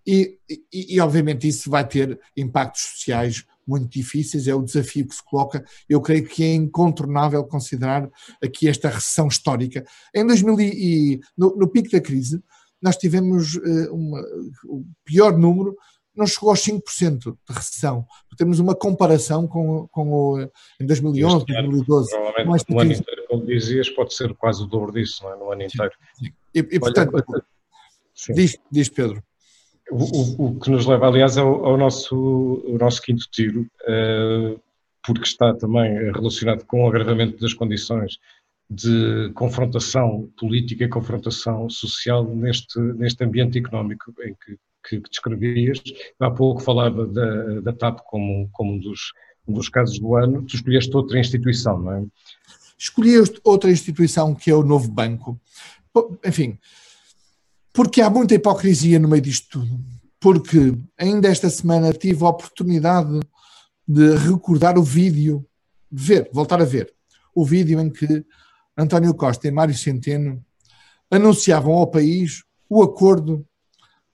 e, 0.05 0.39
e, 0.49 0.95
e, 0.95 0.99
obviamente 1.01 1.47
isso 1.47 1.69
vai 1.69 1.85
ter 1.85 2.17
impactos 2.35 2.81
sociais 2.81 3.43
muito 3.67 3.89
difíceis, 3.89 4.47
é 4.47 4.55
o 4.55 4.63
desafio 4.63 5.05
que 5.05 5.13
se 5.13 5.21
coloca. 5.21 5.65
Eu 5.89 5.99
creio 5.99 6.25
que 6.25 6.45
é 6.45 6.55
incontornável 6.55 7.43
considerar 7.43 8.09
aqui 8.41 8.69
esta 8.69 8.87
recessão 8.87 9.27
histórica. 9.27 9.85
Em 10.15 10.25
2000 10.25 10.61
e, 10.61 11.19
no, 11.37 11.57
no 11.57 11.67
pico 11.67 11.91
da 11.91 11.99
crise, 11.99 12.41
nós 12.81 12.95
tivemos 12.95 13.55
uh, 13.55 13.93
uma, 13.93 14.21
o 14.65 14.85
pior 15.03 15.37
número, 15.37 15.75
não 16.15 16.25
chegou 16.25 16.51
aos 16.51 16.61
5% 16.61 17.19
de 17.19 17.53
recessão. 17.53 18.05
Temos 18.37 18.59
uma 18.59 18.73
comparação 18.73 19.45
com, 19.45 19.89
com 19.89 20.09
o, 20.09 20.41
em 20.79 20.85
2011, 20.85 21.35
este 21.35 21.53
2012. 21.53 22.15
Ano, 22.15 22.23
provavelmente 22.23 22.65
no 22.69 22.79
ano 22.79 22.91
inteiro, 22.93 23.25
como 23.27 23.45
dizias, 23.45 23.89
pode 23.89 24.13
ser 24.13 24.33
quase 24.35 24.63
o 24.63 24.65
dobro 24.65 24.93
disso, 24.93 25.23
não 25.23 25.33
é? 25.33 25.35
no 25.35 25.51
ano 25.51 25.63
inteiro. 25.63 25.91
Sim, 26.17 26.25
sim. 26.25 26.33
E, 26.57 26.75
e 26.75 26.79
portanto, 26.79 27.13
Olha, 27.13 27.43
diz, 28.33 28.57
diz 28.71 28.89
Pedro. 28.89 29.23
O, 29.91 30.03
o, 30.03 30.47
o, 30.47 30.59
que 30.59 30.69
nos 30.69 30.85
leva, 30.85 31.07
aliás, 31.07 31.37
ao, 31.37 31.65
ao 31.65 31.77
nosso, 31.77 32.63
ao 32.67 32.77
nosso 32.77 33.01
quinto 33.01 33.25
tiro, 33.31 33.61
uh, 33.61 34.59
porque 35.05 35.23
está 35.23 35.53
também 35.53 36.11
relacionado 36.11 36.65
com 36.65 36.83
o 36.83 36.87
agravamento 36.87 37.39
das 37.39 37.53
condições 37.53 38.17
de 38.69 39.31
confrontação 39.33 40.29
política 40.37 40.83
e 40.83 40.89
confrontação 40.89 41.69
social 41.69 42.25
neste, 42.25 42.77
neste 42.79 43.23
ambiente 43.23 43.57
económico 43.57 44.13
em 44.21 44.33
que, 44.33 44.57
que, 44.87 44.99
que 44.99 45.09
descrevias. 45.09 45.81
Há 46.19 46.29
pouco 46.31 46.61
falava 46.61 47.07
da, 47.07 47.61
da 47.61 47.71
TAP 47.71 47.99
como, 48.05 48.49
como 48.51 48.73
um, 48.73 48.79
dos, 48.79 49.13
um 49.47 49.53
dos 49.53 49.69
casos 49.69 49.97
do 49.99 50.15
ano. 50.15 50.43
Tu 50.43 50.55
escolheste 50.55 50.93
outra 50.95 51.17
instituição, 51.17 51.79
não 51.79 51.93
é? 51.93 52.05
Escolhi 52.77 53.15
outra 53.43 53.71
instituição 53.71 54.35
que 54.35 54.51
é 54.51 54.55
o 54.55 54.63
Novo 54.63 54.91
Banco. 54.91 55.39
Enfim, 56.25 56.57
porque 57.73 58.01
há 58.01 58.09
muita 58.09 58.35
hipocrisia 58.35 58.99
no 58.99 59.07
meio 59.07 59.21
disto 59.21 59.59
tudo. 59.59 59.79
Porque 60.19 60.73
ainda 60.97 61.27
esta 61.27 61.49
semana 61.49 61.93
tive 61.93 62.23
a 62.23 62.29
oportunidade 62.29 63.19
de 63.87 64.15
recordar 64.17 64.77
o 64.77 64.83
vídeo, 64.83 65.45
ver, 65.91 66.29
voltar 66.33 66.61
a 66.61 66.65
ver, 66.65 66.91
o 67.35 67.45
vídeo 67.45 67.79
em 67.79 67.89
que 67.89 68.25
António 68.75 69.13
Costa 69.13 69.47
e 69.47 69.51
Mário 69.51 69.75
Centeno 69.75 70.43
anunciavam 71.09 71.73
ao 71.73 71.87
país 71.87 72.43
o 72.69 72.83
acordo 72.83 73.45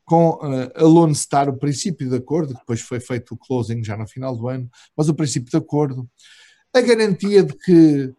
com 0.06 0.32
uh, 0.32 0.72
a 0.76 0.84
Lone 0.84 1.16
Star, 1.16 1.50
o 1.50 1.58
princípio 1.58 2.10
de 2.10 2.18
acordo, 2.18 2.54
depois 2.54 2.82
foi 2.82 3.00
feito 3.00 3.34
o 3.34 3.38
closing 3.38 3.84
já 3.84 3.98
no 3.98 4.08
final 4.08 4.36
do 4.36 4.48
ano, 4.48 4.70
mas 4.96 5.08
o 5.08 5.14
princípio 5.14 5.50
de 5.50 5.58
acordo, 5.58 6.08
a 6.74 6.82
garantia 6.82 7.44
de 7.44 7.54
que 7.54 8.14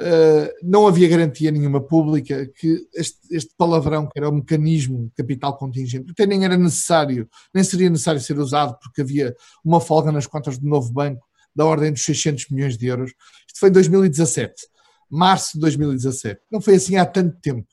Uh, 0.00 0.48
não 0.62 0.86
havia 0.86 1.08
garantia 1.08 1.50
nenhuma 1.50 1.80
pública 1.80 2.46
que 2.46 2.86
este, 2.94 3.18
este, 3.32 3.52
palavrão, 3.58 4.06
que 4.06 4.16
era 4.16 4.28
o 4.28 4.32
mecanismo 4.32 5.10
capital 5.16 5.56
contingente, 5.56 6.12
até 6.12 6.24
nem 6.24 6.44
era 6.44 6.56
necessário, 6.56 7.28
nem 7.52 7.64
seria 7.64 7.90
necessário 7.90 8.20
ser 8.20 8.38
usado, 8.38 8.78
porque 8.80 9.02
havia 9.02 9.34
uma 9.64 9.80
folga 9.80 10.12
nas 10.12 10.24
contas 10.24 10.56
do 10.56 10.68
novo 10.68 10.92
banco 10.92 11.26
da 11.54 11.64
ordem 11.64 11.92
dos 11.92 12.04
600 12.04 12.48
milhões 12.50 12.78
de 12.78 12.86
euros. 12.86 13.10
Isto 13.48 13.58
foi 13.58 13.70
em 13.70 13.72
2017, 13.72 14.68
março 15.10 15.54
de 15.54 15.60
2017. 15.62 16.40
Não 16.48 16.60
foi 16.60 16.76
assim 16.76 16.96
há 16.96 17.04
tanto 17.04 17.36
tempo, 17.40 17.66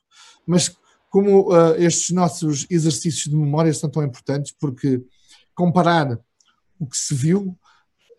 mas 0.47 0.75
como 1.11 1.53
uh, 1.53 1.75
estes 1.77 2.09
nossos 2.09 2.65
exercícios 2.71 3.25
de 3.25 3.35
memória 3.35 3.71
são 3.71 3.87
tão 3.87 4.03
importantes, 4.03 4.51
porque 4.59 4.99
comparar 5.53 6.19
o 6.79 6.87
que 6.87 6.97
se 6.97 7.13
viu 7.13 7.55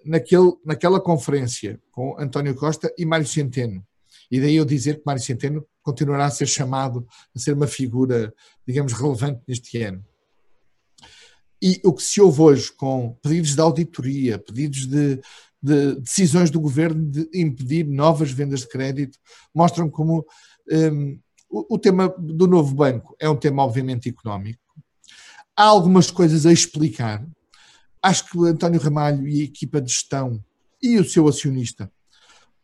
naquele, 0.04 0.52
naquela 0.64 1.00
conferência 1.00 1.80
com 1.90 2.16
António 2.18 2.54
Costa 2.54 2.92
e 2.96 3.04
Mário 3.04 3.26
Centeno, 3.26 3.84
e 4.30 4.40
daí 4.40 4.56
eu 4.56 4.64
dizer 4.64 4.96
que 4.96 5.02
Mário 5.06 5.22
Centeno 5.22 5.66
continuará 5.82 6.26
a 6.26 6.30
ser 6.30 6.46
chamado 6.46 7.06
a 7.34 7.38
ser 7.38 7.54
uma 7.54 7.66
figura, 7.66 8.34
digamos, 8.66 8.92
relevante 8.92 9.40
neste 9.46 9.80
ano. 9.82 10.04
E 11.62 11.80
o 11.84 11.92
que 11.92 12.02
se 12.02 12.20
ouve 12.20 12.40
hoje 12.40 12.72
com 12.72 13.16
pedidos 13.22 13.54
de 13.54 13.60
auditoria, 13.60 14.38
pedidos 14.38 14.86
de, 14.86 15.20
de 15.62 15.94
decisões 16.00 16.50
do 16.50 16.60
governo 16.60 17.08
de 17.10 17.28
impedir 17.34 17.86
novas 17.86 18.30
vendas 18.30 18.60
de 18.60 18.68
crédito, 18.68 19.18
mostram 19.54 19.88
como 19.88 20.26
um, 20.70 21.18
o, 21.48 21.76
o 21.76 21.78
tema 21.78 22.14
do 22.18 22.46
novo 22.46 22.74
banco 22.74 23.16
é 23.18 23.28
um 23.28 23.36
tema 23.36 23.64
obviamente 23.64 24.08
económico. 24.08 24.60
Há 25.56 25.64
algumas 25.64 26.10
coisas 26.10 26.44
a 26.44 26.52
explicar. 26.52 27.26
Acho 28.02 28.28
que 28.28 28.36
o 28.36 28.44
António 28.44 28.80
Ramalho 28.80 29.26
e 29.26 29.40
a 29.40 29.44
equipa 29.44 29.80
de 29.80 29.90
gestão 29.90 30.44
e 30.82 30.98
o 30.98 31.04
seu 31.04 31.26
acionista 31.26 31.90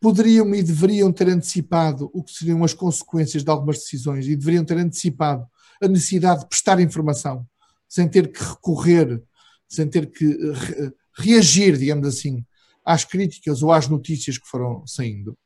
poderiam 0.02 0.52
e 0.52 0.62
deveriam 0.64 1.12
ter 1.12 1.28
antecipado 1.28 2.10
o 2.12 2.24
que 2.24 2.32
seriam 2.32 2.64
as 2.64 2.74
consequências 2.74 3.44
de 3.44 3.50
algumas 3.50 3.78
decisões 3.78 4.26
e 4.26 4.34
deveriam 4.34 4.64
ter 4.64 4.76
antecipado 4.76 5.46
a 5.80 5.86
necessidade 5.86 6.40
de 6.40 6.48
prestar 6.48 6.80
informação 6.80 7.46
sem 7.88 8.08
ter 8.08 8.32
que 8.32 8.42
recorrer, 8.42 9.22
sem 9.68 9.88
ter 9.88 10.10
que 10.10 10.26
re 10.26 10.92
reagir, 11.14 11.76
digamos 11.76 12.08
assim, 12.08 12.44
às 12.84 13.04
críticas 13.04 13.62
ou 13.62 13.70
às 13.70 13.86
notícias 13.86 14.38
que 14.38 14.48
foram 14.48 14.84
saindo. 14.86 15.38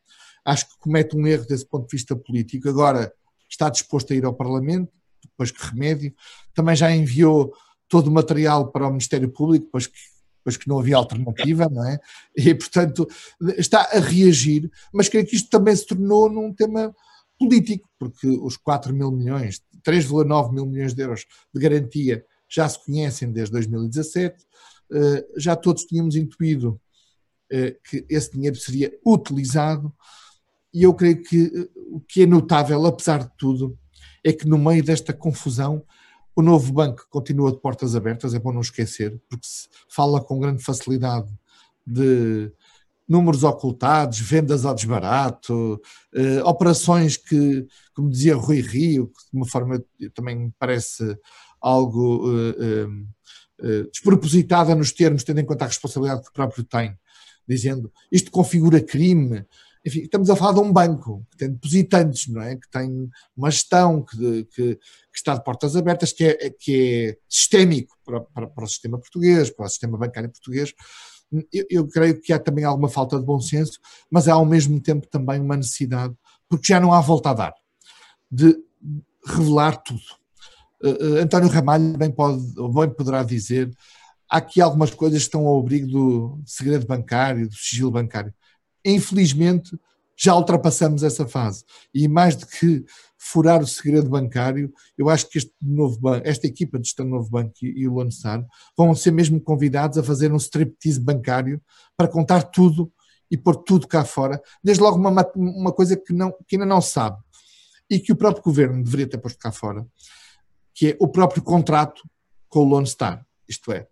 Acho 0.44 0.66
que 0.68 0.78
comete 0.78 1.16
um 1.16 1.26
erro 1.26 1.44
desse 1.44 1.66
ponto 1.66 1.86
de 1.88 1.96
vista 1.96 2.16
político. 2.16 2.68
Agora 2.68 3.12
está 3.50 3.68
disposto 3.68 4.12
a 4.12 4.16
ir 4.16 4.24
ao 4.24 4.32
Parlamento, 4.32 4.90
depois 5.22 5.50
que 5.50 5.66
remédio. 5.66 6.14
Também 6.54 6.76
já 6.76 6.90
enviou 6.94 7.52
todo 7.88 8.06
o 8.06 8.12
material 8.12 8.70
para 8.70 8.86
o 8.86 8.90
Ministério 8.90 9.28
Público, 9.28 9.66
depois 9.66 9.88
que 9.88 9.98
pois 10.46 10.56
que 10.56 10.68
não 10.68 10.78
havia 10.78 10.96
alternativa, 10.96 11.68
não 11.68 11.84
é? 11.84 11.98
E, 12.36 12.54
portanto, 12.54 13.04
está 13.58 13.80
a 13.80 13.98
reagir, 13.98 14.70
mas 14.94 15.08
creio 15.08 15.26
que 15.26 15.34
isto 15.34 15.50
também 15.50 15.74
se 15.74 15.84
tornou 15.84 16.30
num 16.30 16.54
tema 16.54 16.94
político, 17.36 17.90
porque 17.98 18.28
os 18.28 18.56
4 18.56 18.94
mil 18.94 19.10
milhões, 19.10 19.60
3,9 19.84 20.52
mil 20.52 20.64
milhões 20.64 20.94
de 20.94 21.02
euros 21.02 21.26
de 21.52 21.60
garantia 21.60 22.24
já 22.48 22.68
se 22.68 22.78
conhecem 22.84 23.32
desde 23.32 23.50
2017, 23.54 24.36
eh, 24.92 25.26
já 25.36 25.56
todos 25.56 25.82
tínhamos 25.82 26.14
intuído 26.14 26.80
eh, 27.50 27.76
que 27.82 28.06
esse 28.08 28.30
dinheiro 28.30 28.54
seria 28.54 28.96
utilizado, 29.04 29.92
e 30.72 30.84
eu 30.84 30.94
creio 30.94 31.24
que 31.24 31.46
eh, 31.46 31.68
o 31.88 31.98
que 31.98 32.22
é 32.22 32.26
notável, 32.26 32.86
apesar 32.86 33.24
de 33.24 33.36
tudo, 33.36 33.76
é 34.24 34.32
que 34.32 34.46
no 34.46 34.58
meio 34.58 34.84
desta 34.84 35.12
confusão 35.12 35.84
o 36.36 36.42
novo 36.42 36.72
banco 36.72 37.06
continua 37.08 37.50
de 37.50 37.58
portas 37.60 37.96
abertas, 37.96 38.34
é 38.34 38.38
bom 38.38 38.52
não 38.52 38.60
esquecer, 38.60 39.18
porque 39.28 39.46
se 39.46 39.68
fala 39.88 40.22
com 40.22 40.38
grande 40.38 40.62
facilidade 40.62 41.32
de 41.86 42.52
números 43.08 43.42
ocultados, 43.42 44.20
vendas 44.20 44.64
ao 44.64 44.74
desbarato, 44.74 45.80
eh, 46.14 46.42
operações 46.42 47.16
que, 47.16 47.66
como 47.94 48.10
dizia 48.10 48.36
Rui 48.36 48.60
Rio, 48.60 49.06
que 49.08 49.30
de 49.32 49.36
uma 49.36 49.46
forma 49.46 49.82
também 50.12 50.36
me 50.36 50.52
parece 50.58 51.16
algo 51.60 52.30
eh, 52.30 52.56
eh, 52.60 52.86
eh, 53.62 53.82
despropositada 53.90 54.74
nos 54.74 54.92
termos, 54.92 55.24
tendo 55.24 55.40
em 55.40 55.44
conta 55.44 55.64
a 55.64 55.68
responsabilidade 55.68 56.22
que 56.22 56.28
o 56.28 56.32
próprio 56.32 56.64
tem, 56.64 56.96
dizendo 57.48 57.90
isto 58.12 58.30
configura 58.30 58.80
crime, 58.80 59.46
enfim, 59.86 60.00
estamos 60.00 60.28
a 60.28 60.34
falar 60.34 60.54
de 60.54 60.58
um 60.58 60.72
banco 60.72 61.24
que 61.30 61.36
tem 61.36 61.52
depositantes, 61.52 62.26
não 62.26 62.42
é? 62.42 62.56
Que 62.56 62.68
tem 62.68 63.08
uma 63.36 63.50
gestão 63.52 64.02
que, 64.02 64.44
que, 64.46 64.74
que 64.74 64.80
está 65.14 65.36
de 65.36 65.44
portas 65.44 65.76
abertas, 65.76 66.12
que 66.12 66.24
é, 66.24 66.50
que 66.50 67.08
é 67.08 67.18
sistémico 67.28 67.96
para, 68.04 68.20
para, 68.20 68.46
para, 68.48 68.64
o 68.64 68.68
sistema 68.68 68.98
português, 68.98 69.48
para 69.48 69.64
o 69.64 69.68
sistema 69.68 69.96
bancário 69.96 70.28
português. 70.28 70.74
Eu, 71.52 71.64
eu, 71.70 71.88
creio 71.88 72.20
que 72.20 72.32
há 72.32 72.38
também 72.38 72.64
alguma 72.64 72.88
falta 72.88 73.16
de 73.16 73.24
bom 73.24 73.38
senso, 73.38 73.78
mas 74.10 74.26
há 74.26 74.34
ao 74.34 74.44
mesmo 74.44 74.80
tempo 74.80 75.06
também 75.06 75.40
uma 75.40 75.56
necessidade, 75.56 76.14
porque 76.48 76.72
já 76.72 76.80
não 76.80 76.92
há 76.92 77.00
volta 77.00 77.30
a 77.30 77.34
dar, 77.34 77.54
de 78.28 78.56
revelar 79.24 79.76
tudo. 79.76 80.02
Uh, 80.82 81.22
António 81.22 81.48
Ramalho 81.48 81.96
bem, 81.96 82.10
pode, 82.10 82.42
bem 82.74 82.90
poderá 82.90 83.22
dizer 83.22 83.72
há 84.28 84.38
aqui 84.38 84.60
algumas 84.60 84.90
coisas 84.90 85.20
que 85.20 85.26
estão 85.26 85.46
ao 85.46 85.58
abrigo 85.58 85.86
do 85.86 86.42
segredo 86.44 86.86
bancário, 86.86 87.48
do 87.48 87.54
sigilo 87.54 87.90
bancário 87.90 88.34
Infelizmente, 88.86 89.76
já 90.16 90.34
ultrapassamos 90.34 91.02
essa 91.02 91.26
fase. 91.26 91.64
E 91.92 92.08
mais 92.08 92.36
do 92.36 92.46
que 92.46 92.84
furar 93.18 93.60
o 93.60 93.66
segredo 93.66 94.08
bancário, 94.08 94.72
eu 94.96 95.10
acho 95.10 95.28
que 95.28 95.38
este 95.38 95.52
novo 95.60 95.98
banco, 95.98 96.26
esta 96.26 96.46
equipa 96.46 96.78
de 96.78 96.86
gestão 96.86 97.04
do 97.04 97.10
novo 97.10 97.28
banco 97.28 97.52
e, 97.62 97.82
e 97.82 97.88
o 97.88 98.10
Star 98.10 98.46
vão 98.76 98.94
ser 98.94 99.10
mesmo 99.10 99.40
convidados 99.40 99.98
a 99.98 100.02
fazer 100.02 100.32
um 100.32 100.36
striptease 100.36 101.00
bancário 101.00 101.60
para 101.96 102.08
contar 102.08 102.44
tudo 102.44 102.90
e 103.30 103.36
pôr 103.36 103.56
tudo 103.56 103.88
cá 103.88 104.04
fora. 104.04 104.40
Desde 104.62 104.82
logo 104.82 104.96
uma, 104.96 105.26
uma 105.34 105.72
coisa 105.72 105.96
que, 105.96 106.12
não, 106.12 106.32
que 106.46 106.54
ainda 106.56 106.66
não 106.66 106.80
sabe 106.80 107.18
e 107.90 107.98
que 107.98 108.12
o 108.12 108.16
próprio 108.16 108.42
governo 108.42 108.82
deveria 108.82 109.08
ter 109.08 109.18
posto 109.18 109.38
cá 109.38 109.52
fora, 109.52 109.86
que 110.74 110.90
é 110.90 110.96
o 111.00 111.08
próprio 111.08 111.42
contrato 111.42 112.02
com 112.48 112.60
o 112.60 112.64
Lone 112.64 112.86
Star. 112.86 113.24
Isto 113.48 113.72
é, 113.72 113.86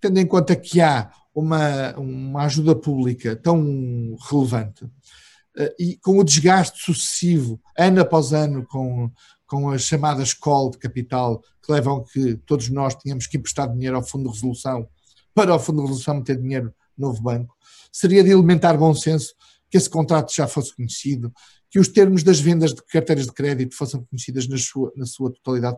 tendo 0.00 0.18
em 0.18 0.26
conta 0.26 0.54
que 0.56 0.80
há 0.80 1.10
uma, 1.34 1.96
uma 1.96 2.44
ajuda 2.44 2.74
pública 2.74 3.36
tão 3.36 4.16
relevante 4.28 4.84
uh, 4.84 5.74
e 5.78 5.96
com 5.98 6.18
o 6.18 6.24
desgaste 6.24 6.82
sucessivo, 6.82 7.60
ano 7.76 8.00
após 8.00 8.32
ano, 8.32 8.66
com, 8.66 9.10
com 9.46 9.70
as 9.70 9.82
chamadas 9.82 10.34
call 10.34 10.70
de 10.70 10.78
capital, 10.78 11.40
que 11.62 11.72
levam 11.72 12.04
que 12.04 12.36
todos 12.46 12.68
nós 12.68 12.94
tínhamos 12.94 13.26
que 13.26 13.36
emprestar 13.36 13.72
dinheiro 13.72 13.96
ao 13.96 14.06
Fundo 14.06 14.28
de 14.28 14.34
Resolução, 14.34 14.88
para 15.34 15.54
o 15.54 15.58
Fundo 15.58 15.82
de 15.82 15.88
Resolução 15.88 16.16
meter 16.16 16.40
dinheiro 16.40 16.74
no 16.96 17.08
novo 17.08 17.22
banco, 17.22 17.54
seria 17.92 18.24
de 18.24 18.30
elementar 18.30 18.76
bom 18.76 18.94
senso 18.94 19.34
que 19.70 19.76
esse 19.76 19.88
contrato 19.88 20.34
já 20.34 20.46
fosse 20.46 20.74
conhecido, 20.74 21.32
que 21.70 21.78
os 21.78 21.88
termos 21.88 22.22
das 22.22 22.40
vendas 22.40 22.74
de 22.74 22.82
carteiras 22.82 23.26
de 23.26 23.32
crédito 23.32 23.74
fossem 23.74 24.02
conhecidas 24.04 24.48
na 24.48 24.56
sua, 24.56 24.92
na 24.96 25.04
sua 25.04 25.32
totalidade. 25.32 25.76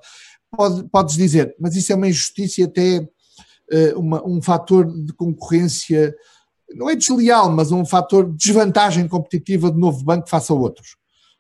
Pode, 0.51 0.89
podes 0.89 1.17
dizer, 1.17 1.55
mas 1.59 1.75
isso 1.75 1.93
é 1.93 1.97
uma 1.97 2.09
injustiça 2.09 2.65
até 2.65 2.97
eh, 2.97 3.09
uma, 3.97 4.27
um 4.27 4.41
fator 4.43 4.87
de 4.87 5.13
concorrência, 5.13 6.15
não 6.75 6.89
é 6.89 6.97
desleal, 6.97 7.51
mas 7.51 7.73
um 7.73 7.85
fator 7.85 8.31
de 8.31 8.37
desvantagem 8.37 9.07
competitiva 9.09 9.71
do 9.71 9.79
novo 9.79 10.05
banco 10.05 10.29
face 10.29 10.51
a 10.53 10.55
outros. 10.55 10.97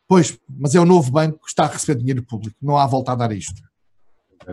Pois, 0.08 0.38
mas 0.48 0.74
é 0.74 0.80
o 0.80 0.84
novo 0.84 1.10
banco 1.10 1.38
que 1.38 1.48
está 1.48 1.64
a 1.64 1.68
receber 1.68 1.98
dinheiro 1.98 2.22
público, 2.22 2.56
não 2.60 2.76
há 2.76 2.86
volta 2.86 3.12
a 3.12 3.14
dar 3.14 3.32
isto. 3.32 3.62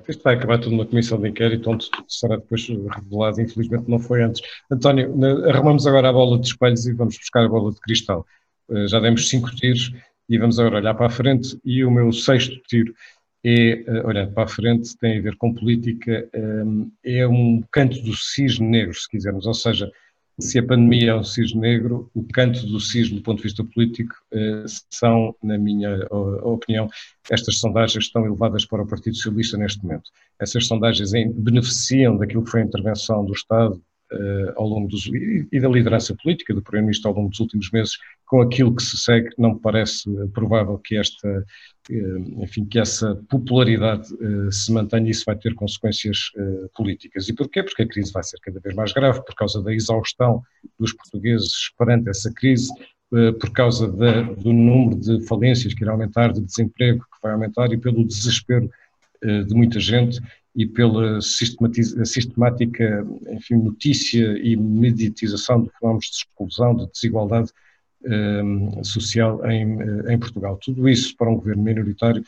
Isto 0.08 0.22
vai 0.22 0.36
acabar 0.36 0.60
tudo 0.60 0.76
numa 0.76 0.86
comissão 0.86 1.20
de 1.20 1.30
inquérito, 1.30 1.70
onde 1.70 1.90
tudo 1.90 2.06
será 2.08 2.36
depois 2.36 2.68
revelado, 2.68 3.42
infelizmente 3.42 3.90
não 3.90 4.00
foi 4.00 4.22
antes. 4.22 4.42
António, 4.70 5.16
arrumamos 5.50 5.88
agora 5.88 6.10
a 6.10 6.14
bola 6.14 6.38
de 6.38 6.48
espelhos 6.48 6.86
e 6.86 6.94
vamos 6.94 7.18
buscar 7.18 7.46
a 7.46 7.50
bola 7.50 7.72
de 7.72 7.80
cristal. 7.80 8.26
Eh, 8.70 8.88
já 8.88 9.00
demos 9.00 9.28
cinco 9.30 9.50
tiros 9.56 9.92
e 10.30 10.38
vamos 10.38 10.60
agora 10.60 10.78
olhar 10.78 10.94
para 10.94 11.08
a 11.08 11.10
frente 11.10 11.60
e 11.64 11.84
o 11.84 11.92
meu 11.92 12.12
sexto 12.12 12.56
tiro 12.68 12.94
é, 13.48 14.26
para 14.28 14.44
a 14.44 14.48
frente, 14.48 14.98
tem 14.98 15.20
a 15.20 15.22
ver 15.22 15.36
com 15.38 15.54
política, 15.54 16.28
ehm, 16.34 16.90
é 17.04 17.28
um 17.28 17.64
canto 17.72 18.02
do 18.02 18.14
cisne 18.14 18.68
negro, 18.68 18.94
se 18.94 19.10
quisermos, 19.10 19.46
ou 19.46 19.54
seja, 19.54 19.90
se 20.40 20.60
a 20.60 20.64
pandemia 20.64 21.12
é 21.12 21.16
um 21.16 21.24
cisne 21.24 21.60
negro, 21.60 22.12
o 22.14 22.24
canto 22.24 22.66
do 22.68 22.80
cisne 22.80 23.16
do 23.16 23.24
ponto 23.24 23.38
de 23.38 23.44
vista 23.44 23.64
político 23.64 24.14
eh, 24.32 24.66
são, 24.90 25.36
na 25.42 25.58
minha 25.58 26.06
opinião, 26.44 26.88
estas 27.32 27.58
sondagens 27.58 28.06
estão 28.06 28.24
elevadas 28.24 28.64
para 28.66 28.84
o 28.84 28.88
Partido 28.88 29.16
Socialista 29.16 29.58
neste 29.58 29.84
momento. 29.84 30.12
Essas 30.40 30.68
sondagens 30.68 31.12
beneficiam 31.12 32.18
daquilo 32.18 32.44
que 32.44 32.52
foi 32.52 32.62
a 32.62 32.66
intervenção 32.66 33.26
do 33.26 33.34
Estado 33.34 33.82
uh, 34.12 34.54
ao 34.56 34.68
longo 34.68 34.88
dos 34.88 35.06
e 35.08 35.60
da 35.60 35.68
liderança 35.68 36.16
política 36.16 36.54
do 36.54 36.62
Primeiro-Ministro 36.62 37.10
ao 37.10 37.16
longo 37.16 37.30
dos 37.30 37.40
últimos 37.40 37.70
meses, 37.72 37.98
com 38.26 38.42
aquilo 38.42 38.76
que 38.76 38.84
se 38.84 38.98
segue, 38.98 39.30
não 39.38 39.54
me 39.54 39.60
parece 39.60 40.10
provável 40.34 40.78
que 40.78 40.98
esta, 40.98 41.46
uh, 41.90 42.44
enfim, 42.44 42.66
que 42.66 42.80
essa 42.80 43.16
popularidade 43.30 44.08
se 44.52 44.72
mantenha 44.72 45.08
e 45.08 45.12
isso 45.12 45.24
vai 45.26 45.36
ter 45.36 45.54
consequências 45.56 46.32
políticas. 46.76 47.28
E 47.30 47.34
porquê? 47.34 47.64
Porque 47.64 47.84
a 47.84 47.88
crise 47.88 48.12
vai 48.12 48.24
ser 48.24 48.38
cada 48.42 48.60
vez 48.60 48.76
mais 48.76 48.92
grave 48.94 49.24
por 49.24 49.36
causa 49.36 49.62
da 49.62 49.74
exaustão 49.74 50.42
dos 50.80 50.94
portugueses 50.94 51.72
perante 51.78 52.10
essa 52.10 52.32
crise, 52.34 52.70
por 53.10 53.52
causa 53.52 53.88
do 53.88 54.54
número 54.54 55.00
de 55.00 55.26
falências 55.26 55.74
que 55.74 55.84
irá 55.84 55.92
aumentar, 55.92 56.34
de 56.34 56.42
desemprego 56.42 57.00
que 57.00 57.22
vai 57.24 57.32
aumentar 57.32 57.72
e 57.72 57.78
pelo 57.78 58.06
desespero 58.06 58.70
de 59.22 59.54
muita 59.56 59.80
gente 59.80 60.20
e 60.58 60.66
pela 60.66 61.22
sistemática 61.22 63.06
enfim, 63.30 63.58
notícia 63.58 64.26
e 64.40 64.58
mediatização 64.58 65.62
de 65.62 65.70
fenómenos 65.78 66.06
de 66.06 66.16
exclusão, 66.16 66.76
de 66.76 66.92
desigualdade 66.92 67.52
um, 68.04 68.84
social 68.84 69.46
em, 69.46 69.80
eh, 69.80 70.14
em, 70.14 70.18
Portugal. 70.18 70.58
Tudo 70.58 70.90
isso 70.90 71.16
para 71.16 71.30
um 71.30 71.36
governo 71.36 71.62
minoritário 71.62 72.24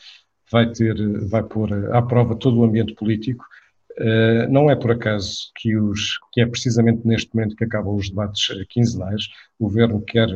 vai 0.50 0.70
ter, 0.70 0.94
vai 1.28 1.42
pôr 1.42 1.92
à 1.92 2.00
prova 2.00 2.36
todo 2.36 2.60
o 2.60 2.64
ambiente 2.64 2.94
político. 2.94 3.44
Uh, 3.98 4.48
não 4.48 4.70
é 4.70 4.76
por 4.76 4.92
acaso 4.92 5.50
que, 5.56 5.76
os, 5.76 6.18
que 6.32 6.40
é 6.40 6.46
precisamente 6.46 7.04
neste 7.04 7.34
momento 7.34 7.56
que 7.56 7.64
acabam 7.64 7.96
os 7.96 8.08
debates 8.08 8.46
quinzenais. 8.68 9.24
O 9.58 9.64
governo 9.64 10.00
quer, 10.02 10.28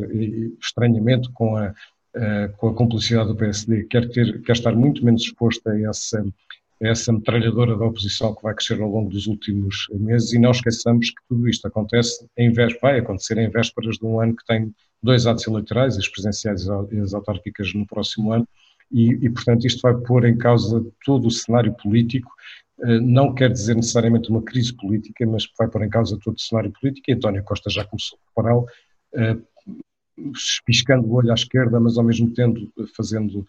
estranhamente, 0.61 1.31
com 1.33 1.57
a, 1.57 1.73
com 2.57 2.69
a 2.69 2.75
complicidade 2.75 3.29
do 3.29 3.37
PSD, 3.37 3.85
quer, 3.85 4.09
ter, 4.09 4.43
quer 4.43 4.53
estar 4.53 4.75
muito 4.75 5.05
menos 5.05 5.23
exposto 5.23 5.67
a 5.69 5.81
essa 5.81 6.25
essa 6.81 7.13
metralhadora 7.13 7.77
da 7.77 7.85
oposição 7.85 8.35
que 8.35 8.43
vai 8.43 8.55
crescer 8.55 8.81
ao 8.81 8.91
longo 8.91 9.11
dos 9.11 9.27
últimos 9.27 9.87
meses 9.93 10.33
e 10.33 10.39
não 10.39 10.51
esqueçamos 10.51 11.11
que 11.11 11.23
tudo 11.29 11.49
isto 11.49 11.67
acontece 11.67 12.27
em 12.37 12.51
vésperas, 12.51 12.81
vai 12.81 12.99
acontecer 12.99 13.39
em 13.39 13.49
vésperas 13.49 13.97
de 13.97 14.05
um 14.05 14.21
ano 14.21 14.35
que 14.37 14.45
tem 14.45 14.75
dois 15.03 15.27
atos 15.27 15.47
eleitorais, 15.47 15.97
as 15.97 16.09
presidenciais 16.09 16.67
e 16.91 16.99
as 16.99 17.15
autárquicas 17.15 17.73
no 17.75 17.87
próximo 17.87 18.33
ano, 18.33 18.47
e, 18.91 19.11
e, 19.13 19.31
portanto 19.31 19.67
isto 19.67 19.81
vai 19.81 19.95
pôr 19.95 20.25
em 20.27 20.37
causa 20.37 20.85
todo 21.05 21.27
o 21.27 21.31
cenário 21.31 21.75
político. 21.75 22.31
Não 23.03 23.35
quer 23.35 23.51
dizer 23.51 23.77
necessariamente 23.77 24.31
uma 24.31 24.43
crise 24.43 24.75
política, 24.75 25.25
mas 25.27 25.49
vai 25.59 25.69
pôr 25.69 25.85
em 25.85 25.89
causa 25.89 26.19
todo 26.23 26.37
o 26.37 26.41
cenário 26.41 26.73
político, 26.73 27.09
e 27.09 27.15
António 27.15 27.45
Costa 27.45 27.71
já 27.71 27.85
começou 27.85 28.19
a 28.19 28.25
prepará-lo, 28.27 28.67
piscando 30.65 31.07
o 31.07 31.15
olho 31.15 31.31
à 31.31 31.35
esquerda, 31.35 31.81
mas 31.81 31.99
ao 31.99 32.05
mesmo 32.05 32.31
tempo 32.31 32.61
fazendo 32.97 33.47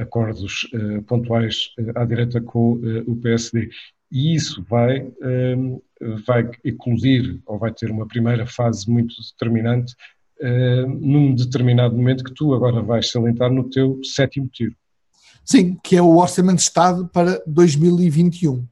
acordos 0.00 0.68
pontuais 1.06 1.70
à 1.94 2.04
direita 2.04 2.40
com 2.40 2.80
o 3.06 3.16
PSD. 3.16 3.70
E 4.10 4.34
isso 4.34 4.64
vai, 4.68 5.10
vai 6.24 6.48
eclodir, 6.64 7.40
ou 7.44 7.58
vai 7.58 7.72
ter 7.72 7.90
uma 7.90 8.06
primeira 8.06 8.46
fase 8.46 8.88
muito 8.88 9.14
determinante, 9.20 9.94
num 11.00 11.34
determinado 11.34 11.96
momento 11.96 12.22
que 12.22 12.32
tu 12.32 12.54
agora 12.54 12.80
vais 12.82 13.10
salientar 13.10 13.50
no 13.50 13.68
teu 13.68 14.00
sétimo 14.04 14.48
tiro. 14.48 14.76
Sim, 15.44 15.76
que 15.82 15.96
é 15.96 16.02
o 16.02 16.16
Orçamento 16.16 16.56
de 16.56 16.62
Estado 16.62 17.08
para 17.08 17.42
2021. 17.46 18.66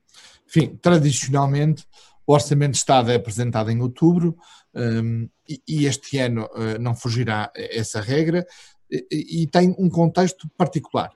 Enfim, 0.46 0.78
tradicionalmente, 0.80 1.84
o 2.26 2.32
Orçamento 2.32 2.72
de 2.72 2.78
Estado 2.78 3.10
é 3.10 3.16
apresentado 3.16 3.70
em 3.70 3.80
outubro 3.80 4.36
um, 4.74 5.28
e, 5.48 5.62
e, 5.68 5.86
este 5.86 6.18
ano 6.18 6.46
uh, 6.46 6.78
não 6.80 6.94
fugirá 6.94 7.52
essa 7.54 8.00
regra 8.00 8.46
e, 8.90 9.42
e, 9.42 9.46
tem 9.46 9.74
um 9.78 9.88
contexto 9.88 10.48
particular. 10.56 11.10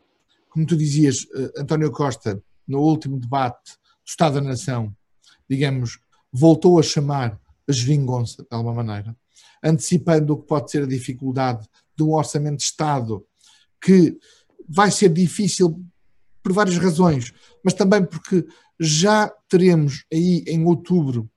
Como 0.48 0.66
tu 0.66 0.76
dizias, 0.76 1.24
uh, 1.24 1.52
António 1.58 1.90
Costa, 1.90 2.42
no 2.66 2.80
último 2.80 3.18
debate 3.18 3.72
do 3.72 4.08
Estado 4.08 4.34
da 4.34 4.40
Nação, 4.40 4.94
digamos, 5.48 5.98
voltou 6.32 6.78
a 6.78 6.82
chamar 6.82 7.38
a 7.68 7.72
geringonça, 7.72 8.42
de 8.42 8.48
alguma 8.50 8.82
maneira, 8.82 9.16
antecipando 9.62 10.34
o 10.34 10.38
que 10.38 10.46
pode 10.46 10.70
ser 10.70 10.84
a 10.84 10.86
dificuldade 10.86 11.68
de 11.96 12.02
um 12.02 12.12
Orçamento 12.12 12.58
de 12.58 12.64
Estado 12.64 13.26
que 13.80 14.18
vai 14.68 14.90
ser 14.90 15.08
difícil 15.08 15.84
por 16.42 16.52
várias 16.52 16.78
razões, 16.78 17.32
mas 17.64 17.74
também 17.74 18.04
porque 18.04 18.46
já 18.78 19.28
teremos 19.48 20.04
aí 20.12 20.44
em 20.46 20.64
outubro 20.64 21.28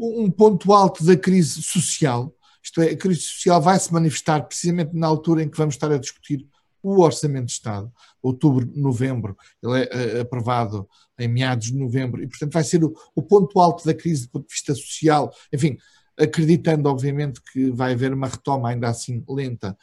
um 0.00 0.30
ponto 0.30 0.72
alto 0.72 1.04
da 1.04 1.16
crise 1.16 1.62
social, 1.62 2.34
isto 2.62 2.80
é, 2.80 2.90
a 2.90 2.96
crise 2.96 3.20
social 3.20 3.60
vai 3.60 3.78
se 3.78 3.92
manifestar 3.92 4.42
precisamente 4.42 4.94
na 4.94 5.06
altura 5.06 5.42
em 5.42 5.48
que 5.48 5.56
vamos 5.56 5.74
estar 5.74 5.90
a 5.92 5.98
discutir 5.98 6.46
o 6.82 7.00
Orçamento 7.00 7.46
de 7.46 7.52
Estado, 7.52 7.92
outubro, 8.22 8.70
novembro, 8.74 9.36
ele 9.62 9.82
é 9.82 9.88
eh, 9.92 10.20
aprovado 10.20 10.88
em 11.18 11.28
meados 11.28 11.66
de 11.66 11.76
novembro, 11.76 12.22
e 12.22 12.26
portanto 12.26 12.54
vai 12.54 12.64
ser 12.64 12.82
o, 12.82 12.94
o 13.14 13.22
ponto 13.22 13.60
alto 13.60 13.84
da 13.84 13.92
crise 13.92 14.24
do 14.24 14.30
ponto 14.30 14.48
de 14.48 14.54
vista 14.54 14.74
social, 14.74 15.30
enfim, 15.52 15.76
acreditando, 16.18 16.88
obviamente, 16.88 17.40
que 17.52 17.70
vai 17.70 17.92
haver 17.92 18.12
uma 18.12 18.28
retoma 18.28 18.70
ainda 18.70 18.88
assim 18.88 19.22
lenta, 19.28 19.76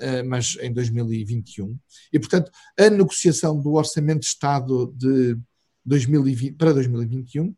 eh, 0.00 0.22
mas 0.22 0.56
em 0.60 0.72
2021. 0.72 1.76
E, 2.12 2.18
portanto, 2.18 2.50
a 2.78 2.90
negociação 2.90 3.60
do 3.60 3.72
Orçamento 3.74 4.20
de 4.20 4.26
Estado 4.26 4.92
de 4.96 5.36
2020, 5.84 6.56
para 6.56 6.72
2021 6.72 7.54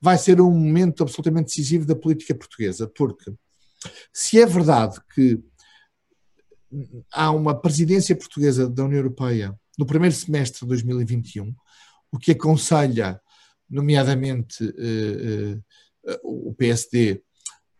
vai 0.00 0.16
ser 0.16 0.40
um 0.40 0.50
momento 0.50 1.02
absolutamente 1.02 1.46
decisivo 1.46 1.86
da 1.86 1.96
política 1.96 2.34
portuguesa, 2.34 2.86
porque 2.86 3.32
se 4.12 4.40
é 4.40 4.46
verdade 4.46 5.00
que 5.14 5.40
há 7.12 7.30
uma 7.30 7.58
presidência 7.58 8.14
portuguesa 8.16 8.68
da 8.68 8.84
União 8.84 8.98
Europeia 8.98 9.58
no 9.78 9.86
primeiro 9.86 10.14
semestre 10.14 10.60
de 10.60 10.66
2021, 10.66 11.54
o 12.12 12.18
que 12.18 12.32
aconselha, 12.32 13.20
nomeadamente, 13.68 14.64
eh, 14.78 15.58
eh, 16.04 16.20
o 16.22 16.54
PSD 16.54 17.22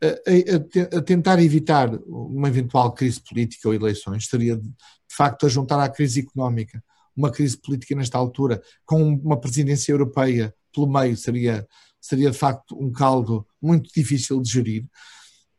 a, 0.02 0.06
a, 0.06 0.98
a, 0.98 1.02
tentar 1.02 1.42
evitar 1.42 1.92
uma 2.06 2.48
eventual 2.48 2.92
crise 2.92 3.20
política 3.20 3.68
ou 3.68 3.74
eleições, 3.74 4.22
estaria 4.22 4.56
de 4.56 4.72
facto 5.10 5.46
a 5.46 5.48
juntar 5.48 5.82
à 5.82 5.88
crise 5.88 6.20
económica. 6.20 6.82
Uma 7.16 7.30
crise 7.32 7.58
política 7.58 7.96
nesta 7.96 8.16
altura, 8.16 8.62
com 8.86 9.02
uma 9.02 9.40
presidência 9.40 9.90
europeia 9.90 10.54
pelo 10.72 10.86
meio, 10.86 11.16
seria, 11.16 11.66
seria 12.08 12.30
de 12.30 12.38
facto 12.38 12.76
um 12.80 12.90
caldo 12.90 13.46
muito 13.60 13.92
difícil 13.92 14.40
de 14.40 14.50
gerir. 14.50 14.88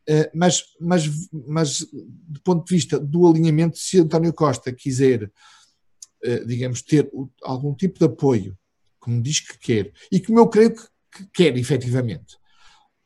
Eh, 0.08 0.30
mas, 0.34 0.64
mas, 0.80 1.08
mas, 1.46 1.86
do 1.92 2.40
ponto 2.42 2.66
de 2.66 2.74
vista 2.74 2.98
do 2.98 3.26
alinhamento, 3.28 3.78
se 3.78 4.00
António 4.00 4.32
Costa 4.32 4.72
quiser, 4.72 5.30
eh, 6.24 6.44
digamos, 6.44 6.82
ter 6.82 7.10
algum 7.42 7.74
tipo 7.74 7.98
de 7.98 8.06
apoio, 8.06 8.58
como 8.98 9.22
diz 9.22 9.40
que 9.40 9.58
quer, 9.58 9.92
e 10.10 10.20
como 10.20 10.40
eu 10.40 10.48
creio 10.48 10.74
que 10.74 11.26
quer 11.32 11.56
efetivamente, 11.56 12.36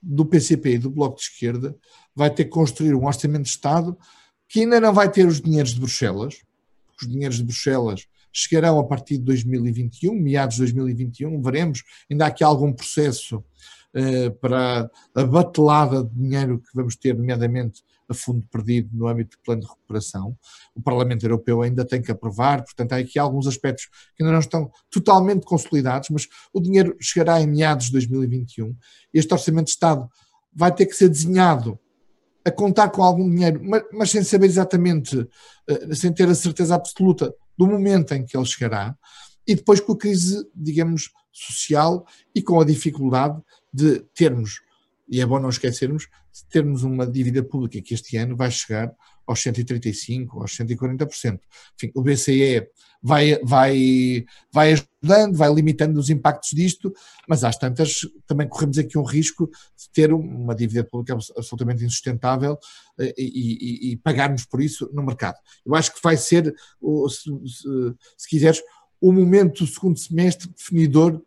do 0.00 0.24
PCP 0.24 0.74
e 0.74 0.78
do 0.78 0.90
Bloco 0.90 1.16
de 1.16 1.22
Esquerda 1.22 1.76
vai 2.14 2.32
ter 2.32 2.44
que 2.44 2.50
construir 2.50 2.94
um 2.94 3.06
orçamento 3.06 3.44
de 3.44 3.48
Estado 3.48 3.96
que 4.48 4.60
ainda 4.60 4.80
não 4.80 4.92
vai 4.92 5.10
ter 5.10 5.26
os 5.26 5.40
dinheiros 5.40 5.72
de 5.72 5.80
Bruxelas, 5.80 6.36
os 7.00 7.08
dinheiros 7.08 7.38
de 7.38 7.44
Bruxelas 7.44 8.06
chegarão 8.34 8.78
a 8.78 8.84
partir 8.84 9.18
de 9.18 9.24
2021, 9.24 10.14
meados 10.14 10.56
de 10.56 10.62
2021, 10.62 11.40
veremos, 11.40 11.82
ainda 12.10 12.24
há 12.24 12.28
aqui 12.28 12.42
algum 12.42 12.72
processo 12.72 13.38
uh, 13.38 14.30
para 14.40 14.90
a 15.14 15.24
batelada 15.24 16.04
de 16.04 16.14
dinheiro 16.14 16.58
que 16.58 16.70
vamos 16.74 16.96
ter, 16.96 17.16
nomeadamente 17.16 17.82
a 18.08 18.12
fundo 18.12 18.44
perdido 18.50 18.90
no 18.92 19.08
âmbito 19.08 19.36
do 19.36 19.42
plano 19.42 19.62
de 19.62 19.66
recuperação. 19.66 20.36
O 20.74 20.82
Parlamento 20.82 21.24
Europeu 21.24 21.62
ainda 21.62 21.84
tem 21.84 22.02
que 22.02 22.10
aprovar, 22.10 22.62
portanto, 22.62 22.92
há 22.92 22.96
aqui 22.96 23.18
alguns 23.18 23.46
aspectos 23.46 23.86
que 24.14 24.22
ainda 24.22 24.32
não 24.32 24.40
estão 24.40 24.70
totalmente 24.90 25.46
consolidados, 25.46 26.10
mas 26.10 26.28
o 26.52 26.60
dinheiro 26.60 26.96
chegará 27.00 27.40
em 27.40 27.46
meados 27.46 27.86
de 27.86 27.92
2021. 27.92 28.76
Este 29.12 29.32
Orçamento 29.32 29.66
de 29.66 29.70
Estado 29.70 30.08
vai 30.52 30.74
ter 30.74 30.86
que 30.86 30.94
ser 30.94 31.08
desenhado 31.08 31.78
a 32.44 32.50
contar 32.50 32.90
com 32.90 33.02
algum 33.02 33.28
dinheiro, 33.28 33.60
mas, 33.64 33.82
mas 33.90 34.10
sem 34.10 34.22
saber 34.22 34.46
exatamente, 34.46 35.26
eh, 35.66 35.94
sem 35.94 36.12
ter 36.12 36.28
a 36.28 36.34
certeza 36.34 36.74
absoluta 36.74 37.34
do 37.56 37.66
momento 37.66 38.12
em 38.12 38.24
que 38.24 38.36
ele 38.36 38.46
chegará, 38.46 38.96
e 39.46 39.54
depois 39.54 39.80
com 39.80 39.92
a 39.92 39.98
crise, 39.98 40.46
digamos, 40.54 41.10
social 41.32 42.06
e 42.34 42.42
com 42.42 42.60
a 42.60 42.64
dificuldade 42.64 43.40
de 43.72 44.00
termos 44.14 44.60
e 45.08 45.20
é 45.20 45.26
bom 45.26 45.38
não 45.38 45.48
esquecermos, 45.48 46.08
termos 46.50 46.82
uma 46.82 47.06
dívida 47.06 47.42
pública 47.42 47.80
que 47.80 47.94
este 47.94 48.16
ano 48.16 48.36
vai 48.36 48.50
chegar 48.50 48.92
aos 49.26 49.40
135%, 49.40 50.28
aos 50.32 50.56
140%. 50.56 51.40
Enfim, 51.76 51.92
o 51.94 52.02
BCE 52.02 52.66
vai, 53.04 53.38
vai, 53.44 54.24
vai 54.50 54.72
ajudando, 54.72 55.36
vai 55.36 55.52
limitando 55.52 56.00
os 56.00 56.08
impactos 56.08 56.52
disto, 56.52 56.90
mas 57.28 57.44
às 57.44 57.54
tantas 57.58 58.00
também 58.26 58.48
corremos 58.48 58.78
aqui 58.78 58.96
um 58.96 59.02
risco 59.02 59.46
de 59.46 59.90
ter 59.92 60.10
uma 60.10 60.54
dívida 60.54 60.82
pública 60.82 61.12
absolutamente 61.36 61.84
insustentável 61.84 62.58
eh, 62.98 63.14
e, 63.18 63.90
e, 63.90 63.92
e 63.92 63.96
pagarmos 63.98 64.46
por 64.46 64.62
isso 64.62 64.88
no 64.94 65.04
mercado. 65.04 65.36
Eu 65.66 65.74
acho 65.74 65.92
que 65.94 66.00
vai 66.02 66.16
ser, 66.16 66.54
se, 67.10 67.30
se, 67.46 67.94
se 68.16 68.28
quiseres, 68.28 68.62
o 68.98 69.12
momento 69.12 69.64
do 69.64 69.70
segundo 69.70 69.98
semestre 69.98 70.48
definidor 70.48 71.20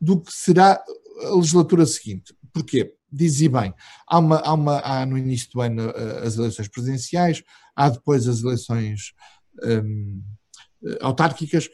do 0.00 0.20
que 0.20 0.32
será 0.32 0.82
a 1.22 1.36
legislatura 1.36 1.86
seguinte. 1.86 2.34
Porquê? 2.52 2.92
Dizia 3.12 3.48
bem, 3.48 3.72
há, 4.08 4.18
uma, 4.18 4.38
há, 4.40 4.52
uma, 4.52 4.80
há 4.80 5.06
no 5.06 5.16
início 5.16 5.48
do 5.52 5.60
ano 5.60 5.88
eh, 5.90 6.26
as 6.26 6.36
eleições 6.36 6.66
presidenciais, 6.66 7.44
há 7.76 7.88
depois 7.88 8.26
as 8.26 8.42
eleições 8.42 9.12
um, 9.62 10.20
eh, 10.20 10.35
autárquicas, 11.00 11.68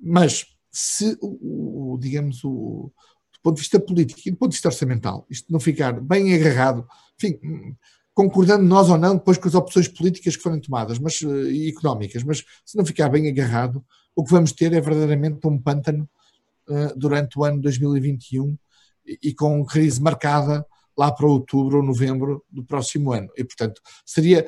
mas 0.00 0.46
se, 0.70 1.16
o, 1.20 1.98
digamos, 2.00 2.42
o, 2.44 2.92
do 3.32 3.40
ponto 3.42 3.56
de 3.56 3.62
vista 3.62 3.80
político 3.80 4.20
e 4.26 4.30
do 4.30 4.36
ponto 4.36 4.50
de 4.50 4.56
vista 4.56 4.68
orçamental, 4.68 5.26
isto 5.30 5.52
não 5.52 5.60
ficar 5.60 6.00
bem 6.00 6.34
agarrado, 6.34 6.86
enfim, 7.16 7.38
concordando 8.14 8.64
nós 8.64 8.90
ou 8.90 8.98
não 8.98 9.14
depois 9.16 9.38
com 9.38 9.48
as 9.48 9.54
opções 9.54 9.86
políticas 9.86 10.36
que 10.36 10.42
forem 10.42 10.60
tomadas, 10.60 10.98
mas 10.98 11.22
eh, 11.22 11.52
e 11.52 11.68
económicas, 11.68 12.24
mas 12.24 12.44
se 12.64 12.76
não 12.76 12.84
ficar 12.84 13.08
bem 13.08 13.28
agarrado, 13.28 13.84
o 14.14 14.24
que 14.24 14.32
vamos 14.32 14.52
ter 14.52 14.72
é 14.72 14.80
verdadeiramente 14.80 15.46
um 15.46 15.56
pântano 15.56 16.08
uh, 16.68 16.98
durante 16.98 17.38
o 17.38 17.44
ano 17.44 17.60
2021 17.60 18.58
e 19.22 19.32
com 19.32 19.64
crise 19.64 20.02
marcada 20.02 20.66
lá 20.96 21.12
para 21.12 21.28
outubro 21.28 21.76
ou 21.76 21.82
novembro 21.84 22.44
do 22.50 22.64
próximo 22.64 23.12
ano. 23.12 23.28
E, 23.36 23.44
portanto, 23.44 23.80
seria 24.04 24.44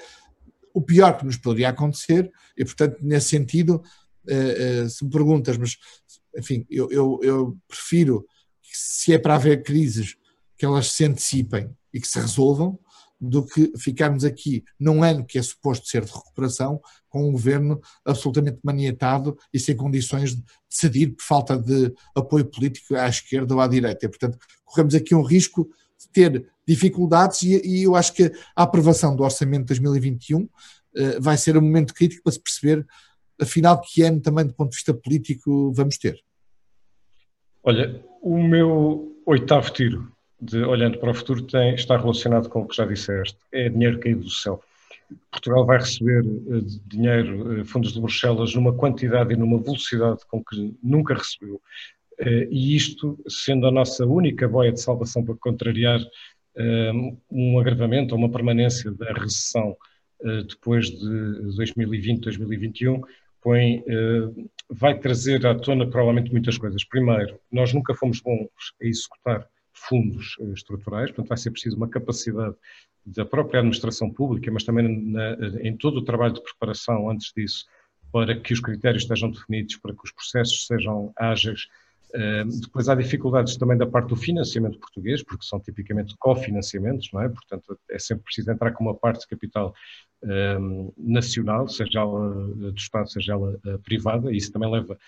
o 0.75 0.83
pior 0.83 1.17
que 1.17 1.25
nos 1.25 1.37
poderia 1.37 1.69
acontecer, 1.69 2.29
e, 2.59 2.65
portanto, 2.65 2.99
nesse 3.01 3.29
sentido, 3.29 3.81
eh, 4.29 4.89
se 4.89 5.05
me 5.05 5.11
perguntas, 5.11 5.57
mas, 5.57 5.77
enfim, 6.37 6.67
eu, 6.71 6.91
eu, 6.91 7.21
eu 7.23 7.59
prefiro, 7.67 8.27
que, 8.63 8.71
se 8.73 9.13
é 9.13 9.19
para 9.19 9.35
haver 9.35 9.63
crises, 9.63 10.17
que 10.57 10.65
elas 10.65 10.91
se 10.93 11.05
antecipem 11.05 11.71
e 11.93 12.01
que 12.01 12.07
se 12.07 12.21
resolvam, 12.21 12.79
do 13.21 13.45
que 13.45 13.71
ficarmos 13.77 14.25
aqui 14.25 14.65
num 14.79 15.03
ano 15.03 15.25
que 15.27 15.39
é 15.39 15.43
suposto 15.43 15.87
ser 15.87 16.05
de 16.05 16.13
recuperação, 16.13 16.81
com 17.09 17.29
um 17.29 17.33
governo 17.33 17.79
absolutamente 18.05 18.59
maniatado 18.65 19.37
e 19.53 19.61
sem 19.61 19.77
condições 19.77 20.35
de 20.35 20.43
decidir 20.69 21.09
por 21.09 21.23
falta 21.23 21.59
de 21.59 21.93
apoio 22.15 22.47
político 22.47 22.95
à 22.95 23.09
esquerda 23.09 23.55
ou 23.55 23.61
à 23.61 23.69
direita. 23.69 24.07
E, 24.07 24.09
portanto, 24.09 24.39
corremos 24.65 24.95
aqui 24.95 25.15
um 25.15 25.23
risco 25.23 25.69
de 25.99 26.09
ter 26.09 26.49
dificuldades 26.67 27.43
e, 27.43 27.61
e 27.63 27.83
eu 27.83 27.95
acho 27.95 28.15
que 28.15 28.33
a 28.57 28.63
aprovação 28.63 29.15
do 29.15 29.23
Orçamento 29.23 29.63
de 29.63 29.81
2021 29.81 30.41
uh, 30.41 30.51
eh, 30.97 31.21
vai 31.21 31.37
ser 31.37 31.59
um 31.59 31.61
momento 31.61 31.93
crítico 31.93 32.23
para 32.23 32.33
se 32.33 32.41
perceber, 32.41 32.87
afinal, 33.41 33.81
que 33.81 34.03
ano 34.03 34.21
também 34.21 34.47
do 34.47 34.55
ponto 34.55 34.71
de 34.71 34.77
vista 34.77 34.95
político 34.95 35.73
vamos 35.73 35.97
ter. 35.97 36.21
Olha, 37.63 38.03
o 38.23 38.43
meu 38.43 39.17
oitavo 39.27 39.71
tiro 39.73 40.11
de 40.41 40.63
olhando 40.65 40.99
para 40.99 41.11
o 41.11 41.15
futuro 41.15 41.43
tem, 41.43 41.75
está 41.75 41.97
relacionado 41.97 42.49
com 42.49 42.63
o 42.63 42.67
que 42.67 42.77
já 42.77 42.87
disseste, 42.87 43.37
é 43.53 43.69
dinheiro 43.69 44.01
caído 44.01 44.23
do 44.23 44.31
céu. 44.31 44.63
Portugal 45.31 45.67
vai 45.67 45.79
receber 45.79 46.25
uh, 46.25 46.63
dinheiro, 46.87 47.61
uh, 47.61 47.65
fundos 47.65 47.93
de 47.93 48.01
Bruxelas, 48.01 48.55
numa 48.55 48.73
quantidade 48.73 49.35
e 49.35 49.37
numa 49.37 49.61
velocidade 49.61 50.21
com 50.29 50.43
que 50.43 50.75
nunca 50.83 51.15
recebeu. 51.15 51.61
e 52.51 52.77
isto 52.77 53.19
sendo 53.29 53.67
a 53.67 53.71
nossa 53.71 54.07
única 54.07 54.49
boia 54.49 54.73
de 54.73 54.81
salvação 54.81 55.25
para 55.25 55.35
contrariar 55.37 56.01
um 57.31 57.59
agravamento 57.59 58.15
ou 58.15 58.19
uma 58.19 58.31
permanência 58.31 58.91
da 58.91 59.13
recessão 59.13 59.75
depois 60.47 60.91
de 60.91 61.55
2020, 61.57 62.25
2021, 62.25 63.01
põe, 63.43 63.85
vai 64.69 64.99
trazer 64.99 65.47
à 65.47 65.55
tona 65.55 65.89
provavelmente 65.89 66.33
muitas 66.33 66.57
coisas. 66.59 66.85
Primeiro, 66.85 67.39
nós 67.51 67.73
nunca 67.73 67.95
fomos 67.95 68.21
bons 68.21 68.49
a 68.81 68.87
executar 68.87 69.49
fundos 69.73 70.37
estruturais, 70.55 71.11
portanto 71.11 71.29
vai 71.29 71.39
ser 71.39 71.51
preciso 71.51 71.77
uma 71.77 71.89
capacidade 71.89 72.55
da 73.05 73.25
própria 73.25 73.61
administração 73.61 74.11
pública, 74.13 74.51
mas 74.51 74.65
também 74.65 75.11
na, 75.11 75.37
em 75.63 75.77
todo 75.77 75.99
o 75.99 76.05
trabalho 76.05 76.35
de 76.35 76.43
preparação 76.43 77.11
antes 77.11 77.33
disso, 77.35 77.65
para 78.13 78.39
que 78.39 78.53
os 78.53 78.61
critérios 78.61 79.03
estejam 79.03 79.31
definidos, 79.31 79.77
para 79.77 79.95
que 79.95 80.05
os 80.05 80.13
processos 80.13 80.67
sejam 80.67 81.13
ágeis. 81.17 81.67
Depois 82.61 82.89
há 82.89 82.95
dificuldades 82.95 83.57
também 83.57 83.79
da 83.79 83.87
parte 83.87 84.09
do 84.09 84.17
financiamento 84.17 84.79
português, 84.79 85.23
porque 85.23 85.45
são 85.45 85.61
tipicamente 85.61 86.15
cofinanciamentos, 86.19 87.09
não 87.13 87.23
é? 87.23 87.29
Portanto, 87.29 87.79
é 87.91 87.99
sempre 87.99 88.25
preciso 88.25 88.51
entrar 88.51 88.73
com 88.73 88.85
uma 88.85 88.95
parte 88.95 89.21
de 89.21 89.29
capital 89.29 89.75
nacional, 90.99 91.67
seja 91.69 92.01
ela 92.01 92.49
do 92.55 92.75
Estado, 92.77 93.11
seja 93.11 93.33
ela 93.33 93.59
privada, 93.85 94.33
e 94.33 94.37
isso 94.37 94.53
também 94.53 94.71
leva 94.71 94.99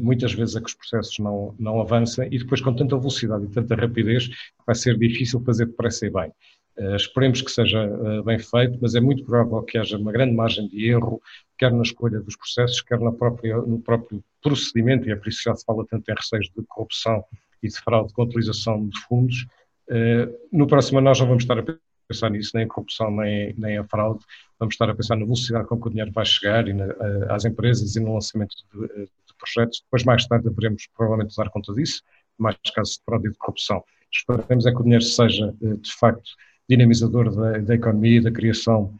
muitas 0.00 0.32
vezes 0.32 0.56
a 0.56 0.60
que 0.60 0.68
os 0.68 0.74
processos 0.74 1.18
não, 1.18 1.54
não 1.58 1.80
avancem, 1.80 2.28
e 2.32 2.38
depois 2.38 2.60
com 2.60 2.74
tanta 2.74 2.96
velocidade 2.96 3.44
e 3.44 3.48
tanta 3.48 3.74
rapidez, 3.74 4.30
vai 4.66 4.74
ser 4.74 4.96
difícil 4.96 5.40
fazer 5.44 5.66
depressa 5.66 6.06
e 6.06 6.10
bem. 6.10 6.32
Uh, 6.78 6.94
esperemos 6.94 7.42
que 7.42 7.50
seja 7.50 7.84
uh, 7.86 8.22
bem 8.22 8.38
feito, 8.38 8.78
mas 8.80 8.94
é 8.94 9.00
muito 9.00 9.24
provável 9.24 9.62
que 9.64 9.76
haja 9.76 9.98
uma 9.98 10.12
grande 10.12 10.32
margem 10.32 10.68
de 10.68 10.88
erro, 10.88 11.20
quer 11.58 11.72
na 11.72 11.82
escolha 11.82 12.20
dos 12.20 12.36
processos, 12.36 12.80
quer 12.82 13.00
na 13.00 13.10
própria, 13.10 13.56
no 13.56 13.80
próprio 13.80 14.22
procedimento, 14.40 15.08
e 15.08 15.10
é 15.10 15.16
por 15.16 15.28
isso 15.28 15.38
que 15.38 15.50
já 15.50 15.56
se 15.56 15.64
fala 15.64 15.84
tanto 15.86 16.08
em 16.08 16.14
receios 16.14 16.48
de 16.56 16.64
corrupção 16.68 17.24
e 17.60 17.68
de 17.68 17.80
fraude 17.80 18.12
com 18.12 18.22
a 18.22 18.24
utilização 18.26 18.88
de 18.88 18.96
fundos. 19.00 19.44
Uh, 19.88 20.32
no 20.52 20.68
próximo 20.68 20.98
ano 20.98 21.06
nós 21.06 21.18
não 21.18 21.26
vamos 21.26 21.42
estar 21.42 21.58
a 21.58 21.64
pensar 22.06 22.30
nisso, 22.30 22.52
nem 22.54 22.64
a 22.64 22.68
corrupção, 22.68 23.10
nem, 23.10 23.52
nem 23.58 23.78
a 23.78 23.82
fraude, 23.82 24.24
vamos 24.56 24.74
estar 24.74 24.88
a 24.88 24.94
pensar 24.94 25.16
na 25.16 25.24
velocidade 25.24 25.66
com 25.66 25.80
que 25.80 25.88
o 25.88 25.90
dinheiro 25.90 26.12
vai 26.12 26.24
chegar 26.24 26.68
e 26.68 26.74
na, 26.74 26.86
às 27.28 27.44
empresas 27.44 27.96
e 27.96 28.00
no 28.00 28.14
lançamento 28.14 28.54
de, 28.72 28.86
de, 28.86 29.08
projetos. 29.36 29.82
Depois, 29.82 30.04
mais 30.04 30.26
tarde, 30.26 30.48
haveremos 30.48 30.88
provavelmente 30.96 31.36
dar 31.36 31.50
conta 31.50 31.72
disso, 31.74 32.02
mais 32.38 32.56
casos 32.72 32.98
de 32.98 33.04
fraude 33.04 33.28
e 33.28 33.30
de 33.30 33.36
corrupção. 33.36 33.82
Esperemos 34.12 34.64
é 34.64 34.70
que 34.70 34.80
o 34.80 34.82
dinheiro 34.82 35.04
seja, 35.04 35.54
de 35.60 35.92
facto, 35.92 36.30
dinamizador 36.68 37.34
da, 37.34 37.58
da 37.58 37.74
economia 37.74 38.18
e 38.18 38.20
da 38.20 38.30
criação 38.30 38.94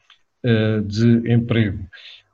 uh, 0.45 0.83
de 0.83 1.31
emprego. 1.31 1.85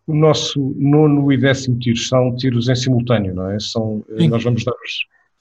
O 0.07 0.15
nosso 0.15 0.75
nono 0.77 1.33
e 1.33 1.37
décimo 1.37 1.79
tiro 1.79 1.97
são 1.99 2.37
tiros 2.37 2.69
em 2.69 2.77
simultâneo, 2.77 3.35
não 3.35 3.51
é? 3.51 3.59
São, 3.59 4.05
eh, 4.11 4.29
nós 4.29 4.45
vamos 4.45 4.63
dar 4.63 4.75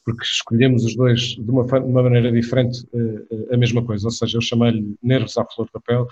porque 0.06 0.24
escolhemos 0.24 0.84
os 0.84 0.96
dois 0.96 1.22
de 1.36 1.50
uma, 1.50 1.64
uma 1.64 2.04
maneira 2.04 2.32
diferente 2.32 2.86
uh, 2.94 3.54
a 3.54 3.58
mesma 3.58 3.84
coisa, 3.84 4.08
ou 4.08 4.12
seja, 4.12 4.38
eu 4.38 4.42
chamei-lhe 4.42 4.96
nervos 5.02 5.38
à 5.38 5.46
flor 5.46 5.70
da 5.74 5.80
pele 5.80 6.06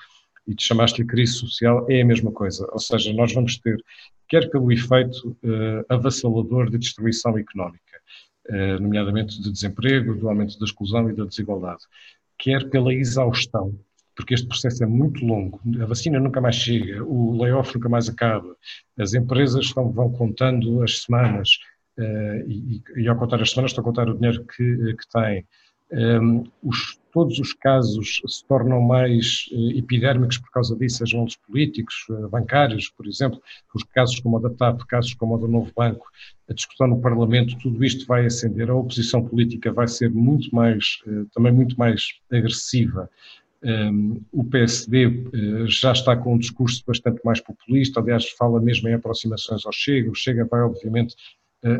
e 0.48 0.56
te 0.56 0.63
chamaste-lhe 0.65 1.08
crise 1.08 1.34
social, 1.34 1.86
é 1.89 2.02
a 2.02 2.06
mesma 2.06 2.32
coisa, 2.32 2.67
ou 2.72 2.80
seja, 2.80 3.13
nós 3.13 3.34
vamos 3.34 3.58
ter, 3.58 3.78
quer 4.28 4.50
pelo 4.50 4.72
efeito 4.72 5.36
uh, 5.44 5.86
avassalador 5.89 6.70
de 6.70 6.78
destruição 6.78 7.38
económica, 7.38 7.82
nomeadamente 8.82 9.39
de 9.41 9.52
desemprego, 9.52 10.15
do 10.15 10.28
aumento 10.28 10.60
da 10.60 10.65
exclusão 10.65 11.10
e 11.10 11.13
da 11.13 11.24
desigualdade, 11.24 11.84
quer 12.42 12.70
pela 12.70 12.94
exaustão, 12.94 13.80
porque 14.16 14.34
este 14.34 14.48
processo 14.48 14.84
é 14.84 14.88
muito 14.88 15.24
longo, 15.26 15.62
a 15.80 15.86
vacina 15.86 16.20
nunca 16.20 16.42
mais 16.42 16.56
chega, 16.56 17.04
o 17.04 17.40
layoff 17.42 17.74
nunca 17.76 17.88
mais 17.88 18.10
acaba, 18.10 18.56
as 18.98 19.14
empresas 19.14 19.66
estão, 19.66 19.92
vão 19.92 20.12
contando 20.12 20.84
as 20.84 21.04
semanas, 21.04 21.50
uh, 21.98 22.50
e, 22.50 22.82
e, 22.98 23.08
ao 23.08 23.16
contar 23.16 23.42
as 23.42 23.52
semanas 23.52 23.72
estão 23.72 23.84
a 23.84 23.86
contar 23.86 24.10
o 24.10 24.16
dinheiro 24.16 24.46
que, 24.46 24.96
que 24.96 25.10
têm. 25.12 25.46
Um, 25.94 26.44
os, 26.64 27.01
todos 27.12 27.39
os 27.39 27.54
casos 27.54 28.21
se 28.28 28.45
tornam 28.45 28.82
mais 28.82 29.45
uh, 29.52 29.78
epidérmicos 29.78 30.38
por 30.38 30.52
causa 30.52 30.76
disso, 30.76 30.97
sejam 30.97 31.21
eles 31.21 31.36
políticos, 31.36 32.06
uh, 32.10 32.30
bancários, 32.30 32.89
por 32.89 33.08
exemplo, 33.08 33.41
os 33.74 33.84
casos 33.84 34.19
como 34.19 34.38
o 34.38 34.39
da 34.39 34.50
TAP, 34.50 34.82
casos 34.88 35.13
como 35.13 35.36
o 35.36 35.38
do 35.38 35.47
Novo 35.47 35.71
Banco, 35.76 36.08
a 36.50 36.54
discussão 36.54 36.88
no 36.88 37.02
Parlamento, 37.02 37.58
tudo 37.60 37.84
isto 37.84 38.06
vai 38.06 38.26
acender, 38.26 38.69
a 38.69 38.76
oposição 38.76 39.24
política 39.24 39.71
vai 39.71 39.88
ser 39.88 40.10
muito 40.10 40.54
mais, 40.56 41.00
uh, 41.06 41.26
também 41.34 41.52
muito 41.52 41.78
mais 41.78 42.19
agressiva. 42.32 43.10
Um, 43.63 44.19
o 44.32 44.43
PSD 44.43 45.30
já 45.67 45.91
está 45.91 46.17
com 46.17 46.34
um 46.34 46.38
discurso 46.39 46.84
bastante 46.88 47.21
mais 47.24 47.39
populista, 47.39 48.00
aliás, 48.00 48.28
fala 48.32 48.60
mesmo 48.60 48.89
em 48.89 48.95
aproximações 48.95 49.63
ao 49.67 49.71
Chega, 49.71 50.10
o 50.10 50.15
Chega 50.15 50.45
vai 50.45 50.62
obviamente 50.62 51.15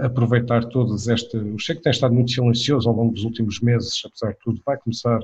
aproveitar 0.03 0.65
todas 0.65 1.07
estas. 1.07 1.41
O 1.41 1.57
Chega 1.57 1.81
tem 1.81 1.91
estado 1.91 2.13
muito 2.13 2.31
silencioso 2.31 2.87
ao 2.89 2.95
longo 2.95 3.13
dos 3.13 3.23
últimos 3.23 3.59
meses, 3.61 4.01
apesar 4.05 4.33
de 4.33 4.39
tudo, 4.39 4.61
vai 4.65 4.77
começar 4.77 5.19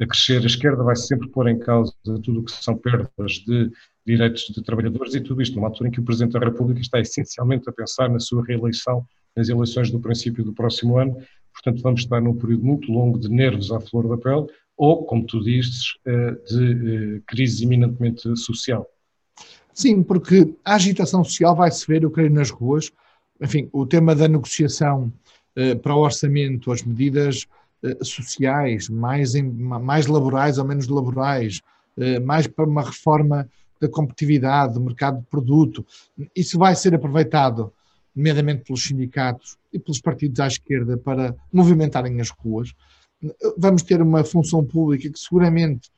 a 0.00 0.06
crescer. 0.06 0.42
A 0.42 0.46
esquerda 0.46 0.82
vai 0.82 0.96
sempre 0.96 1.28
pôr 1.28 1.48
em 1.48 1.58
causa 1.58 1.92
tudo 2.04 2.40
o 2.40 2.44
que 2.44 2.52
são 2.52 2.76
perdas 2.76 3.32
de 3.46 3.70
direitos 4.06 4.46
de 4.54 4.62
trabalhadores 4.62 5.14
e 5.14 5.20
tudo 5.20 5.42
isto 5.42 5.56
numa 5.56 5.68
altura 5.68 5.88
em 5.88 5.92
que 5.92 6.00
o 6.00 6.04
Presidente 6.04 6.32
da 6.32 6.40
República 6.40 6.80
está 6.80 6.98
essencialmente 6.98 7.68
a 7.68 7.72
pensar 7.72 8.08
na 8.08 8.18
sua 8.18 8.42
reeleição 8.44 9.04
nas 9.36 9.48
eleições 9.48 9.90
do 9.90 10.00
princípio 10.00 10.42
do 10.42 10.52
próximo 10.52 10.98
ano. 10.98 11.16
Portanto, 11.52 11.82
vamos 11.82 12.00
estar 12.00 12.20
num 12.20 12.34
período 12.34 12.64
muito 12.64 12.90
longo 12.90 13.18
de 13.18 13.28
nervos 13.28 13.70
à 13.70 13.80
flor 13.80 14.08
da 14.08 14.16
pele 14.16 14.46
ou, 14.76 15.04
como 15.04 15.26
tu 15.26 15.42
dizes, 15.42 15.94
eh, 16.06 16.30
de 16.46 17.16
eh, 17.16 17.20
crise 17.26 17.64
eminentemente 17.64 18.34
social. 18.36 18.86
Sim, 19.74 20.02
porque 20.02 20.54
a 20.64 20.76
agitação 20.76 21.22
social 21.22 21.54
vai 21.54 21.70
se 21.70 21.86
ver, 21.86 22.02
eu 22.02 22.10
creio, 22.10 22.30
nas 22.30 22.50
ruas, 22.50 22.90
enfim, 23.40 23.68
o 23.72 23.86
tema 23.86 24.14
da 24.14 24.28
negociação 24.28 25.12
eh, 25.54 25.74
para 25.74 25.94
o 25.94 26.00
orçamento, 26.00 26.70
as 26.72 26.82
medidas 26.82 27.46
eh, 27.82 27.96
sociais, 28.02 28.88
mais, 28.88 29.34
mais 29.34 30.06
laborais 30.06 30.58
ou 30.58 30.64
menos 30.64 30.88
laborais, 30.88 31.60
eh, 31.96 32.20
mais 32.20 32.46
para 32.46 32.64
uma 32.64 32.82
reforma 32.82 33.48
da 33.80 33.88
competitividade, 33.88 34.74
do 34.74 34.80
mercado 34.80 35.20
de 35.20 35.26
produto, 35.26 35.86
isso 36.34 36.58
vai 36.58 36.74
ser 36.74 36.94
aproveitado, 36.94 37.72
nomeadamente 38.14 38.64
pelos 38.64 38.82
sindicatos 38.82 39.56
e 39.72 39.78
pelos 39.78 40.00
partidos 40.00 40.40
à 40.40 40.46
esquerda, 40.46 40.96
para 40.96 41.34
movimentarem 41.52 42.20
as 42.20 42.30
ruas. 42.30 42.72
Vamos 43.56 43.82
ter 43.82 44.02
uma 44.02 44.24
função 44.24 44.64
pública 44.64 45.08
que 45.10 45.18
seguramente 45.18 45.90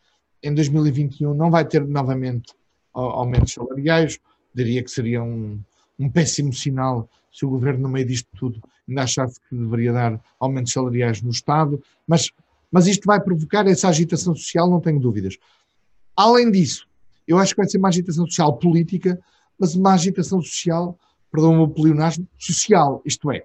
em 0.43 0.55
2021 0.55 1.35
não 1.35 1.51
vai 1.51 1.65
ter 1.65 1.87
novamente 1.87 2.53
aumentos 2.93 3.55
salariais, 3.55 4.19
diria 4.55 4.83
que 4.83 4.91
seria 4.91 5.23
um, 6.01 6.11
péssimo 6.11 6.53
sinal 6.53 7.09
se 7.33 7.45
o 7.45 7.51
governo, 7.51 7.83
no 7.83 7.89
meio 7.89 8.07
disto 8.07 8.29
tudo, 8.37 8.61
ainda 8.89 9.03
achasse 9.03 9.39
que 9.49 9.55
deveria 9.55 9.93
dar 9.93 10.21
aumentos 10.39 10.73
salariais 10.73 11.23
no 11.23 11.31
Estado, 11.31 11.81
mas, 12.07 12.31
mas 12.73 12.87
isto 12.87 13.07
vai 13.07 13.21
provocar 13.21 13.67
essa 13.69 13.89
agitação 13.89 14.35
social, 14.35 14.69
não 14.69 14.81
tenho 14.81 14.99
dúvidas. 14.99 15.37
Além 16.17 16.51
disso, 16.51 16.89
eu 17.29 17.39
acho 17.39 17.55
que 17.55 17.61
vai 17.61 17.69
ser 17.69 17.79
uma 17.79 17.89
agitação 17.89 18.27
social 18.27 18.57
política, 18.59 19.21
mas 19.59 19.77
uma 19.77 19.95
agitação 19.95 20.41
social, 20.43 20.99
perdão 21.31 21.63
o 21.63 21.69
pleonasmo, 21.69 22.27
social, 22.37 23.01
isto 23.05 23.31
é, 23.31 23.45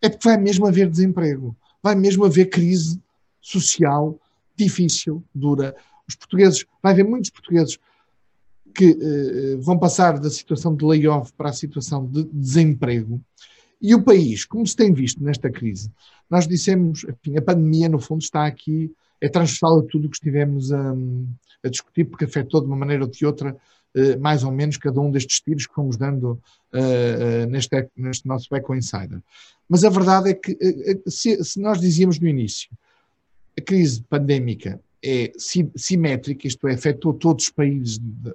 é 0.00 0.08
porque 0.08 0.28
vai 0.28 0.36
mesmo 0.36 0.66
haver 0.66 0.88
desemprego, 0.88 1.56
vai 1.82 1.94
mesmo 1.94 2.24
haver 2.24 2.46
crise 2.46 3.00
social 3.40 4.18
difícil, 4.56 5.24
dura. 5.34 5.74
Os 6.08 6.14
portugueses, 6.14 6.64
vai 6.82 6.92
haver 6.92 7.04
muitos 7.04 7.30
portugueses 7.30 7.78
que 8.72 8.90
uh, 8.90 9.60
vão 9.60 9.78
passar 9.78 10.18
da 10.18 10.30
situação 10.30 10.74
de 10.74 10.84
layoff 10.84 11.32
para 11.32 11.50
a 11.50 11.52
situação 11.52 12.06
de 12.06 12.24
desemprego. 12.24 13.20
E 13.80 13.94
o 13.94 14.02
país, 14.02 14.44
como 14.44 14.66
se 14.66 14.76
tem 14.76 14.92
visto 14.92 15.22
nesta 15.22 15.50
crise, 15.50 15.90
nós 16.30 16.46
dissemos, 16.46 17.04
enfim, 17.04 17.36
a 17.36 17.42
pandemia 17.42 17.88
no 17.88 17.98
fundo 17.98 18.22
está 18.22 18.46
aqui, 18.46 18.92
é 19.20 19.28
transversal 19.28 19.80
a 19.80 19.82
tudo 19.82 20.06
o 20.06 20.10
que 20.10 20.16
estivemos 20.16 20.72
a, 20.72 20.94
a, 21.64 21.68
discutir, 21.68 22.04
porque 22.04 22.24
afetou 22.24 22.60
de 22.60 22.66
uma 22.66 22.76
maneira 22.76 23.04
ou 23.04 23.10
de 23.10 23.26
outra, 23.26 23.56
uh, 23.96 24.20
mais 24.20 24.44
ou 24.44 24.52
menos, 24.52 24.76
cada 24.76 25.00
um 25.00 25.10
destes 25.10 25.40
tiros 25.40 25.66
que 25.66 25.74
fomos 25.74 25.96
dando 25.96 26.40
uh, 26.72 27.46
neste, 27.50 27.88
neste 27.96 28.26
nosso 28.26 28.54
Eco 28.54 28.74
Insider. 28.74 29.20
Mas 29.68 29.84
a 29.84 29.90
verdade 29.90 30.30
é 30.30 30.34
que, 30.34 30.56
se, 31.08 31.42
se 31.42 31.60
nós 31.60 31.80
dizíamos 31.80 32.20
no 32.20 32.28
início, 32.28 32.70
a 33.58 33.60
crise 33.60 34.02
pandémica 34.02 34.80
é 35.04 35.32
simétrica, 35.76 36.46
isto 36.46 36.68
é, 36.68 36.74
afetou 36.74 37.12
todos 37.12 37.46
os 37.46 37.50
países 37.50 37.98
de, 37.98 38.32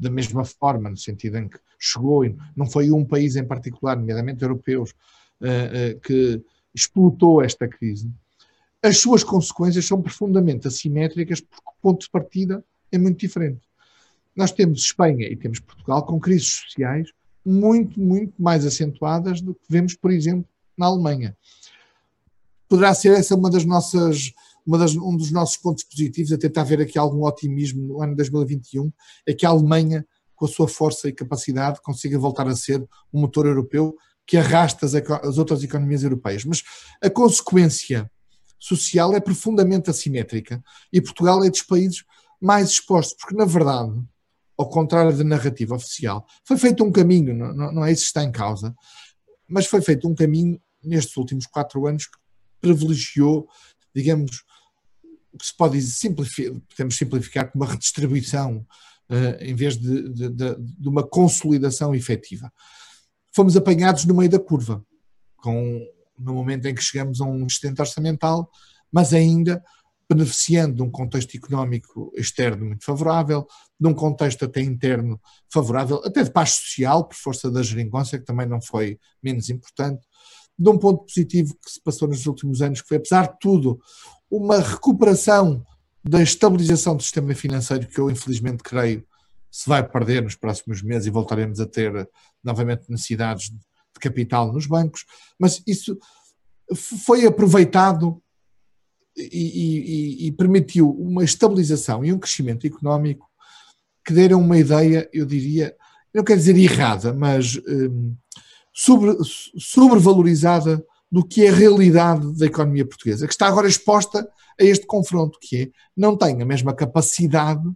da 0.00 0.10
mesma 0.10 0.44
forma, 0.44 0.88
no 0.88 0.96
sentido 0.96 1.36
em 1.36 1.48
que 1.48 1.58
chegou, 1.78 2.24
não 2.56 2.66
foi 2.66 2.90
um 2.90 3.04
país 3.04 3.36
em 3.36 3.44
particular, 3.44 3.96
nomeadamente 3.96 4.42
europeus, 4.42 4.92
uh, 5.40 5.96
uh, 5.96 6.00
que 6.00 6.42
explotou 6.74 7.42
esta 7.42 7.68
crise, 7.68 8.10
as 8.82 8.98
suas 8.98 9.22
consequências 9.22 9.84
são 9.84 10.00
profundamente 10.00 10.66
assimétricas 10.66 11.40
porque 11.40 11.66
o 11.66 11.82
ponto 11.82 12.00
de 12.02 12.10
partida 12.10 12.64
é 12.90 12.96
muito 12.96 13.20
diferente. 13.20 13.60
Nós 14.34 14.52
temos 14.52 14.80
Espanha 14.80 15.28
e 15.28 15.36
temos 15.36 15.60
Portugal 15.60 16.04
com 16.06 16.18
crises 16.18 16.48
sociais 16.48 17.10
muito, 17.44 18.00
muito 18.00 18.40
mais 18.40 18.64
acentuadas 18.64 19.42
do 19.42 19.54
que 19.54 19.66
vemos, 19.68 19.94
por 19.94 20.10
exemplo, 20.10 20.48
na 20.76 20.86
Alemanha. 20.86 21.36
Poderá 22.68 22.94
ser 22.94 23.12
essa 23.18 23.34
uma 23.34 23.50
das 23.50 23.64
nossas 23.64 24.32
das, 24.66 24.94
um 24.94 25.16
dos 25.16 25.30
nossos 25.30 25.56
pontos 25.56 25.84
positivos, 25.84 26.32
a 26.32 26.38
tentar 26.38 26.64
ver 26.64 26.80
aqui 26.80 26.98
algum 26.98 27.24
otimismo 27.24 27.82
no 27.82 28.02
ano 28.02 28.16
2021, 28.16 28.92
é 29.26 29.34
que 29.34 29.46
a 29.46 29.50
Alemanha, 29.50 30.06
com 30.34 30.44
a 30.44 30.48
sua 30.48 30.68
força 30.68 31.08
e 31.08 31.12
capacidade, 31.12 31.80
consiga 31.82 32.18
voltar 32.18 32.46
a 32.48 32.56
ser 32.56 32.80
um 33.12 33.20
motor 33.20 33.46
europeu, 33.46 33.94
que 34.26 34.36
arrasta 34.36 34.86
as, 34.86 34.94
as 34.94 35.38
outras 35.38 35.62
economias 35.62 36.02
europeias. 36.02 36.44
Mas 36.44 36.62
a 37.02 37.10
consequência 37.10 38.10
social 38.58 39.14
é 39.14 39.20
profundamente 39.20 39.90
assimétrica 39.90 40.62
e 40.92 41.00
Portugal 41.00 41.42
é 41.42 41.50
dos 41.50 41.62
países 41.62 42.04
mais 42.40 42.70
expostos, 42.70 43.16
porque 43.18 43.34
na 43.34 43.44
verdade, 43.44 43.92
ao 44.56 44.68
contrário 44.68 45.16
da 45.16 45.24
narrativa 45.24 45.74
oficial, 45.74 46.26
foi 46.44 46.58
feito 46.58 46.84
um 46.84 46.92
caminho, 46.92 47.34
não, 47.34 47.72
não 47.72 47.84
é 47.84 47.90
isso 47.90 48.02
que 48.02 48.08
está 48.08 48.22
em 48.22 48.30
causa, 48.30 48.74
mas 49.48 49.66
foi 49.66 49.80
feito 49.80 50.06
um 50.06 50.14
caminho 50.14 50.60
nestes 50.82 51.16
últimos 51.16 51.46
quatro 51.46 51.86
anos 51.86 52.06
que 52.06 52.18
privilegiou, 52.60 53.48
digamos, 53.94 54.44
o 55.32 55.38
que 55.38 55.46
se 55.46 55.56
pode 55.56 55.80
simplificar, 55.80 56.60
podemos 56.68 56.96
simplificar 56.96 57.50
como 57.50 57.64
uma 57.64 57.70
redistribuição 57.70 58.66
uh, 59.10 59.42
em 59.42 59.54
vez 59.54 59.76
de, 59.76 60.08
de, 60.08 60.28
de, 60.28 60.56
de, 60.56 60.88
uma 60.88 61.06
consolidação 61.06 61.94
efetiva. 61.94 62.52
Fomos 63.34 63.56
apanhados 63.56 64.04
no 64.04 64.14
meio 64.14 64.30
da 64.30 64.38
curva, 64.38 64.84
com, 65.36 65.86
no 66.18 66.34
momento 66.34 66.66
em 66.66 66.74
que 66.74 66.82
chegamos 66.82 67.20
a 67.20 67.24
um 67.24 67.46
excedente 67.46 67.80
orçamental, 67.80 68.50
mas 68.92 69.14
ainda 69.14 69.62
beneficiando 70.08 70.74
de 70.74 70.82
um 70.82 70.90
contexto 70.90 71.36
económico 71.36 72.12
externo 72.16 72.66
muito 72.66 72.84
favorável, 72.84 73.46
de 73.78 73.86
um 73.86 73.94
contexto 73.94 74.44
até 74.44 74.60
interno 74.60 75.20
favorável, 75.48 76.02
até 76.04 76.24
de 76.24 76.32
paz 76.32 76.50
social, 76.50 77.06
por 77.06 77.14
força 77.14 77.48
da 77.48 77.62
geringonça, 77.62 78.18
que 78.18 78.24
também 78.24 78.46
não 78.46 78.60
foi 78.60 78.98
menos 79.22 79.48
importante, 79.48 80.04
de 80.58 80.68
um 80.68 80.76
ponto 80.76 81.04
positivo 81.04 81.54
que 81.64 81.70
se 81.70 81.80
passou 81.80 82.08
nos 82.08 82.26
últimos 82.26 82.60
anos, 82.60 82.82
que 82.82 82.88
foi, 82.88 82.96
apesar 82.96 83.28
de 83.28 83.38
tudo, 83.40 83.80
uma 84.30 84.58
recuperação 84.58 85.64
da 86.02 86.22
estabilização 86.22 86.96
do 86.96 87.02
sistema 87.02 87.34
financeiro, 87.34 87.86
que 87.86 87.98
eu 87.98 88.10
infelizmente 88.10 88.62
creio 88.62 89.04
se 89.50 89.68
vai 89.68 89.86
perder 89.86 90.22
nos 90.22 90.36
próximos 90.36 90.80
meses 90.80 91.06
e 91.06 91.10
voltaremos 91.10 91.58
a 91.60 91.66
ter 91.66 92.08
novamente 92.42 92.88
necessidades 92.88 93.50
de 93.50 94.00
capital 94.00 94.52
nos 94.52 94.66
bancos, 94.66 95.04
mas 95.38 95.62
isso 95.66 95.98
foi 96.74 97.26
aproveitado 97.26 98.22
e, 99.16 100.24
e, 100.24 100.26
e, 100.28 100.32
permitiu 100.32 100.88
uma 100.90 101.24
estabilização 101.24 102.04
e 102.04 102.12
um 102.12 102.18
crescimento 102.18 102.66
económico 102.66 103.28
que 104.04 104.12
deram 104.12 104.40
uma 104.40 104.56
ideia, 104.56 105.08
eu 105.12 105.26
diria, 105.26 105.76
não 106.14 106.22
quero 106.22 106.38
dizer 106.38 106.56
errada, 106.56 107.12
mas 107.12 107.60
um, 107.68 108.14
sobre, 108.72 109.16
sobrevalorizada 109.58 110.82
do 111.10 111.24
que 111.24 111.44
é 111.44 111.48
a 111.48 111.54
realidade 111.54 112.38
da 112.38 112.46
economia 112.46 112.86
portuguesa, 112.86 113.26
que 113.26 113.32
está 113.32 113.48
agora 113.48 113.66
exposta 113.66 114.28
a 114.58 114.64
este 114.64 114.86
confronto, 114.86 115.38
que 115.40 115.62
é, 115.62 115.70
não 115.96 116.16
tem 116.16 116.40
a 116.40 116.46
mesma 116.46 116.72
capacidade, 116.72 117.68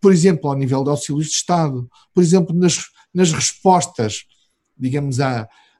por 0.00 0.12
exemplo, 0.12 0.48
ao 0.48 0.56
nível 0.56 0.84
de 0.84 0.90
auxílios 0.90 1.26
de 1.26 1.32
Estado, 1.32 1.90
por 2.14 2.22
exemplo, 2.22 2.54
nas, 2.54 2.78
nas 3.12 3.32
respostas, 3.32 4.24
digamos, 4.78 5.18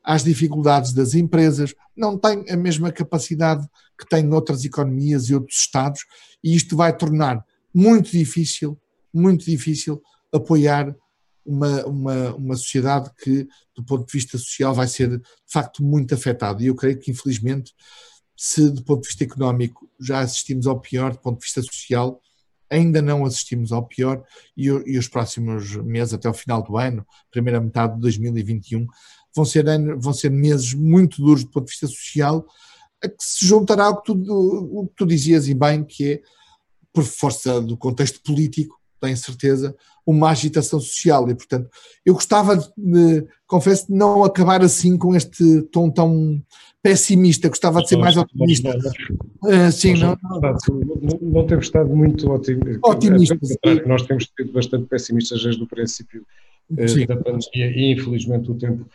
às 0.03 0.25
dificuldades 0.25 0.93
das 0.93 1.15
empresas, 1.15 1.75
não 1.97 2.19
tem 2.19 2.45
a 2.51 2.57
mesma 2.57 2.91
capacidade 2.91 3.67
que 3.99 4.07
têm 4.09 4.33
outras 4.33 4.65
economias 4.65 5.29
e 5.29 5.35
outros 5.35 5.61
Estados, 5.61 6.01
e 6.43 6.57
isto 6.57 6.77
vai 6.77 6.95
tornar 6.97 7.45
muito 7.73 8.11
difícil, 8.11 8.79
muito 9.15 9.45
difícil 9.45 10.03
apoiar 10.33 10.95
uma, 11.51 11.85
uma, 11.85 12.35
uma 12.35 12.57
sociedade 12.57 13.11
que, 13.23 13.47
do 13.75 13.85
ponto 13.85 14.07
de 14.07 14.13
vista 14.13 14.39
social, 14.39 14.73
vai 14.73 14.87
ser 14.87 15.19
de 15.19 15.23
facto 15.53 15.83
muito 15.83 16.15
afetada. 16.15 16.63
E 16.63 16.67
eu 16.67 16.75
creio 16.75 16.99
que, 16.99 17.11
infelizmente, 17.11 17.75
se 18.37 18.71
do 18.71 18.83
ponto 18.83 19.03
de 19.03 19.09
vista 19.09 19.25
económico 19.25 19.91
já 20.01 20.21
assistimos 20.21 20.67
ao 20.67 20.81
pior, 20.81 21.13
do 21.13 21.19
ponto 21.19 21.41
de 21.41 21.45
vista 21.45 21.63
social, 21.63 22.21
ainda 22.71 23.03
não 23.03 23.25
assistimos 23.25 23.73
ao 23.73 23.87
pior 23.87 24.25
e, 24.57 24.67
e, 24.67 24.97
os 24.97 25.09
próximos 25.09 25.77
meses, 25.77 26.15
até 26.15 26.29
o 26.29 26.35
final 26.35 26.63
do 26.63 26.79
ano, 26.79 27.05
primeira 27.31 27.61
metade 27.61 27.95
de 27.97 28.01
2021, 28.01 28.87
vão 29.35 29.45
ser, 29.45 29.65
vão 29.99 30.13
ser 30.13 30.31
meses 30.31 30.73
muito 30.73 31.21
duros 31.21 31.45
do 31.45 31.51
ponto 31.51 31.65
de 31.67 31.73
vista 31.73 31.89
social, 31.89 32.47
a 33.03 33.09
que 33.09 33.17
se 33.19 33.45
juntará 33.45 33.87
ao 33.87 34.01
que 34.01 34.13
tu, 34.13 34.15
o 34.15 34.87
que 34.87 34.95
tu 34.95 35.07
dizias 35.07 35.49
e 35.49 35.55
bem, 35.55 35.85
que 35.85 36.13
é, 36.13 36.23
por 36.93 37.05
força 37.05 37.61
do 37.61 37.77
contexto 37.77 38.21
político, 38.23 38.80
tenho 39.01 39.17
certeza, 39.17 39.75
uma 40.07 40.31
agitação 40.31 40.81
social. 40.81 41.29
E, 41.31 41.35
portanto, 41.35 41.69
eu 42.05 42.15
gostava, 42.15 42.57
de, 42.57 43.27
confesso, 43.47 43.87
de 43.87 43.95
não 43.95 44.25
acabar 44.25 44.63
assim 44.63 44.97
com 44.97 45.15
este 45.15 45.63
tom 45.73 45.91
tão 45.91 46.43
pessimista, 46.83 47.49
gostava 47.49 47.83
de 47.83 47.89
ser 47.89 47.97
mais 47.97 48.17
otimista. 48.17 48.77
Uh, 49.43 49.71
sim, 49.71 49.95
não, 49.95 50.17
não, 50.23 51.19
não, 51.21 51.47
temos 51.47 51.67
estado 51.67 51.95
muito 51.95 52.31
otimista. 52.31 53.39
Nós 53.87 54.03
temos 54.03 54.29
sido 54.37 54.53
bastante 54.53 54.87
pessimistas 54.87 55.43
desde 55.43 55.63
o 55.63 55.67
princípio 55.67 56.25
uh, 56.71 57.07
da 57.07 57.17
pandemia 57.17 57.67
e, 57.67 57.93
infelizmente, 57.93 58.51
o 58.51 58.55
tempo 58.55 58.87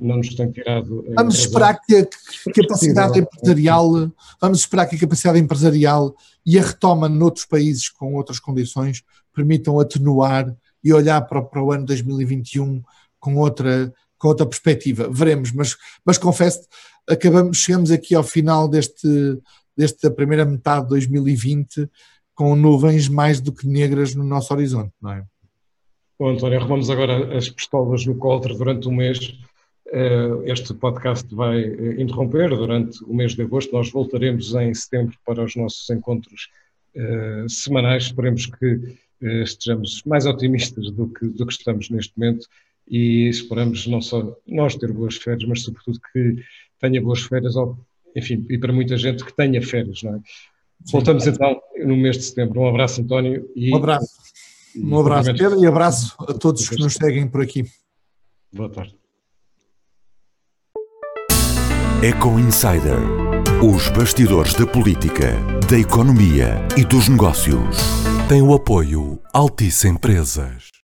não 0.00 0.16
nos 0.16 0.34
tem 0.34 0.50
tirado. 0.50 1.04
Vamos 1.14 1.36
esperar 1.36 1.78
que 1.80 1.96
a 1.96 2.52
capacidade 2.52 3.20
empresarial, 3.20 4.10
vamos 4.40 4.58
esperar 4.58 4.86
que 4.86 4.96
a 4.96 4.98
capacidade 4.98 5.38
empresarial 5.38 6.16
e 6.44 6.58
a 6.58 6.62
retoma 6.62 7.08
noutros 7.08 7.44
países 7.44 7.88
com 7.88 8.14
outras 8.14 8.40
condições 8.40 9.02
permitam 9.34 9.80
atenuar 9.80 10.54
e 10.82 10.92
olhar 10.92 11.20
para, 11.22 11.42
para 11.42 11.62
o 11.62 11.72
ano 11.72 11.86
2021 11.86 12.82
com 13.18 13.36
outra, 13.36 13.92
com 14.18 14.28
outra 14.28 14.46
perspectiva. 14.46 15.08
Veremos, 15.10 15.52
mas, 15.52 15.76
mas 16.04 16.18
confesso, 16.18 16.60
acabamos, 17.08 17.56
chegamos 17.56 17.90
aqui 17.90 18.14
ao 18.14 18.22
final 18.22 18.68
deste, 18.68 19.38
desta 19.76 20.10
primeira 20.10 20.44
metade 20.44 20.84
de 20.84 20.90
2020 20.90 21.88
com 22.34 22.54
nuvens 22.56 23.08
mais 23.08 23.40
do 23.40 23.52
que 23.52 23.66
negras 23.66 24.14
no 24.14 24.24
nosso 24.24 24.52
horizonte, 24.52 24.92
não 25.00 25.12
é? 25.12 25.24
Bom, 26.18 26.30
António, 26.30 26.58
arrumamos 26.58 26.90
agora 26.90 27.36
as 27.36 27.48
pistolas 27.48 28.04
no 28.06 28.16
coldre 28.16 28.56
durante 28.56 28.88
um 28.88 28.94
mês. 28.94 29.36
Eh, 29.92 30.42
este 30.46 30.72
podcast 30.74 31.32
vai 31.34 31.60
eh, 31.60 32.00
interromper 32.00 32.50
durante 32.50 33.02
o 33.04 33.12
mês 33.14 33.34
de 33.34 33.42
agosto. 33.42 33.72
Nós 33.72 33.90
voltaremos 33.90 34.54
em 34.54 34.72
setembro 34.74 35.16
para 35.24 35.42
os 35.42 35.56
nossos 35.56 35.88
encontros 35.90 36.48
eh, 36.94 37.44
semanais. 37.48 38.04
Esperemos 38.04 38.46
que 38.46 38.96
estejamos 39.42 40.02
mais 40.04 40.26
otimistas 40.26 40.90
do 40.90 41.08
que, 41.08 41.26
do 41.26 41.46
que 41.46 41.52
estamos 41.52 41.90
neste 41.90 42.12
momento 42.16 42.46
e 42.88 43.28
esperamos 43.28 43.86
não 43.86 44.00
só 44.00 44.36
nós 44.46 44.76
ter 44.76 44.92
boas 44.92 45.16
férias, 45.16 45.48
mas 45.48 45.62
sobretudo 45.62 45.98
que 46.12 46.36
tenha 46.80 47.00
boas 47.00 47.22
férias, 47.22 47.56
ou, 47.56 47.78
enfim, 48.14 48.44
e 48.48 48.58
para 48.58 48.72
muita 48.72 48.96
gente 48.96 49.24
que 49.24 49.34
tenha 49.34 49.62
férias, 49.62 50.02
não 50.02 50.16
é? 50.16 50.20
Voltamos 50.92 51.26
então 51.26 51.60
no 51.84 51.96
mês 51.96 52.18
de 52.18 52.24
setembro. 52.24 52.60
Um 52.60 52.68
abraço, 52.68 53.00
António. 53.00 53.48
E, 53.56 53.72
um 53.72 53.76
abraço. 53.76 54.08
E, 54.74 54.84
um 54.84 55.00
abraço, 55.00 55.34
Pedro, 55.34 55.64
e 55.64 55.66
abraço 55.66 56.14
a 56.20 56.34
todos 56.34 56.68
que 56.68 56.76
nos 56.76 56.94
seguem 56.94 57.26
por 57.26 57.40
aqui. 57.40 57.64
Boa 58.52 58.68
tarde. 58.68 58.94
Eco 62.02 62.38
Insider. 62.38 62.98
Os 63.62 63.88
bastidores 63.88 64.52
da 64.54 64.66
política, 64.66 65.32
da 65.70 65.78
economia 65.78 66.56
e 66.76 66.84
dos 66.84 67.08
negócios. 67.08 68.03
Tem 68.34 68.42
o 68.42 68.52
apoio 68.52 69.20
Altice 69.32 69.86
Empresas. 69.86 70.72